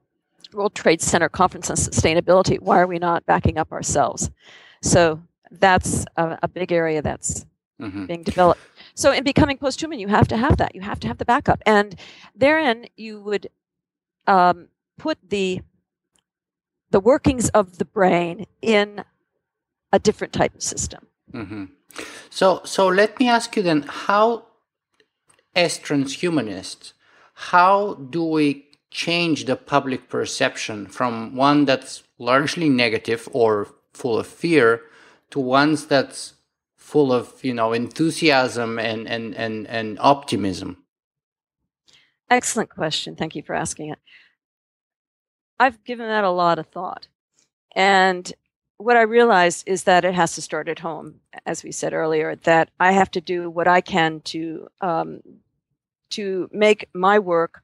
World 0.52 0.74
Trade 0.74 1.00
Center 1.00 1.28
Conference 1.28 1.70
on 1.70 1.76
Sustainability. 1.76 2.60
Why 2.60 2.80
are 2.80 2.86
we 2.86 2.98
not 2.98 3.26
backing 3.26 3.58
up 3.58 3.72
ourselves? 3.72 4.30
So 4.82 5.20
that's 5.50 6.04
a, 6.16 6.38
a 6.42 6.48
big 6.48 6.72
area 6.72 7.02
that's 7.02 7.46
mm-hmm. 7.80 8.06
being 8.06 8.22
developed. 8.22 8.60
So 8.94 9.12
in 9.12 9.24
becoming 9.24 9.58
post-human, 9.58 9.98
you 9.98 10.08
have 10.08 10.28
to 10.28 10.36
have 10.36 10.56
that. 10.58 10.74
You 10.74 10.80
have 10.82 11.00
to 11.00 11.08
have 11.08 11.18
the 11.18 11.24
backup, 11.24 11.60
and 11.66 11.98
therein 12.34 12.86
you 12.96 13.20
would 13.20 13.48
um, 14.26 14.68
put 14.98 15.18
the 15.28 15.60
the 16.90 17.00
workings 17.00 17.48
of 17.48 17.78
the 17.78 17.84
brain 17.84 18.46
in 18.62 19.04
a 19.92 19.98
different 19.98 20.32
type 20.32 20.54
of 20.54 20.62
system. 20.62 21.06
Mm-hmm. 21.32 21.64
So, 22.30 22.60
so 22.64 22.86
let 22.86 23.18
me 23.18 23.28
ask 23.28 23.56
you 23.56 23.62
then: 23.62 23.82
How, 23.82 24.46
as 25.56 25.78
transhumanists, 25.78 26.93
how 27.34 27.94
do 27.94 28.24
we 28.24 28.66
change 28.90 29.44
the 29.44 29.56
public 29.56 30.08
perception 30.08 30.86
from 30.86 31.34
one 31.34 31.64
that's 31.64 32.04
largely 32.18 32.68
negative 32.68 33.28
or 33.32 33.68
full 33.92 34.18
of 34.18 34.26
fear 34.26 34.82
to 35.30 35.40
ones 35.40 35.86
that's 35.86 36.34
full 36.76 37.12
of 37.12 37.42
you 37.42 37.52
know 37.52 37.72
enthusiasm 37.72 38.78
and 38.78 39.08
and 39.08 39.34
and, 39.34 39.66
and 39.66 39.98
optimism? 40.00 40.78
Excellent 42.30 42.70
question. 42.70 43.16
Thank 43.16 43.34
you 43.34 43.42
for 43.42 43.54
asking 43.54 43.90
it. 43.90 43.98
I've 45.58 45.82
given 45.84 46.06
that 46.06 46.24
a 46.24 46.30
lot 46.30 46.58
of 46.58 46.66
thought. 46.68 47.08
And 47.76 48.32
what 48.76 48.96
i 48.96 49.02
realized 49.02 49.62
is 49.66 49.84
that 49.84 50.04
it 50.04 50.14
has 50.14 50.34
to 50.34 50.42
start 50.42 50.68
at 50.68 50.80
home 50.80 51.20
as 51.46 51.62
we 51.62 51.70
said 51.70 51.92
earlier 51.92 52.34
that 52.34 52.70
i 52.80 52.92
have 52.92 53.10
to 53.10 53.20
do 53.20 53.48
what 53.48 53.68
i 53.68 53.80
can 53.80 54.20
to 54.20 54.66
um, 54.80 55.20
to 56.16 56.48
make 56.52 56.88
my 56.94 57.18
work 57.18 57.62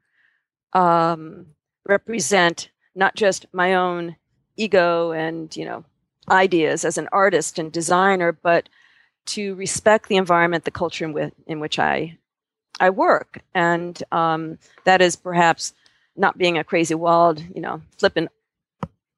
um, 0.72 1.46
represent 1.86 2.70
not 2.94 3.14
just 3.16 3.46
my 3.53 3.74
own 3.74 4.16
ego 4.57 5.12
and 5.12 5.57
you 5.57 5.64
know 5.64 5.84
ideas 6.30 6.84
as 6.84 6.98
an 6.98 7.09
artist 7.12 7.59
and 7.59 7.72
designer, 7.72 8.32
but 8.32 8.68
to 9.26 9.55
respect 9.55 10.09
the 10.09 10.16
environment, 10.16 10.64
the 10.64 10.70
culture 10.70 11.05
in, 11.05 11.12
with, 11.12 11.32
in 11.46 11.61
which 11.61 11.78
I 11.78 12.18
I 12.78 12.90
work, 12.90 13.40
and 13.55 14.03
um, 14.11 14.59
that 14.84 15.03
is 15.03 15.14
perhaps 15.14 15.74
not 16.16 16.38
being 16.38 16.57
a 16.57 16.64
crazy, 16.64 16.94
wild, 16.94 17.42
you 17.55 17.61
know, 17.61 17.82
flippant 17.98 18.30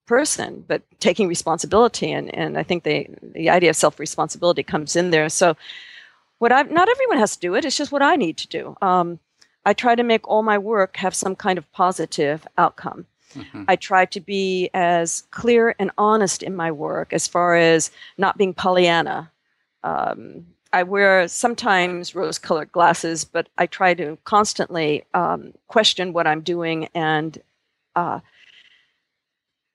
person, 0.07 0.65
but 0.67 0.83
taking 0.99 1.29
responsibility. 1.29 2.11
And, 2.11 2.35
and 2.35 2.59
I 2.59 2.65
think 2.65 2.83
the 2.83 3.07
the 3.23 3.51
idea 3.51 3.71
of 3.71 3.77
self 3.77 4.01
responsibility 4.01 4.63
comes 4.65 4.97
in 4.97 5.11
there. 5.11 5.29
So, 5.29 5.57
what 6.43 6.51
I 6.51 6.63
not 6.63 6.89
everyone 6.89 7.19
has 7.19 7.37
to 7.37 7.41
do 7.41 7.55
it. 7.55 7.65
It's 7.65 7.77
just 7.77 7.93
what 7.93 8.03
I 8.03 8.17
need 8.17 8.37
to 8.39 8.49
do. 8.49 8.77
Um, 8.83 9.21
I 9.65 9.75
try 9.75 9.95
to 9.95 10.03
make 10.03 10.27
all 10.27 10.43
my 10.43 10.59
work 10.59 10.97
have 10.97 11.15
some 11.15 11.37
kind 11.37 11.57
of 11.57 11.71
positive 11.71 12.45
outcome. 12.59 13.07
Mm-hmm. 13.35 13.63
I 13.69 13.77
try 13.77 14.07
to 14.07 14.21
be 14.21 14.69
as 14.75 15.23
clear 15.31 15.77
and 15.79 15.93
honest 15.97 16.43
in 16.43 16.57
my 16.57 16.73
work 16.73 17.13
as 17.13 17.29
far 17.29 17.55
as 17.55 17.93
not 18.19 18.39
being 18.39 18.55
Pollyanna. 18.55 19.31
Um, 19.85 20.45
I 20.73 20.83
wear 20.83 21.29
sometimes 21.29 22.13
rose 22.13 22.41
colored 22.41 22.73
glasses, 22.73 23.25
but 23.25 23.49
I 23.57 23.67
try 23.67 23.95
to 23.95 24.19
constantly 24.25 25.05
um, 25.15 25.55
question 25.69 26.13
what 26.13 26.27
I'm 26.27 26.41
doing 26.41 26.89
and 26.93 27.39
uh, 27.95 28.19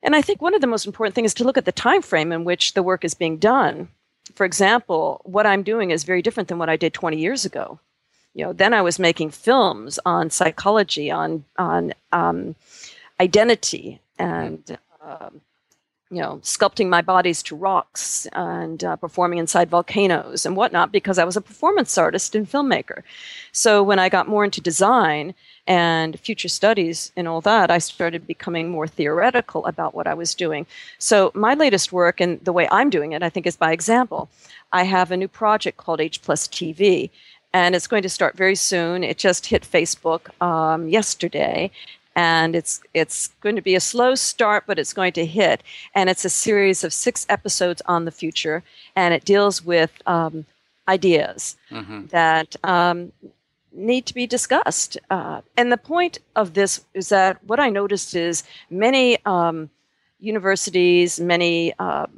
and 0.03 0.17
I 0.17 0.21
think 0.21 0.41
one 0.41 0.53
of 0.53 0.59
the 0.59 0.67
most 0.67 0.85
important 0.85 1.15
things 1.15 1.31
is 1.31 1.35
to 1.35 1.45
look 1.45 1.57
at 1.57 1.63
the 1.63 1.71
time 1.71 2.01
frame 2.01 2.33
in 2.33 2.43
which 2.43 2.73
the 2.73 2.83
work 2.83 3.05
is 3.05 3.13
being 3.13 3.37
done. 3.37 3.87
For 4.35 4.45
example, 4.45 5.21
what 5.23 5.45
I'm 5.45 5.63
doing 5.63 5.91
is 5.91 6.03
very 6.03 6.21
different 6.21 6.49
than 6.49 6.59
what 6.59 6.69
I 6.69 6.77
did 6.77 6.93
20 6.93 7.17
years 7.17 7.45
ago. 7.45 7.79
You 8.33 8.45
know 8.45 8.53
then 8.53 8.71
i 8.71 8.83
was 8.83 8.99
making 8.99 9.31
films 9.31 9.99
on 10.05 10.29
psychology 10.29 11.09
on 11.09 11.43
on 11.57 11.93
um, 12.11 12.55
identity 13.19 13.99
and 14.19 14.77
um, 15.01 15.41
you 16.09 16.21
know 16.21 16.39
sculpting 16.43 16.87
my 16.89 17.01
bodies 17.01 17.43
to 17.43 17.55
rocks 17.55 18.27
and 18.33 18.83
uh, 18.83 18.95
performing 18.95 19.39
inside 19.39 19.69
volcanoes 19.69 20.45
and 20.45 20.55
whatnot 20.55 20.91
because 20.91 21.17
i 21.17 21.25
was 21.25 21.35
a 21.35 21.41
performance 21.41 21.97
artist 21.97 22.35
and 22.35 22.49
filmmaker. 22.49 23.01
So 23.51 23.83
when 23.83 23.99
i 23.99 24.09
got 24.09 24.27
more 24.27 24.45
into 24.45 24.61
design 24.61 25.33
and 25.67 26.19
future 26.19 26.47
studies 26.47 27.11
and 27.17 27.27
all 27.27 27.41
that 27.41 27.69
i 27.71 27.77
started 27.77 28.25
becoming 28.25 28.69
more 28.69 28.87
theoretical 28.87 29.65
about 29.65 29.93
what 29.95 30.07
i 30.07 30.13
was 30.13 30.33
doing. 30.35 30.65
So 30.97 31.31
my 31.33 31.53
latest 31.53 31.91
work 31.91 32.21
and 32.21 32.39
the 32.43 32.53
way 32.53 32.67
i'm 32.71 32.89
doing 32.89 33.11
it 33.11 33.23
i 33.23 33.29
think 33.29 33.45
is 33.45 33.57
by 33.57 33.71
example. 33.71 34.29
I 34.71 34.83
have 34.83 35.11
a 35.11 35.17
new 35.17 35.27
project 35.27 35.77
called 35.77 36.01
h 36.01 36.21
plus 36.21 36.47
tv 36.47 37.09
and 37.53 37.75
it's 37.75 37.87
going 37.87 38.03
to 38.03 38.09
start 38.09 38.35
very 38.35 38.55
soon. 38.55 39.03
It 39.03 39.17
just 39.17 39.45
hit 39.47 39.63
Facebook 39.63 40.29
um, 40.41 40.89
yesterday, 40.89 41.71
and 42.17 42.55
it's 42.55 42.81
it's 42.95 43.27
going 43.41 43.55
to 43.55 43.61
be 43.61 43.75
a 43.75 43.79
slow 43.79 44.15
start, 44.15 44.63
but 44.65 44.79
it's 44.79 44.91
going 44.91 45.13
to 45.13 45.25
hit. 45.25 45.61
And 45.93 46.09
it's 46.09 46.25
a 46.25 46.29
series 46.29 46.83
of 46.83 46.91
six 46.91 47.27
episodes 47.29 47.81
on 47.85 48.05
the 48.05 48.11
future, 48.11 48.63
and 48.95 49.13
it 49.13 49.23
deals 49.23 49.63
with 49.63 49.91
um, 50.07 50.45
ideas 50.87 51.55
mm-hmm. 51.69 52.07
that 52.07 52.55
um, 52.63 53.11
need 53.71 54.07
to 54.07 54.15
be 54.15 54.25
discussed. 54.25 54.97
Uh, 55.11 55.41
and 55.55 55.71
the 55.71 55.77
point 55.77 56.17
of 56.35 56.55
this 56.55 56.83
is 56.95 57.09
that 57.09 57.41
what 57.43 57.59
I 57.59 57.69
noticed 57.69 58.15
is 58.15 58.43
many 58.71 59.23
um, 59.25 59.69
universities, 60.19 61.19
many 61.19 61.77
um, 61.77 62.09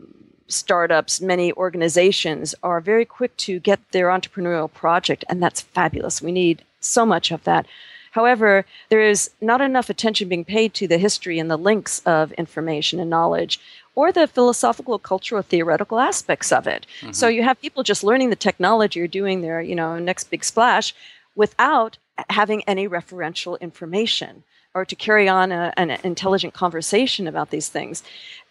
startups, 0.47 1.19
many 1.19 1.51
organizations 1.53 2.55
are 2.63 2.79
very 2.79 3.03
quick 3.03 3.35
to 3.37 3.59
get 3.59 3.79
their 3.91 4.07
entrepreneurial 4.07 4.71
project, 4.71 5.25
and 5.27 5.43
that's 5.43 5.59
fabulous. 5.59 6.21
We 6.21 6.31
need 6.31 6.63
so 6.79 7.05
much 7.05 7.31
of 7.31 7.43
that. 7.43 7.65
However, 8.12 8.66
there 8.89 9.01
is 9.01 9.30
not 9.41 9.62
enough 9.62 9.89
attention 9.89 10.30
being 10.30 10.45
paid 10.45 10.74
to 10.76 10.88
the 10.88 10.97
history 10.97 11.39
and 11.39 11.49
the 11.49 11.57
links 11.57 12.01
of 12.05 12.32
information 12.34 12.99
and 12.99 13.10
knowledge 13.10 13.60
or 13.95 14.12
the 14.12 14.28
philosophical, 14.28 14.97
cultural, 14.97 15.41
theoretical 15.41 15.99
aspects 15.99 16.51
of 16.51 16.68
it. 16.68 16.86
Mm-hmm. 17.01 17.12
So 17.12 17.28
you 17.28 17.43
have 17.43 17.62
people 17.62 17.84
just 17.84 18.03
learning 18.03 18.30
the 18.30 18.36
technology 18.36 19.01
or 19.01 19.07
doing 19.07 19.41
their, 19.41 19.62
you 19.62 19.76
know, 19.76 19.99
next 19.99 20.30
big 20.30 20.43
splash 20.43 20.95
without 21.36 21.97
having 22.30 22.64
any 22.64 22.88
referential 22.88 23.60
information 23.60 24.43
or 24.74 24.86
to 24.86 24.95
carry 24.95 25.28
on 25.28 25.51
a, 25.51 25.74
an 25.78 25.91
intelligent 26.03 26.53
conversation 26.53 27.28
about 27.28 27.49
these 27.49 27.70
things. 27.70 28.03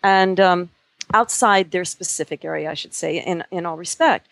And 0.02 0.38
um, 0.40 0.70
outside 1.14 1.70
their 1.70 1.84
specific 1.84 2.44
area, 2.44 2.70
I 2.70 2.74
should 2.74 2.94
say, 2.94 3.18
in, 3.18 3.44
in 3.50 3.66
all 3.66 3.76
respect. 3.76 4.26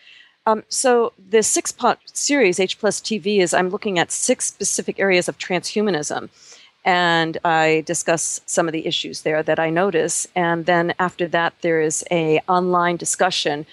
Um, 0.47 0.63
so 0.69 1.13
the 1.31 1.43
six 1.43 1.73
part 1.73 1.99
series, 2.17 2.61
H 2.61 2.79
plus 2.79 3.01
TV, 3.01 3.39
is 3.39 3.53
I'm 3.53 3.69
looking 3.69 3.99
at 3.99 4.13
six 4.13 4.47
specific 4.47 5.01
areas 5.01 5.29
of 5.29 5.39
transhumanism. 5.39 6.29
And 6.85 7.37
I 7.45 7.83
discuss 7.85 8.41
some 8.47 8.69
of 8.69 8.73
the 8.73 8.87
issues 8.87 9.23
there 9.23 9.43
that 9.43 9.59
I 9.59 9.71
notice. 9.71 10.29
And 10.37 10.67
then 10.67 10.95
after 11.01 11.27
that, 11.29 11.55
there 11.61 11.81
is 11.81 12.05
a 12.13 12.41
online 12.49 12.97
discussion 12.97 13.67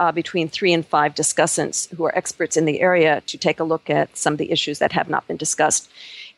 uh, 0.00 0.10
between 0.10 0.48
three 0.48 0.72
and 0.72 0.84
five 0.84 1.14
discussants 1.14 1.88
who 1.94 2.04
are 2.04 2.18
experts 2.18 2.56
in 2.56 2.64
the 2.64 2.80
area 2.80 3.22
to 3.26 3.38
take 3.38 3.60
a 3.60 3.64
look 3.64 3.88
at 3.88 4.16
some 4.16 4.34
of 4.34 4.38
the 4.38 4.50
issues 4.50 4.80
that 4.80 4.92
have 4.92 5.08
not 5.08 5.26
been 5.28 5.36
discussed. 5.36 5.88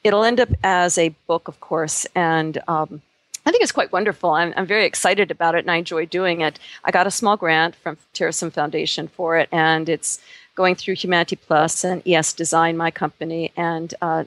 It'll 0.05 0.23
end 0.23 0.39
up 0.39 0.51
as 0.63 0.99
a 0.99 1.09
book, 1.27 1.49
of 1.49 1.61
course, 1.61 2.07
and 2.15 2.59
um, 2.69 3.01
I 3.49 3.51
think 3.51 3.63
it's 3.63 3.73
quite 3.73 3.93
wonderful. 3.93 4.33
I'm, 4.33 4.53
I'm 4.59 4.67
very 4.67 4.85
excited 4.85 5.31
about 5.31 5.55
it 5.55 5.61
and 5.61 5.71
I 5.71 5.77
enjoy 5.77 6.05
doing 6.05 6.43
it. 6.43 6.59
I 6.85 6.91
got 6.91 7.07
a 7.07 7.11
small 7.11 7.39
grant 7.39 7.75
from 7.77 7.97
Terasem 8.13 8.53
Foundation 8.53 9.09
for 9.09 9.39
it, 9.39 9.49
and 9.51 9.89
it's 9.89 10.21
going 10.55 10.75
through 10.75 10.97
Humanity 10.97 11.37
Plus 11.37 11.83
and 11.83 12.07
ES 12.07 12.35
Design, 12.35 12.77
my 12.77 12.91
company, 12.91 13.51
and 13.57 13.95
uh, 14.03 14.25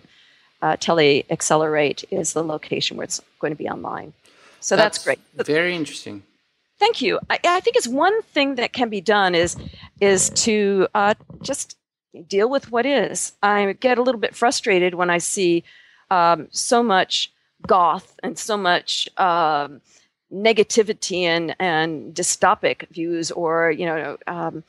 uh, 0.63 0.75
Tele 0.79 1.23
Accelerate 1.29 2.03
is 2.09 2.33
the 2.33 2.43
location 2.43 2.97
where 2.97 3.03
it's 3.03 3.21
going 3.37 3.53
to 3.53 3.57
be 3.57 3.69
online. 3.69 4.13
So 4.59 4.75
that's, 4.75 5.03
that's 5.03 5.05
great. 5.05 5.19
Very 5.45 5.75
interesting. 5.75 6.23
Thank 6.79 6.99
you. 7.03 7.19
I, 7.29 7.37
I, 7.43 7.59
think 7.59 7.75
it's 7.75 7.87
one 7.87 8.23
thing 8.23 8.55
that 8.55 8.73
can 8.73 8.89
be 8.89 9.01
done 9.01 9.35
is 9.35 9.55
is 9.99 10.31
to 10.45 10.87
uh, 10.95 11.13
just 11.43 11.77
deal 12.27 12.49
with 12.49 12.71
what 12.71 12.87
is. 12.87 13.33
I 13.43 13.73
get 13.73 13.99
a 13.99 14.01
little 14.01 14.19
bit 14.19 14.33
frustrated 14.33 14.95
when 14.95 15.11
I 15.11 15.19
see 15.19 15.63
um, 16.09 16.47
so 16.49 16.81
much 16.81 17.31
goth 17.67 18.19
and 18.23 18.37
so 18.37 18.57
much 18.57 19.09
um, 19.17 19.81
negativity 20.33 21.23
and, 21.23 21.55
and 21.59 22.13
dystopic 22.13 22.87
views 22.89 23.31
or 23.31 23.71
you 23.71 23.85
know 23.85 24.17
um, 24.27 24.63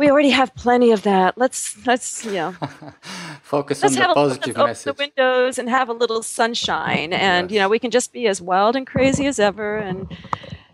we 0.00 0.10
already 0.10 0.30
have 0.30 0.54
plenty 0.54 0.92
of 0.92 1.02
that. 1.02 1.36
Let's 1.36 1.86
let's 1.86 2.24
you 2.24 2.32
know 2.32 2.52
focus 3.42 3.84
on 3.84 3.92
the 3.92 4.14
positive 4.14 4.56
a, 4.56 4.66
message 4.66 4.88
open 4.88 5.10
the 5.14 5.22
windows 5.22 5.58
and 5.58 5.68
have 5.68 5.90
a 5.90 5.92
little 5.92 6.22
sunshine. 6.22 7.12
And 7.12 7.50
yes. 7.50 7.54
you 7.54 7.60
know 7.60 7.68
we 7.68 7.78
can 7.78 7.90
just 7.90 8.10
be 8.10 8.26
as 8.26 8.40
wild 8.40 8.76
and 8.76 8.86
crazy 8.86 9.26
as 9.26 9.38
ever 9.38 9.76
and 9.76 10.10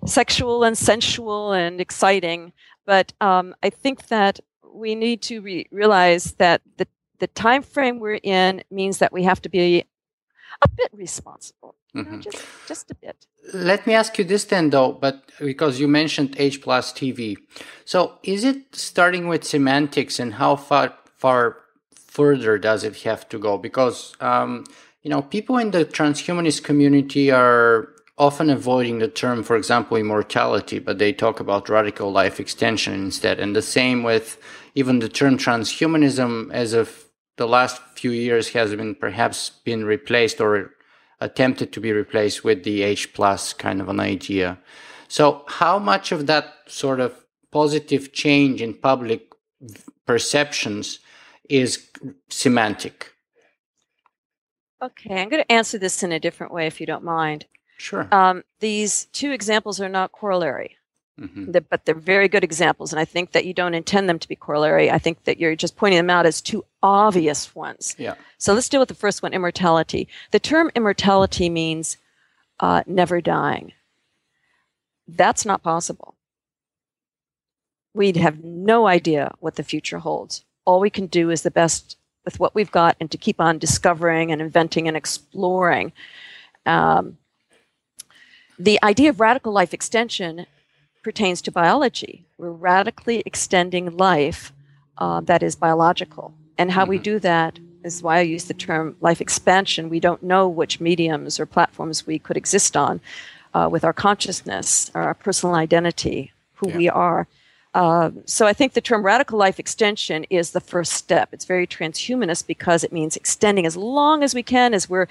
sexual 0.07 0.63
and 0.63 0.79
sensual 0.79 1.53
and 1.53 1.81
exciting. 1.81 2.53
But 2.87 3.13
um, 3.21 3.55
i 3.65 3.69
think 3.69 4.07
that 4.09 4.39
we 4.73 4.95
need 4.95 5.23
to 5.23 5.41
re- 5.41 5.67
realize 5.73 6.35
that 6.35 6.63
the 6.77 6.87
the 7.19 7.27
time 7.27 7.63
frame 7.63 7.99
we're 7.99 8.21
in 8.23 8.63
means 8.71 8.99
that 8.99 9.13
we 9.13 9.25
have 9.25 9.43
to 9.43 9.49
be 9.49 9.85
a 10.63 10.69
bit 10.69 10.91
responsible. 10.93 11.75
Mm-hmm. 11.95 12.21
just, 12.21 12.45
just 12.69 12.91
a 12.91 12.95
bit. 12.95 13.27
Let 13.55 13.87
me 13.87 13.95
ask 13.95 14.19
you 14.19 14.25
this 14.25 14.45
then, 14.45 14.71
though, 14.71 14.93
but 14.93 15.31
because 15.39 15.81
you 15.81 15.89
mentioned 15.89 16.37
H 16.39 16.61
plus 16.61 16.93
TV, 16.93 17.37
so 17.85 18.19
is 18.23 18.45
it 18.45 18.75
starting 18.75 19.29
with 19.29 19.45
semantics, 19.45 20.19
and 20.19 20.35
how 20.35 20.57
far 20.57 20.95
far 21.15 21.59
further 21.95 22.59
does 22.59 22.85
it 22.85 22.97
have 23.03 23.29
to 23.31 23.39
go? 23.39 23.57
Because 23.57 24.15
um, 24.21 24.65
you 25.03 25.11
know, 25.11 25.23
people 25.23 25.57
in 25.57 25.71
the 25.71 25.85
transhumanist 25.85 26.65
community 26.65 27.31
are 27.31 27.89
often 28.19 28.51
avoiding 28.51 28.99
the 28.99 29.09
term, 29.09 29.43
for 29.43 29.57
example, 29.57 29.97
immortality, 29.97 30.79
but 30.79 30.99
they 30.99 31.13
talk 31.13 31.39
about 31.39 31.69
radical 31.69 32.11
life 32.11 32.41
extension 32.41 32.95
instead. 32.95 33.39
And 33.39 33.55
the 33.55 33.63
same 33.63 34.03
with 34.03 34.39
even 34.75 34.99
the 34.99 35.09
term 35.09 35.39
transhumanism 35.39 36.53
as 36.53 36.73
of 36.73 37.06
the 37.37 37.47
last 37.47 37.81
few 37.95 38.11
years 38.11 38.49
has 38.51 38.75
been 38.75 38.95
perhaps 38.95 39.51
been 39.65 39.85
replaced 39.85 40.41
or 40.41 40.73
attempted 41.21 41.73
to 41.73 41.81
be 41.81 41.93
replaced 41.93 42.45
with 42.45 42.65
the 42.65 42.83
H 42.83 43.13
plus 43.15 43.53
kind 43.53 43.81
of 43.81 43.89
an 43.89 44.01
idea. 44.01 44.59
So 45.09 45.45
how 45.47 45.79
much 45.79 46.13
of 46.13 46.27
that 46.27 46.55
sort 46.67 47.01
of 47.01 47.25
positive 47.51 48.13
change 48.13 48.61
in 48.61 48.75
public 48.75 49.33
perceptions 50.07 50.99
is 51.49 51.91
semantic? 52.29 53.13
Okay, 54.83 55.21
I'm 55.21 55.29
going 55.29 55.43
to 55.43 55.53
answer 55.53 55.79
this 55.79 56.03
in 56.03 56.13
a 56.13 56.21
different 56.21 56.53
way 56.53 56.67
if 56.67 56.81
you 56.81 56.87
don't 56.87 57.05
mind. 57.05 57.47
Sure. 57.79 58.09
Um, 58.13 58.43
these 58.61 59.07
two 59.07 59.31
examples 59.33 59.81
are 59.81 59.89
not 59.89 60.13
corollary. 60.13 60.76
Mm-hmm. 61.19 61.51
but 61.71 61.87
they're 61.87 61.95
very 61.95 62.29
good 62.29 62.45
examples. 62.45 62.93
And 62.93 63.01
I 63.01 63.07
think 63.07 63.33
that 63.33 63.47
you 63.47 63.55
don't 63.55 63.73
intend 63.73 64.07
them 64.07 64.19
to 64.19 64.29
be 64.29 64.37
corollary. 64.37 64.91
I 64.91 64.99
think 64.99 65.25
that 65.25 65.41
you're 65.41 65.57
just 65.57 65.75
pointing 65.75 65.97
them 65.97 66.11
out 66.11 66.27
as 66.27 66.43
two 66.43 66.63
obvious 66.83 67.55
ones. 67.55 67.97
Yeah. 67.99 68.17
So 68.37 68.53
let's 68.53 68.69
deal 68.69 68.81
with 68.81 68.91
the 68.91 68.95
first 68.95 69.23
one 69.23 69.33
immortality. 69.33 70.09
The 70.33 70.39
term 70.39 70.71
immortality 70.75 71.49
means 71.49 71.97
uh, 72.61 72.83
never 72.87 73.23
dying. 73.23 73.73
That's 75.09 75.47
not 75.47 75.63
possible. 75.63 76.17
We'd 77.95 78.19
have 78.19 78.45
no 78.45 78.87
idea 78.87 79.35
what 79.41 79.55
the 79.55 79.63
future 79.63 79.99
holds. 79.99 80.45
All 80.67 80.81
we 80.81 80.91
can 80.91 81.07
do 81.07 81.31
is 81.31 81.41
the 81.41 81.51
best 81.51 81.97
with 82.27 82.39
what 82.39 82.55
we've 82.55 82.71
got 82.71 82.95
and 83.01 83.11
to 83.11 83.17
keep 83.17 83.41
on 83.41 83.59
discovering 83.59 84.33
and 84.33 84.43
inventing 84.43 84.87
and 84.87 84.99
exploring. 84.99 85.93
Um, 86.67 87.17
the 88.59 88.79
idea 88.83 89.09
of 89.09 89.21
radical 89.21 89.53
life 89.53 89.73
extension 89.73 90.45
pertains 91.07 91.41
to 91.41 91.53
biology. 91.53 92.25
We're 92.37 92.51
radically 92.51 93.23
extending 93.25 93.97
life 93.97 94.53
uh, 94.99 95.21
that 95.21 95.41
is 95.41 95.55
biological. 95.55 96.35
And 96.59 96.73
how 96.73 96.83
mm-hmm. 96.83 96.91
we 96.91 96.99
do 96.99 97.21
that 97.21 97.61
is 97.85 98.03
why 98.03 98.19
I 98.19 98.23
use 98.23 98.47
the 98.47 98.55
term 98.55 98.97
life 99.01 99.21
expansion. 99.21 99.89
We 99.89 100.01
don't 100.01 100.25
know 100.25 100.49
which 100.49 100.81
mediums 100.81 101.39
or 101.39 101.47
platforms 101.47 102.09
we 102.09 102.19
could 102.19 102.37
exist 102.37 102.77
on 102.77 103.01
uh, 103.55 103.69
with 103.71 103.85
our 103.85 103.93
consciousness, 103.93 104.91
our 104.97 105.15
personal 105.15 105.55
identity, 105.55 106.33
who 106.55 106.71
yeah. 106.71 106.77
we 106.77 106.89
are. 106.89 107.29
Uh, 107.73 108.11
so 108.25 108.49
I 108.49 108.53
think 108.53 108.73
the 108.73 108.81
term 108.81 109.05
radical 109.05 109.39
life 109.39 109.61
extension 109.61 110.25
is 110.29 110.51
the 110.51 110.61
first 110.61 110.93
step. 110.93 111.29
It's 111.31 111.45
very 111.45 111.69
transhumanist 111.69 112.49
because 112.49 112.83
it 112.83 112.93
means 112.93 113.15
extending 113.15 113.65
as 113.65 113.77
long 113.77 114.25
as 114.25 114.35
we 114.35 114.43
can 114.43 114.75
as 114.75 114.91
we're 114.91 115.07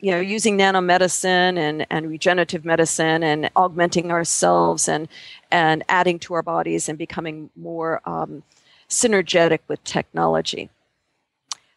you 0.00 0.10
know, 0.10 0.20
using 0.20 0.56
nanomedicine 0.56 1.58
and, 1.58 1.86
and 1.90 2.08
regenerative 2.08 2.64
medicine 2.64 3.22
and 3.22 3.50
augmenting 3.56 4.10
ourselves 4.10 4.88
and, 4.88 5.08
and 5.50 5.84
adding 5.88 6.18
to 6.20 6.34
our 6.34 6.42
bodies 6.42 6.88
and 6.88 6.98
becoming 6.98 7.50
more 7.56 8.00
um, 8.04 8.42
synergetic 8.88 9.60
with 9.68 9.82
technology. 9.84 10.70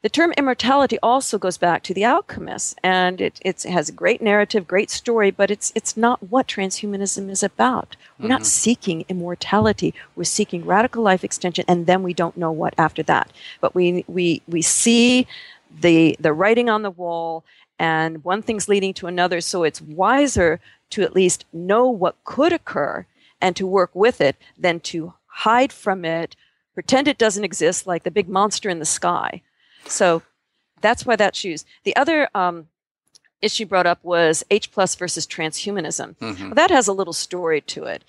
The 0.02 0.10
term 0.10 0.34
immortality 0.36 0.98
also 1.04 1.38
goes 1.38 1.60
back 1.60 1.84
to 1.84 1.94
the 1.94 2.06
alchemists, 2.06 2.74
and 2.82 3.22
it, 3.22 3.40
it 3.46 3.62
has 3.64 3.88
a 3.88 3.92
great 3.92 4.20
narrative, 4.20 4.68
great 4.68 4.90
story, 4.90 5.30
but 5.30 5.52
it's, 5.52 5.72
it's 5.76 5.96
not 5.96 6.32
what 6.32 6.48
transhumanism 6.48 7.30
is 7.30 7.44
about. 7.44 7.96
We're 8.18 8.24
mm-hmm. 8.24 8.30
not 8.30 8.48
seeking 8.48 9.06
immortality, 9.10 9.94
we're 10.16 10.24
seeking 10.24 10.66
radical 10.66 11.04
life 11.04 11.24
extension, 11.24 11.66
and 11.68 11.86
then 11.86 12.02
we 12.02 12.16
don't 12.16 12.36
know 12.36 12.52
what 12.52 12.74
after 12.80 13.04
that. 13.04 13.32
But 13.60 13.76
we, 13.76 14.04
we, 14.08 14.42
we 14.48 14.64
see 14.64 15.28
the, 15.80 16.18
the 16.20 16.34
writing 16.34 16.68
on 16.68 16.82
the 16.82 16.90
wall, 16.90 17.44
and 17.82 18.24
one 18.24 18.44
thing's 18.44 18.70
leading 18.70 18.94
to 18.94 19.08
another. 19.08 19.42
So 19.42 19.64
it's 19.64 19.82
wiser 19.82 20.60
to 20.92 21.02
at 21.02 21.16
least 21.16 21.46
know 21.52 21.90
what 21.90 22.24
could 22.24 22.54
occur 22.54 23.08
and 23.42 23.56
to 23.56 23.66
work 23.66 23.90
with 23.96 24.22
it 24.22 24.36
than 24.56 24.80
to 24.82 25.16
hide 25.26 25.74
from 25.74 26.06
it, 26.06 26.36
pretend 26.76 27.08
it 27.08 27.18
doesn't 27.18 27.44
exist 27.44 27.88
like 27.88 28.04
the 28.04 28.12
big 28.12 28.30
monster 28.30 28.70
in 28.70 28.78
the 28.78 28.86
sky. 28.86 29.42
So 29.88 30.22
that's 30.80 31.08
why 31.08 31.16
that's 31.16 31.44
used. 31.44 31.66
The 31.84 31.96
other 31.96 32.30
um, 32.36 32.68
issue 33.42 33.66
brought 33.66 33.88
up 33.88 33.98
was 34.04 34.44
H 34.52 34.72
plus 34.72 34.94
versus 34.94 35.26
transhumanism. 35.26 36.16
Mm-hmm. 36.18 36.44
Well, 36.44 36.56
that 36.56 36.70
has 36.70 36.88
a 36.88 36.94
little 36.94 37.14
story 37.14 37.62
to 37.62 37.86
it. 37.86 38.04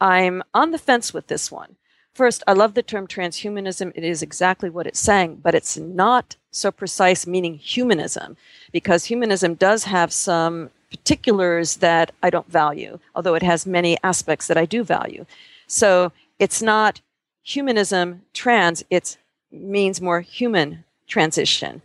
I'm 0.00 0.42
on 0.52 0.72
the 0.72 0.78
fence 0.78 1.14
with 1.14 1.28
this 1.28 1.52
one. 1.52 1.76
First, 2.14 2.42
I 2.46 2.52
love 2.52 2.74
the 2.74 2.82
term 2.82 3.06
transhumanism. 3.06 3.92
It 3.94 4.04
is 4.04 4.22
exactly 4.22 4.68
what 4.68 4.86
it's 4.86 5.00
saying, 5.00 5.40
but 5.42 5.54
it's 5.54 5.78
not 5.78 6.36
so 6.50 6.70
precise, 6.70 7.26
meaning 7.26 7.54
humanism, 7.54 8.36
because 8.70 9.06
humanism 9.06 9.54
does 9.54 9.84
have 9.84 10.12
some 10.12 10.70
particulars 10.90 11.76
that 11.76 12.12
I 12.22 12.28
don't 12.28 12.50
value, 12.50 12.98
although 13.14 13.34
it 13.34 13.42
has 13.42 13.64
many 13.66 13.96
aspects 14.04 14.46
that 14.46 14.58
I 14.58 14.66
do 14.66 14.84
value. 14.84 15.24
So 15.66 16.12
it's 16.38 16.60
not 16.60 17.00
humanism 17.42 18.22
trans, 18.34 18.84
it 18.90 19.16
means 19.50 20.02
more 20.02 20.20
human 20.20 20.84
transition. 21.06 21.80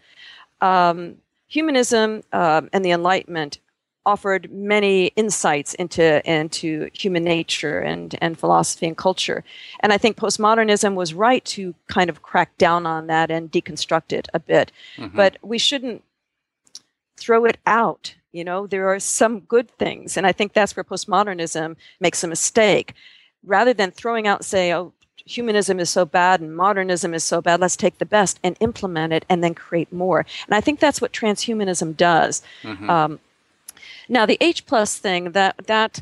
Um, 0.59 1.17
humanism 1.47 2.23
um, 2.33 2.69
and 2.73 2.83
the 2.83 2.91
Enlightenment 2.91 3.59
offered 4.07 4.49
many 4.51 5.07
insights 5.17 5.73
into 5.73 6.05
into 6.27 6.89
human 6.93 7.23
nature 7.23 7.79
and 7.79 8.15
and 8.21 8.39
philosophy 8.39 8.87
and 8.87 8.97
culture. 8.97 9.43
And 9.81 9.91
I 9.91 9.97
think 9.97 10.15
postmodernism 10.15 10.95
was 10.95 11.13
right 11.13 11.43
to 11.45 11.75
kind 11.87 12.09
of 12.09 12.21
crack 12.21 12.57
down 12.57 12.85
on 12.85 13.07
that 13.07 13.29
and 13.29 13.51
deconstruct 13.51 14.13
it 14.13 14.29
a 14.33 14.39
bit. 14.39 14.71
Mm-hmm. 14.95 15.15
But 15.15 15.37
we 15.41 15.57
shouldn't 15.57 16.03
throw 17.17 17.45
it 17.45 17.57
out. 17.65 18.15
You 18.31 18.43
know, 18.43 18.65
there 18.65 18.87
are 18.87 18.99
some 18.99 19.41
good 19.41 19.69
things, 19.77 20.17
and 20.17 20.25
I 20.25 20.31
think 20.31 20.53
that's 20.53 20.75
where 20.75 20.83
postmodernism 20.83 21.75
makes 21.99 22.23
a 22.23 22.27
mistake. 22.27 22.93
Rather 23.43 23.73
than 23.73 23.91
throwing 23.91 24.27
out, 24.27 24.45
say, 24.45 24.73
oh, 24.73 24.93
humanism 25.27 25.79
is 25.79 25.89
so 25.89 26.05
bad 26.05 26.39
and 26.41 26.55
modernism 26.55 27.13
is 27.13 27.23
so 27.23 27.41
bad. 27.41 27.59
Let's 27.59 27.75
take 27.75 27.97
the 27.97 28.05
best 28.05 28.39
and 28.43 28.55
implement 28.59 29.13
it 29.13 29.25
and 29.29 29.43
then 29.43 29.53
create 29.53 29.91
more. 29.91 30.25
And 30.47 30.55
I 30.55 30.61
think 30.61 30.79
that's 30.79 31.01
what 31.01 31.11
transhumanism 31.11 31.97
does. 31.97 32.41
Mm-hmm. 32.63 32.89
Um, 32.89 33.19
now 34.09 34.25
the 34.25 34.37
H 34.41 34.65
plus 34.65 34.97
thing 34.97 35.31
that 35.31 35.67
that 35.67 36.01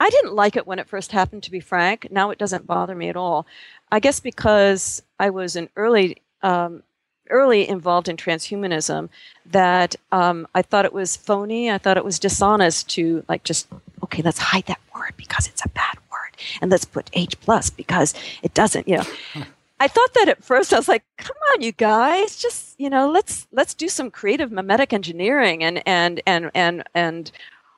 I 0.00 0.10
didn't 0.10 0.34
like 0.34 0.56
it 0.56 0.66
when 0.66 0.78
it 0.78 0.88
first 0.88 1.12
happened. 1.12 1.42
To 1.44 1.50
be 1.50 1.60
frank, 1.60 2.08
now 2.10 2.30
it 2.30 2.38
doesn't 2.38 2.66
bother 2.66 2.94
me 2.94 3.08
at 3.08 3.16
all. 3.16 3.46
I 3.90 4.00
guess 4.00 4.20
because 4.20 5.02
I 5.18 5.30
was 5.30 5.56
an 5.56 5.68
early 5.76 6.22
um, 6.42 6.82
early 7.30 7.68
involved 7.68 8.08
in 8.08 8.16
transhumanism 8.16 9.08
that 9.46 9.96
um, 10.12 10.46
I 10.54 10.62
thought 10.62 10.84
it 10.84 10.92
was 10.92 11.16
phony. 11.16 11.70
I 11.70 11.78
thought 11.78 11.96
it 11.96 12.04
was 12.04 12.18
dishonest 12.18 12.88
to 12.90 13.24
like 13.28 13.44
just 13.44 13.68
okay, 14.02 14.22
let's 14.22 14.38
hide 14.38 14.66
that 14.66 14.80
word 14.94 15.14
because 15.16 15.46
it's 15.46 15.64
a 15.64 15.68
bad 15.70 15.96
word, 16.10 16.36
and 16.60 16.70
let's 16.70 16.84
put 16.84 17.10
H 17.12 17.40
plus 17.40 17.70
because 17.70 18.14
it 18.42 18.54
doesn't. 18.54 18.88
You 18.88 18.98
know, 18.98 19.04
I 19.80 19.88
thought 19.88 20.14
that 20.14 20.28
at 20.28 20.44
first. 20.44 20.72
I 20.72 20.78
was 20.78 20.88
like, 20.88 21.04
"Come 21.18 21.36
on, 21.52 21.62
you 21.62 21.72
guys, 21.72 22.36
just 22.36 22.78
you 22.78 22.88
know, 22.90 23.10
let's 23.10 23.46
let's 23.52 23.74
do 23.74 23.88
some 23.88 24.10
creative 24.10 24.50
memetic 24.50 24.92
engineering 24.92 25.64
and 25.64 25.82
and 25.86 26.22
and 26.26 26.50
and 26.54 26.84
and 26.94 27.32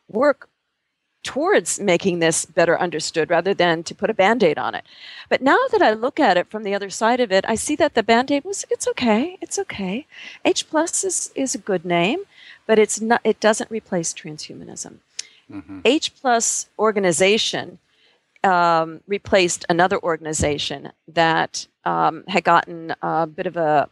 work 0.08 0.48
towards 1.26 1.80
making 1.80 2.20
this 2.20 2.46
better 2.46 2.78
understood 2.78 3.30
rather 3.30 3.52
than 3.52 3.82
to 3.82 3.96
put 3.96 4.08
a 4.08 4.14
band-aid 4.14 4.56
on 4.56 4.76
it 4.76 4.84
but 5.28 5.42
now 5.42 5.58
that 5.72 5.82
i 5.82 5.92
look 5.92 6.20
at 6.20 6.36
it 6.36 6.46
from 6.46 6.62
the 6.62 6.72
other 6.72 6.88
side 6.88 7.18
of 7.18 7.32
it 7.32 7.44
i 7.48 7.56
see 7.56 7.74
that 7.74 7.94
the 7.94 8.02
band-aid 8.02 8.44
was 8.44 8.64
it's 8.70 8.86
okay 8.86 9.36
it's 9.40 9.58
okay 9.58 10.06
h 10.44 10.70
plus 10.70 11.02
is, 11.02 11.32
is 11.34 11.52
a 11.52 11.58
good 11.58 11.84
name 11.84 12.20
but 12.64 12.78
it's 12.78 13.00
not 13.00 13.20
it 13.24 13.40
doesn't 13.40 13.72
replace 13.72 14.14
transhumanism 14.14 14.98
mm-hmm. 15.50 15.80
h 15.84 16.14
plus 16.14 16.68
organization 16.78 17.78
um, 18.44 19.00
replaced 19.06 19.64
another 19.68 19.98
organization 20.02 20.92
that 21.08 21.66
um, 21.84 22.24
had 22.28 22.44
gotten 22.44 22.94
a 23.02 23.26
bit 23.26 23.46
of 23.46 23.56
a, 23.56 23.88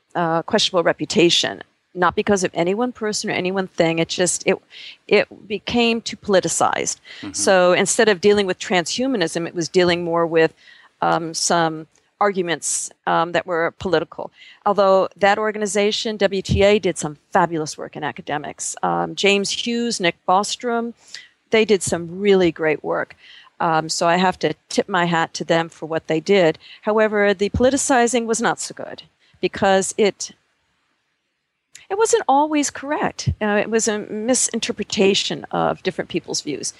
questionable 0.47 0.83
reputation, 0.83 1.63
not 1.95 2.15
because 2.15 2.45
of 2.45 2.51
any 2.55 2.75
one 2.75 2.93
person 2.93 3.31
or 3.31 3.33
any 3.33 3.53
one 3.53 3.67
thing. 3.67 3.99
It 3.99 4.09
just 4.09 4.47
it 4.47 4.57
it 5.09 5.49
became 5.49 6.01
too 6.01 6.17
politicized. 6.17 6.99
Mm-hmm. 7.21 7.33
So 7.33 7.73
instead 7.73 8.09
of 8.09 8.21
dealing 8.21 8.47
with 8.47 8.59
transhumanism, 8.59 9.47
it 9.47 9.55
was 9.55 9.69
dealing 9.69 10.05
more 10.05 10.27
with 10.27 10.55
um, 11.03 11.35
some 11.35 11.87
arguments 12.21 12.91
um, 13.07 13.33
that 13.33 13.47
were 13.47 13.75
political. 13.79 14.31
Although 14.65 15.09
that 15.17 15.39
organization, 15.39 16.17
WTA, 16.17 16.81
did 16.81 16.97
some 16.97 17.17
fabulous 17.33 17.77
work 17.77 17.97
in 17.97 18.05
academics. 18.05 18.77
Um, 18.83 19.15
James 19.15 19.51
Hughes, 19.51 20.01
Nick 20.01 20.17
Bostrom, 20.27 20.95
they 21.51 21.65
did 21.65 21.83
some 21.83 22.19
really 22.19 22.51
great 22.51 22.83
work. 22.83 23.15
Um, 23.61 23.89
so 23.89 24.07
I 24.07 24.17
have 24.17 24.39
to 24.41 24.55
tip 24.69 24.89
my 24.89 25.05
hat 25.05 25.33
to 25.35 25.45
them 25.45 25.69
for 25.69 25.87
what 25.87 26.07
they 26.07 26.21
did. 26.21 26.59
However, 26.83 27.33
the 27.33 27.51
politicizing 27.51 28.27
was 28.27 28.41
not 28.41 28.61
so 28.61 28.75
good 28.75 29.05
because 29.41 29.95
it 29.97 30.33
it 31.91 31.99
wasn't 31.99 32.25
always 32.27 32.71
correct. 32.71 33.31
Uh, 33.41 33.61
it 33.61 33.71
was 33.71 33.89
a 33.89 33.99
misinterpretation 33.99 35.45
of 35.51 35.83
different 35.83 36.11
people's 36.11 36.41
views. 36.41 36.73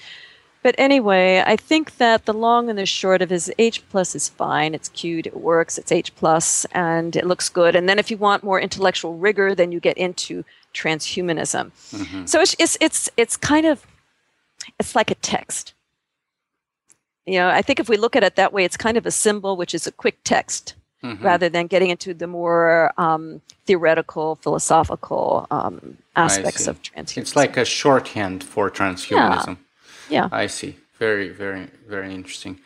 But 0.63 0.73
anyway, 0.79 1.43
I 1.45 1.57
think 1.57 1.97
that 1.97 2.25
the 2.25 2.33
long 2.33 2.71
and 2.71 2.79
the 2.79 2.87
short 2.87 3.21
of 3.21 3.31
it 3.31 3.35
is 3.35 3.53
H 3.59 3.87
plus 3.89 4.15
is 4.15 4.29
fine. 4.29 4.73
It's 4.73 4.89
cute, 4.89 5.27
it 5.27 5.37
works, 5.37 5.77
it's 5.77 5.91
H 5.91 6.15
plus, 6.15 6.65
and 6.71 7.15
it 7.15 7.27
looks 7.27 7.49
good. 7.49 7.75
And 7.75 7.87
then 7.87 7.99
if 7.99 8.09
you 8.09 8.17
want 8.17 8.43
more 8.43 8.59
intellectual 8.59 9.15
rigor, 9.15 9.53
then 9.53 9.71
you 9.71 9.79
get 9.79 9.95
into 9.95 10.43
transhumanism. 10.73 11.71
Mm-hmm. 11.91 12.25
So 12.25 12.41
it's, 12.41 12.55
it's 12.57 12.77
it's 12.81 13.09
it's 13.15 13.37
kind 13.37 13.67
of 13.67 13.85
it's 14.79 14.95
like 14.95 15.11
a 15.11 15.15
text. 15.15 15.73
You 17.25 17.39
know, 17.39 17.49
I 17.49 17.61
think 17.61 17.79
if 17.79 17.89
we 17.89 17.97
look 17.97 18.15
at 18.15 18.23
it 18.23 18.35
that 18.35 18.53
way, 18.53 18.65
it's 18.65 18.77
kind 18.77 18.97
of 18.97 19.05
a 19.05 19.11
symbol, 19.11 19.57
which 19.57 19.73
is 19.73 19.87
a 19.87 19.91
quick 19.91 20.17
text, 20.23 20.75
mm-hmm. 21.03 21.23
rather 21.23 21.49
than 21.49 21.67
getting 21.67 21.89
into 21.89 22.13
the 22.13 22.27
more 22.27 22.91
um, 22.97 23.41
theoretical, 23.65 24.35
philosophical 24.35 25.47
um, 25.49 25.97
aspects 26.15 26.67
of 26.67 26.81
transhumanism. 26.81 27.17
It's 27.17 27.35
like 27.35 27.57
a 27.57 27.65
shorthand 27.65 28.43
for 28.43 28.69
transhumanism. 28.69 29.57
Yeah. 30.09 30.29
yeah. 30.29 30.29
I 30.31 30.47
see. 30.47 30.77
Very, 30.99 31.29
very, 31.29 31.67
very 31.87 32.13
interesting. 32.13 32.59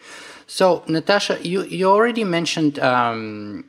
So, 0.46 0.84
Natasha, 0.88 1.40
you, 1.42 1.64
you 1.64 1.90
already 1.90 2.24
mentioned 2.24 2.80
um, 2.80 3.66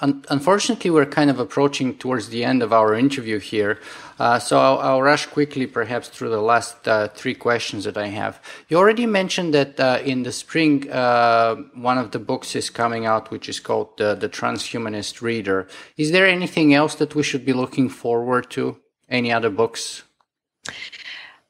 un- 0.00 0.24
unfortunately, 0.30 0.90
we're 0.90 1.06
kind 1.06 1.30
of 1.30 1.38
approaching 1.38 1.96
towards 1.96 2.28
the 2.28 2.44
end 2.44 2.62
of 2.62 2.72
our 2.72 2.94
interview 2.94 3.38
here. 3.38 3.78
Uh, 4.18 4.38
so 4.38 4.58
I'll, 4.58 4.78
I'll, 4.78 5.02
rush 5.02 5.26
quickly, 5.26 5.66
perhaps, 5.66 6.08
through 6.08 6.30
the 6.30 6.40
last 6.40 6.86
uh, 6.86 7.08
three 7.08 7.34
questions 7.34 7.84
that 7.84 7.96
I 7.96 8.06
have. 8.06 8.40
You 8.68 8.76
already 8.76 9.06
mentioned 9.06 9.54
that 9.54 9.80
uh, 9.80 10.00
in 10.04 10.22
the 10.22 10.32
spring, 10.32 10.90
uh, 10.90 11.56
one 11.74 11.98
of 11.98 12.12
the 12.12 12.18
books 12.18 12.54
is 12.54 12.70
coming 12.70 13.06
out, 13.06 13.30
which 13.30 13.48
is 13.48 13.58
called 13.58 13.96
The 13.98 14.28
Transhumanist 14.28 15.20
Reader. 15.20 15.66
Is 15.96 16.12
there 16.12 16.26
anything 16.26 16.74
else 16.74 16.94
that 16.96 17.14
we 17.14 17.22
should 17.22 17.44
be 17.44 17.52
looking 17.52 17.88
forward 17.88 18.50
to? 18.50 18.78
Any 19.08 19.32
other 19.32 19.50
books? 19.50 20.02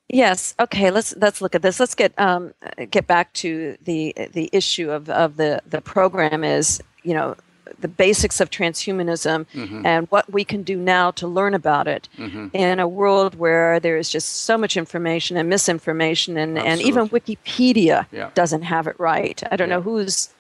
Yes. 0.08 0.54
Okay. 0.60 0.90
Let's 0.90 1.14
let's 1.16 1.40
look 1.40 1.54
at 1.54 1.62
this. 1.62 1.80
Let's 1.80 1.94
get 1.94 2.18
um, 2.18 2.52
get 2.90 3.06
back 3.06 3.32
to 3.34 3.76
the 3.82 4.14
the 4.32 4.50
issue 4.52 4.90
of, 4.90 5.08
of 5.08 5.36
the 5.36 5.62
the 5.66 5.80
program 5.80 6.44
is 6.44 6.82
you 7.02 7.14
know 7.14 7.36
the 7.80 7.88
basics 7.88 8.40
of 8.40 8.50
transhumanism 8.50 9.46
mm-hmm. 9.54 9.86
and 9.86 10.06
what 10.10 10.30
we 10.32 10.44
can 10.44 10.62
do 10.62 10.76
now 10.76 11.10
to 11.12 11.26
learn 11.26 11.54
about 11.54 11.88
it 11.88 12.08
mm-hmm. 12.18 12.48
in 12.52 12.78
a 12.78 12.88
world 12.88 13.34
where 13.36 13.80
there 13.80 13.96
is 13.96 14.08
just 14.08 14.42
so 14.42 14.58
much 14.58 14.76
information 14.76 15.36
and 15.36 15.48
misinformation 15.48 16.36
and, 16.36 16.58
and 16.58 16.80
even 16.80 17.08
Wikipedia 17.08 18.06
yeah. 18.12 18.30
doesn't 18.34 18.62
have 18.62 18.86
it 18.86 18.98
right. 18.98 19.42
I 19.50 19.56
don't 19.56 19.68
yeah. 19.68 19.76
know 19.76 19.82
who's 19.82 20.30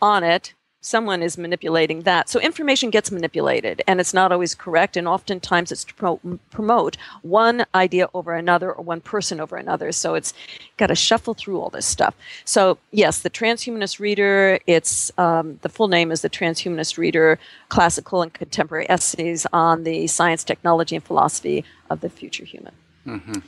on 0.00 0.22
it, 0.24 0.54
someone 0.80 1.22
is 1.22 1.36
manipulating 1.36 2.02
that. 2.02 2.28
So 2.28 2.40
information 2.40 2.90
gets 2.90 3.10
manipulated, 3.10 3.82
and 3.86 4.00
it's 4.00 4.14
not 4.14 4.32
always 4.32 4.54
correct. 4.54 4.96
And 4.96 5.08
oftentimes, 5.08 5.72
it's 5.72 5.84
to 5.84 5.94
pro- 5.94 6.20
promote 6.50 6.96
one 7.22 7.64
idea 7.74 8.08
over 8.14 8.34
another 8.34 8.72
or 8.72 8.84
one 8.84 9.00
person 9.00 9.40
over 9.40 9.56
another. 9.56 9.92
So 9.92 10.14
it's 10.14 10.32
got 10.76 10.88
to 10.88 10.94
shuffle 10.94 11.34
through 11.34 11.60
all 11.60 11.70
this 11.70 11.86
stuff. 11.86 12.14
So 12.44 12.78
yes, 12.90 13.20
the 13.20 13.30
Transhumanist 13.30 13.98
Reader. 13.98 14.60
It's 14.66 15.10
um, 15.18 15.58
the 15.62 15.68
full 15.68 15.88
name 15.88 16.12
is 16.12 16.22
the 16.22 16.30
Transhumanist 16.30 16.96
Reader: 16.98 17.38
Classical 17.68 18.22
and 18.22 18.32
Contemporary 18.32 18.88
Essays 18.88 19.46
on 19.52 19.84
the 19.84 20.06
Science, 20.06 20.44
Technology, 20.44 20.96
and 20.96 21.04
Philosophy 21.04 21.64
of 21.90 22.00
the 22.00 22.08
Future 22.08 22.44
Human. 22.44 22.74
Mm-hmm. 23.06 23.40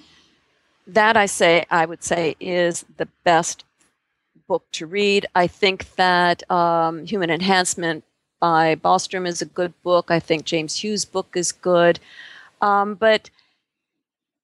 That 0.87 1.16
I 1.16 1.26
say, 1.26 1.66
I 1.70 1.87
would 1.87 2.03
say, 2.03 2.35
is 2.41 2.85
the 2.97 3.07
best 3.22 3.64
book 4.51 4.65
to 4.73 4.85
read. 4.85 5.27
I 5.37 5.47
think 5.47 5.95
that 5.95 6.43
um, 6.51 7.07
Human 7.07 7.31
Enhancement 7.31 8.03
by 8.41 8.75
Bostrom 8.75 9.25
is 9.25 9.41
a 9.41 9.47
good 9.47 9.73
book. 9.85 10.11
I 10.11 10.19
think 10.19 10.45
James 10.45 10.83
Hughes' 10.83 11.05
book 11.05 11.29
is 11.37 11.53
good. 11.53 12.01
Um, 12.61 12.97
but 12.97 13.31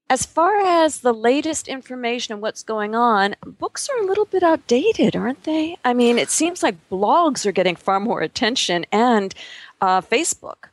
as 0.09 0.25
far 0.25 0.61
as 0.65 1.01
the 1.01 1.13
latest 1.13 1.67
information 1.67 2.35
and 2.35 2.41
what's 2.41 2.63
going 2.63 2.95
on, 2.95 3.35
books 3.45 3.89
are 3.89 4.01
a 4.01 4.07
little 4.07 4.27
bit 4.27 4.45
outdated, 4.45 5.17
aren't 5.17 5.43
they? 5.43 5.77
I 5.85 5.93
mean, 5.93 6.19
it 6.19 6.31
seems 6.31 6.63
like 6.63 6.89
blogs 6.89 7.45
are 7.45 7.51
getting 7.51 7.75
far 7.75 7.99
more 7.99 8.21
attention 8.21 8.87
and 8.93 9.35
uh, 9.81 10.03
Facebook. 10.03 10.69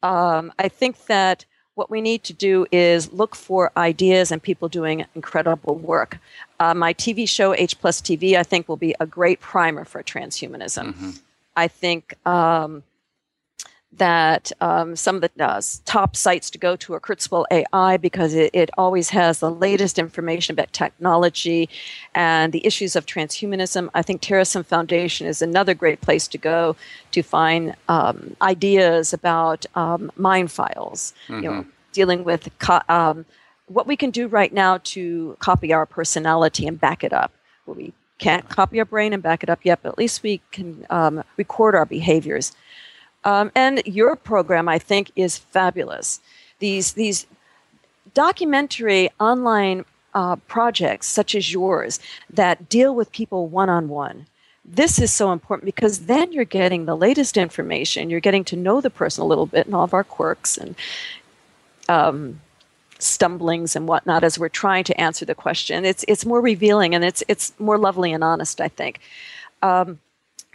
Um, 0.00 0.52
I 0.60 0.68
think 0.68 1.06
that 1.06 1.44
what 1.76 1.90
we 1.90 2.00
need 2.00 2.24
to 2.24 2.32
do 2.32 2.66
is 2.72 3.12
look 3.12 3.36
for 3.36 3.70
ideas 3.76 4.32
and 4.32 4.42
people 4.42 4.66
doing 4.66 5.04
incredible 5.14 5.76
work. 5.76 6.18
Uh, 6.58 6.72
my 6.72 6.92
TV 6.94 7.28
show, 7.28 7.54
H 7.54 7.78
Plus 7.78 8.00
TV, 8.00 8.34
I 8.34 8.42
think 8.42 8.66
will 8.66 8.78
be 8.78 8.94
a 8.98 9.06
great 9.06 9.40
primer 9.40 9.84
for 9.84 10.02
transhumanism. 10.02 10.86
Mm-hmm. 10.86 11.10
I 11.54 11.68
think 11.68 12.14
um, 12.26 12.82
that 13.92 14.52
um, 14.60 14.94
some 14.94 15.16
of 15.16 15.22
the 15.22 15.30
uh, 15.42 15.60
top 15.84 16.16
sites 16.16 16.50
to 16.50 16.58
go 16.58 16.76
to 16.76 16.92
are 16.94 17.00
Kurzweil 17.00 17.46
AI 17.50 17.96
because 17.96 18.34
it, 18.34 18.50
it, 18.52 18.70
always 18.76 19.10
has 19.10 19.40
the 19.40 19.50
latest 19.50 19.98
information 19.98 20.52
about 20.52 20.72
technology 20.72 21.68
and 22.14 22.52
the 22.52 22.64
issues 22.66 22.94
of 22.94 23.06
transhumanism. 23.06 23.88
I 23.94 24.02
think 24.02 24.20
Terasem 24.20 24.66
Foundation 24.66 25.26
is 25.26 25.40
another 25.40 25.72
great 25.72 26.00
place 26.00 26.28
to 26.28 26.38
go 26.38 26.76
to 27.12 27.22
find 27.22 27.74
um, 27.88 28.36
ideas 28.42 29.12
about 29.12 29.64
um, 29.74 30.12
mind 30.16 30.50
files. 30.50 31.14
Mm-hmm. 31.28 31.34
You 31.34 31.50
know, 31.50 31.60
mm-hmm. 31.60 31.70
dealing 31.92 32.24
with 32.24 32.50
co- 32.58 32.82
um, 32.88 33.24
what 33.68 33.86
we 33.86 33.96
can 33.96 34.10
do 34.10 34.28
right 34.28 34.52
now 34.52 34.78
to 34.84 35.36
copy 35.40 35.72
our 35.72 35.86
personality 35.86 36.66
and 36.66 36.78
back 36.78 37.02
it 37.02 37.12
up. 37.12 37.32
We 37.66 37.92
Can't 38.18 38.48
copy 38.48 38.78
our 38.78 38.84
brain 38.84 39.12
and 39.12 39.22
back 39.22 39.42
it 39.42 39.50
up 39.50 39.64
yet, 39.64 39.80
but 39.82 39.90
at 39.90 39.98
least 39.98 40.22
we 40.22 40.40
can 40.52 40.86
um, 40.90 41.24
record 41.36 41.74
our 41.74 41.86
behaviors. 41.86 42.52
Um, 43.26 43.50
and 43.56 43.82
your 43.84 44.14
program, 44.14 44.68
I 44.68 44.78
think, 44.78 45.10
is 45.16 45.36
fabulous. 45.36 46.20
These 46.60 46.92
these 46.92 47.26
documentary 48.14 49.10
online 49.18 49.84
uh, 50.14 50.36
projects, 50.46 51.08
such 51.08 51.34
as 51.34 51.52
yours, 51.52 51.98
that 52.32 52.68
deal 52.68 52.94
with 52.94 53.10
people 53.10 53.48
one 53.48 53.68
on 53.68 53.88
one. 53.88 54.26
This 54.64 55.00
is 55.00 55.12
so 55.12 55.32
important 55.32 55.66
because 55.66 56.06
then 56.06 56.32
you're 56.32 56.44
getting 56.44 56.86
the 56.86 56.96
latest 56.96 57.36
information. 57.36 58.10
You're 58.10 58.20
getting 58.20 58.44
to 58.44 58.56
know 58.56 58.80
the 58.80 58.90
person 58.90 59.22
a 59.22 59.26
little 59.26 59.46
bit 59.46 59.66
and 59.66 59.74
all 59.74 59.84
of 59.84 59.92
our 59.92 60.04
quirks 60.04 60.56
and 60.56 60.76
um, 61.88 62.40
stumblings 63.00 63.74
and 63.74 63.88
whatnot 63.88 64.22
as 64.22 64.38
we're 64.38 64.48
trying 64.48 64.84
to 64.84 65.00
answer 65.00 65.24
the 65.24 65.34
question. 65.34 65.84
It's 65.84 66.04
it's 66.06 66.24
more 66.24 66.40
revealing 66.40 66.94
and 66.94 67.04
it's 67.04 67.24
it's 67.26 67.52
more 67.58 67.76
lovely 67.76 68.12
and 68.12 68.22
honest. 68.22 68.60
I 68.60 68.68
think. 68.68 69.00
Um, 69.62 69.98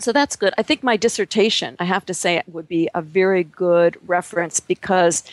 so 0.04 0.12
that's 0.12 0.36
good. 0.36 0.54
I 0.58 0.64
think 0.64 0.84
my 0.84 0.98
dissertation, 0.98 1.76
I 1.80 1.86
have 1.86 2.06
to 2.06 2.14
say, 2.14 2.42
would 2.48 2.68
be 2.68 2.90
a 2.94 3.02
very 3.02 3.44
good 3.44 3.98
reference 4.08 4.60
because 4.60 5.24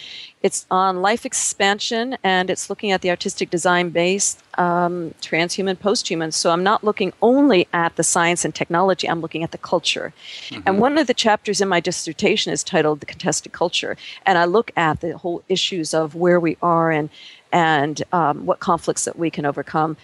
it's 0.42 0.66
on 0.70 1.02
life 1.02 1.26
expansion 1.26 2.16
and 2.22 2.48
it's 2.50 2.70
looking 2.70 2.92
at 2.92 3.02
the 3.02 3.10
artistic 3.10 3.50
design 3.50 3.90
base, 3.90 4.38
um, 4.54 5.14
transhuman, 5.20 5.76
posthuman. 5.76 6.32
So 6.32 6.50
I'm 6.50 6.62
not 6.62 6.84
looking 6.84 7.12
only 7.22 7.66
at 7.72 7.96
the 7.96 8.04
science 8.04 8.44
and 8.44 8.54
technology, 8.54 9.08
I'm 9.08 9.20
looking 9.20 9.42
at 9.42 9.50
the 9.50 9.58
culture. 9.58 10.12
Mm-hmm. 10.48 10.62
And 10.66 10.80
one 10.80 10.96
of 10.98 11.06
the 11.06 11.14
chapters 11.14 11.60
in 11.60 11.68
my 11.68 11.80
dissertation 11.80 12.52
is 12.52 12.62
titled 12.62 13.00
The 13.00 13.06
Contested 13.06 13.52
Culture. 13.52 13.96
And 14.26 14.38
I 14.38 14.44
look 14.44 14.70
at 14.76 15.00
the 15.00 15.16
whole 15.18 15.42
issues 15.48 15.92
of 15.92 16.14
where 16.14 16.38
we 16.38 16.56
are 16.62 16.90
and, 16.90 17.10
and 17.52 18.02
um, 18.12 18.46
what 18.46 18.60
conflicts 18.60 19.04
that 19.04 19.18
we 19.18 19.30
can 19.30 19.44
overcome. 19.44 19.96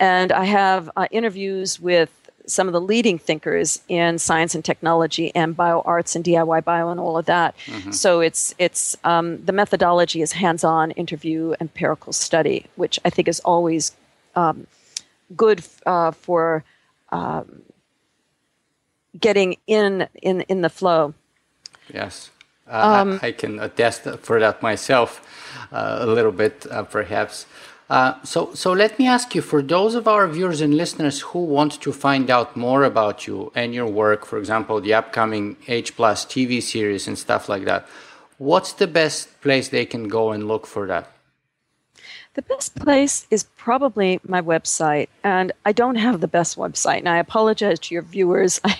And 0.00 0.30
I 0.30 0.44
have 0.44 0.90
uh, 0.96 1.08
interviews 1.10 1.80
with 1.80 2.10
some 2.48 2.66
of 2.66 2.72
the 2.72 2.80
leading 2.80 3.18
thinkers 3.18 3.80
in 3.88 4.18
science 4.18 4.54
and 4.54 4.64
technology 4.64 5.30
and 5.34 5.56
bio 5.56 5.80
arts 5.82 6.16
and 6.16 6.24
DIY 6.24 6.64
bio 6.64 6.88
and 6.88 6.98
all 6.98 7.16
of 7.16 7.26
that. 7.26 7.54
Mm-hmm. 7.66 7.92
So 7.92 8.20
it's 8.20 8.54
it's 8.58 8.96
um, 9.04 9.44
the 9.44 9.52
methodology 9.52 10.22
is 10.22 10.32
hands-on 10.32 10.90
interview, 10.92 11.54
empirical 11.60 12.12
study, 12.12 12.66
which 12.76 12.98
I 13.04 13.10
think 13.10 13.28
is 13.28 13.40
always 13.40 13.92
um, 14.34 14.66
good 15.36 15.62
uh, 15.86 16.10
for 16.10 16.64
um, 17.10 17.62
getting 19.18 19.56
in 19.66 20.08
in 20.22 20.42
in 20.42 20.62
the 20.62 20.70
flow. 20.70 21.14
Yes. 21.92 22.30
Uh, 22.66 22.70
I, 22.70 23.00
um, 23.00 23.20
I, 23.22 23.32
can 23.32 23.58
attest 23.60 24.02
for 24.20 24.38
that 24.40 24.62
myself 24.62 25.24
uh, 25.72 26.00
a 26.00 26.06
little 26.06 26.32
bit, 26.32 26.66
uh, 26.70 26.82
perhaps. 26.82 27.46
Uh, 27.90 28.22
so, 28.22 28.52
so 28.52 28.72
let 28.72 28.98
me 28.98 29.06
ask 29.06 29.34
you, 29.34 29.40
for 29.40 29.62
those 29.62 29.94
of 29.94 30.06
our 30.06 30.28
viewers 30.28 30.60
and 30.60 30.74
listeners 30.74 31.20
who 31.20 31.38
want 31.38 31.80
to 31.80 31.90
find 31.90 32.30
out 32.30 32.54
more 32.54 32.84
about 32.84 33.26
you 33.26 33.50
and 33.54 33.72
your 33.72 33.86
work, 33.86 34.26
for 34.26 34.38
example, 34.38 34.80
the 34.80 34.92
upcoming 34.92 35.56
H 35.66 35.96
Plus 35.96 36.26
TV 36.26 36.62
series 36.62 37.08
and 37.08 37.18
stuff 37.18 37.48
like 37.48 37.64
that, 37.64 37.88
what's 38.36 38.74
the 38.74 38.86
best 38.86 39.40
place 39.40 39.68
they 39.68 39.86
can 39.86 40.06
go 40.08 40.32
and 40.32 40.46
look 40.46 40.66
for 40.66 40.86
that? 40.86 41.10
The 42.34 42.42
best 42.42 42.76
place 42.76 43.26
is 43.30 43.44
probably 43.56 44.20
my 44.22 44.42
website, 44.42 45.08
and 45.24 45.50
I 45.64 45.72
don't 45.72 45.96
have 45.96 46.20
the 46.20 46.28
best 46.28 46.56
website, 46.56 46.98
and 46.98 47.08
I 47.08 47.16
apologize 47.16 47.80
to 47.80 47.94
your 47.94 48.02
viewers. 48.02 48.60
I, 48.64 48.76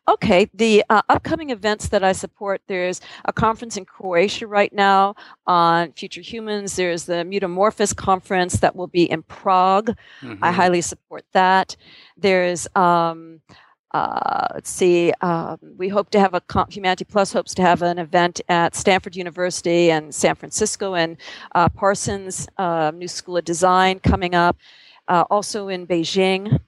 Okay, 0.08 0.48
the 0.54 0.84
uh, 0.90 1.02
upcoming 1.10 1.50
events 1.50 1.88
that 1.90 2.04
I 2.04 2.12
support 2.12 2.62
there's 2.68 3.02
a 3.26 3.34
conference 3.34 3.78
in 3.78 3.86
Croatia 3.86 4.46
right 4.46 4.72
now 4.72 5.16
on 5.48 5.92
future 5.94 6.22
humans. 6.22 6.76
There's 6.76 7.06
the 7.06 7.24
Mutamorphosis 7.26 7.96
conference 7.96 8.60
that 8.60 8.76
will 8.76 8.88
be 8.88 9.10
in 9.10 9.24
Prague. 9.24 9.96
Mm-hmm. 10.22 10.44
I 10.44 10.52
highly 10.52 10.82
support 10.82 11.26
that. 11.34 11.76
There's, 12.16 12.68
um, 12.76 13.42
uh, 13.92 14.48
let's 14.54 14.70
see, 14.70 15.14
uh, 15.22 15.58
we 15.78 15.90
hope 15.90 16.12
to 16.12 16.20
have 16.20 16.36
a 16.36 16.42
Humanity 16.70 17.04
Plus 17.04 17.34
hopes 17.34 17.56
to 17.56 17.64
have 17.64 17.82
an 17.82 17.98
event 17.98 18.40
at 18.50 18.76
Stanford 18.76 19.16
University 19.16 19.90
and 19.90 20.14
San 20.14 20.36
Francisco 20.36 20.94
and 20.94 21.18
uh, 21.56 21.70
Parsons 21.70 22.48
uh, 22.58 22.92
New 22.94 23.08
School 23.08 23.38
of 23.38 23.46
Design 23.46 24.00
coming 24.00 24.36
up. 24.36 24.58
Uh, 25.08 25.26
also 25.30 25.68
in 25.68 25.86
Beijing. 25.88 26.60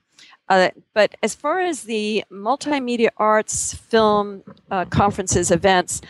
Uh, 0.48 0.70
but 0.92 1.14
as 1.22 1.34
far 1.34 1.60
as 1.60 1.84
the 1.84 2.24
multimedia 2.30 3.08
arts, 3.16 3.74
film 3.74 4.42
uh, 4.70 4.84
conferences, 4.86 5.50
events, 5.50 6.00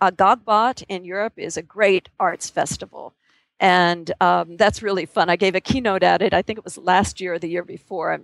uh, 0.00 0.10
Gogbot 0.10 0.82
in 0.88 1.04
Europe 1.04 1.34
is 1.36 1.56
a 1.56 1.62
great 1.62 2.08
arts 2.18 2.50
festival. 2.50 3.12
And 3.60 4.10
um, 4.20 4.56
that's 4.56 4.82
really 4.82 5.06
fun. 5.06 5.30
I 5.30 5.36
gave 5.36 5.54
a 5.54 5.60
keynote 5.60 6.02
at 6.02 6.22
it, 6.22 6.34
I 6.34 6.42
think 6.42 6.58
it 6.58 6.64
was 6.64 6.78
last 6.78 7.20
year 7.20 7.34
or 7.34 7.38
the 7.38 7.48
year 7.48 7.62
before. 7.62 8.20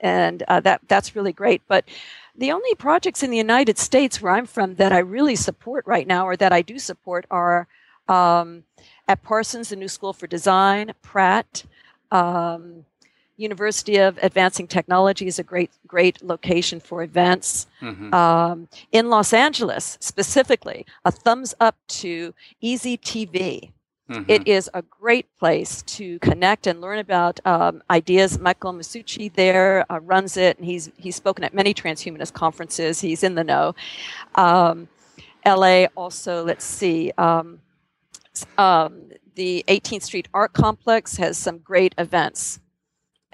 And 0.00 0.42
uh, 0.48 0.60
that, 0.60 0.82
that's 0.86 1.16
really 1.16 1.32
great. 1.32 1.62
But 1.66 1.86
the 2.36 2.52
only 2.52 2.74
projects 2.74 3.22
in 3.22 3.30
the 3.30 3.38
United 3.38 3.78
States 3.78 4.20
where 4.20 4.32
I'm 4.32 4.44
from 4.44 4.74
that 4.74 4.92
I 4.92 4.98
really 4.98 5.36
support 5.36 5.86
right 5.86 6.06
now, 6.06 6.26
or 6.26 6.36
that 6.36 6.52
I 6.52 6.60
do 6.62 6.78
support, 6.78 7.24
are 7.30 7.68
um, 8.08 8.64
at 9.08 9.22
Parsons, 9.22 9.70
the 9.70 9.76
New 9.76 9.88
School 9.88 10.12
for 10.12 10.26
Design, 10.26 10.92
Pratt. 11.00 11.64
Um, 12.10 12.84
University 13.36 13.96
of 13.96 14.18
Advancing 14.22 14.66
Technology 14.66 15.26
is 15.26 15.38
a 15.38 15.42
great, 15.42 15.70
great 15.86 16.22
location 16.22 16.80
for 16.80 17.02
events. 17.02 17.66
Mm-hmm. 17.82 18.14
Um, 18.14 18.68
in 18.92 19.10
Los 19.10 19.32
Angeles, 19.32 19.98
specifically, 20.00 20.86
a 21.04 21.10
thumbs 21.10 21.54
up 21.60 21.76
to 21.88 22.34
EZTV. 22.62 23.70
Mm-hmm. 24.10 24.30
It 24.30 24.46
is 24.46 24.68
a 24.74 24.82
great 24.82 25.26
place 25.38 25.82
to 25.82 26.18
connect 26.18 26.66
and 26.66 26.80
learn 26.80 26.98
about 26.98 27.40
um, 27.46 27.82
ideas. 27.90 28.38
Michael 28.38 28.74
Masucci 28.74 29.32
there 29.32 29.90
uh, 29.90 29.98
runs 30.00 30.36
it, 30.36 30.58
and 30.58 30.66
he's 30.66 30.90
he's 30.98 31.16
spoken 31.16 31.42
at 31.42 31.54
many 31.54 31.72
transhumanist 31.72 32.34
conferences. 32.34 33.00
He's 33.00 33.22
in 33.22 33.34
the 33.34 33.44
know. 33.44 33.74
Um, 34.34 34.88
LA 35.46 35.86
also, 35.96 36.44
let's 36.44 36.64
see, 36.64 37.12
um, 37.16 37.60
um 38.58 39.10
the 39.34 39.64
18th 39.68 40.02
Street 40.02 40.28
Art 40.32 40.52
Complex 40.52 41.16
has 41.16 41.36
some 41.36 41.58
great 41.58 41.94
events 41.98 42.60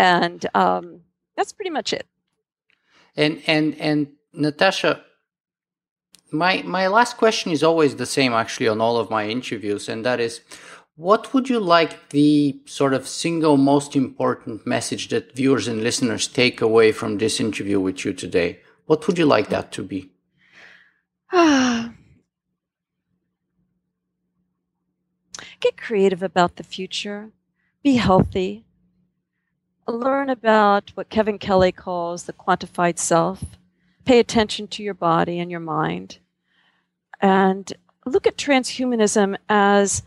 and 0.00 0.46
um, 0.54 1.02
that's 1.36 1.52
pretty 1.52 1.70
much 1.70 1.92
it. 1.92 2.06
And 3.16 3.42
and 3.46 3.76
and 3.78 4.06
Natasha, 4.32 5.04
my 6.32 6.62
my 6.62 6.86
last 6.86 7.18
question 7.18 7.52
is 7.52 7.62
always 7.62 7.96
the 7.96 8.06
same 8.06 8.32
actually 8.32 8.68
on 8.68 8.80
all 8.80 8.96
of 8.96 9.10
my 9.10 9.28
interviews, 9.28 9.90
and 9.90 10.04
that 10.06 10.18
is, 10.18 10.40
what 10.96 11.34
would 11.34 11.50
you 11.50 11.60
like 11.60 12.08
the 12.10 12.60
sort 12.64 12.94
of 12.94 13.06
single 13.06 13.58
most 13.58 13.94
important 13.94 14.66
message 14.66 15.08
that 15.08 15.36
viewers 15.36 15.68
and 15.68 15.82
listeners 15.82 16.26
take 16.26 16.62
away 16.62 16.92
from 16.92 17.18
this 17.18 17.38
interview 17.38 17.78
with 17.78 18.04
you 18.04 18.14
today? 18.14 18.60
What 18.86 19.06
would 19.06 19.18
you 19.18 19.26
like 19.26 19.50
that 19.50 19.70
to 19.72 19.82
be? 19.82 20.10
Get 25.60 25.76
creative 25.76 26.22
about 26.22 26.56
the 26.56 26.64
future. 26.64 27.32
Be 27.82 27.96
healthy. 27.96 28.64
Learn 29.90 30.30
about 30.30 30.90
what 30.94 31.10
Kevin 31.10 31.38
Kelly 31.38 31.72
calls 31.72 32.24
the 32.24 32.32
quantified 32.32 32.98
self. 32.98 33.42
Pay 34.04 34.20
attention 34.20 34.68
to 34.68 34.82
your 34.82 34.94
body 34.94 35.38
and 35.38 35.50
your 35.50 35.60
mind. 35.60 36.18
And 37.20 37.72
look 38.06 38.26
at 38.26 38.36
transhumanism 38.36 39.36
as 39.48 40.02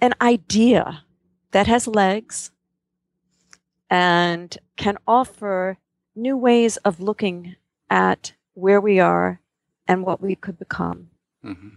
an 0.00 0.14
idea 0.20 1.04
that 1.52 1.66
has 1.66 1.86
legs 1.86 2.50
and 3.90 4.56
can 4.76 4.96
offer 5.06 5.78
new 6.14 6.36
ways 6.36 6.76
of 6.78 7.00
looking 7.00 7.56
at 7.90 8.32
where 8.54 8.80
we 8.80 8.98
are 8.98 9.40
and 9.86 10.04
what 10.04 10.20
we 10.20 10.34
could 10.34 10.58
become. 10.58 11.10
Mm-hmm. 11.44 11.68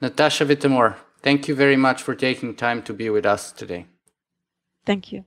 Natasha 0.00 0.44
Vita-More, 0.44 0.96
thank 1.20 1.46
you 1.46 1.54
very 1.54 1.76
much 1.76 2.02
for 2.02 2.14
taking 2.14 2.54
time 2.54 2.82
to 2.82 2.92
be 2.92 3.08
with 3.08 3.24
us 3.24 3.52
today. 3.52 3.86
Thank 4.84 5.12
you. 5.12 5.24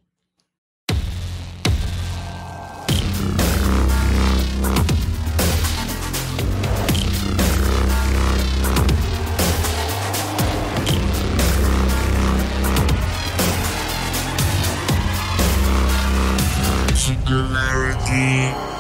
Singularity. 17.25 18.74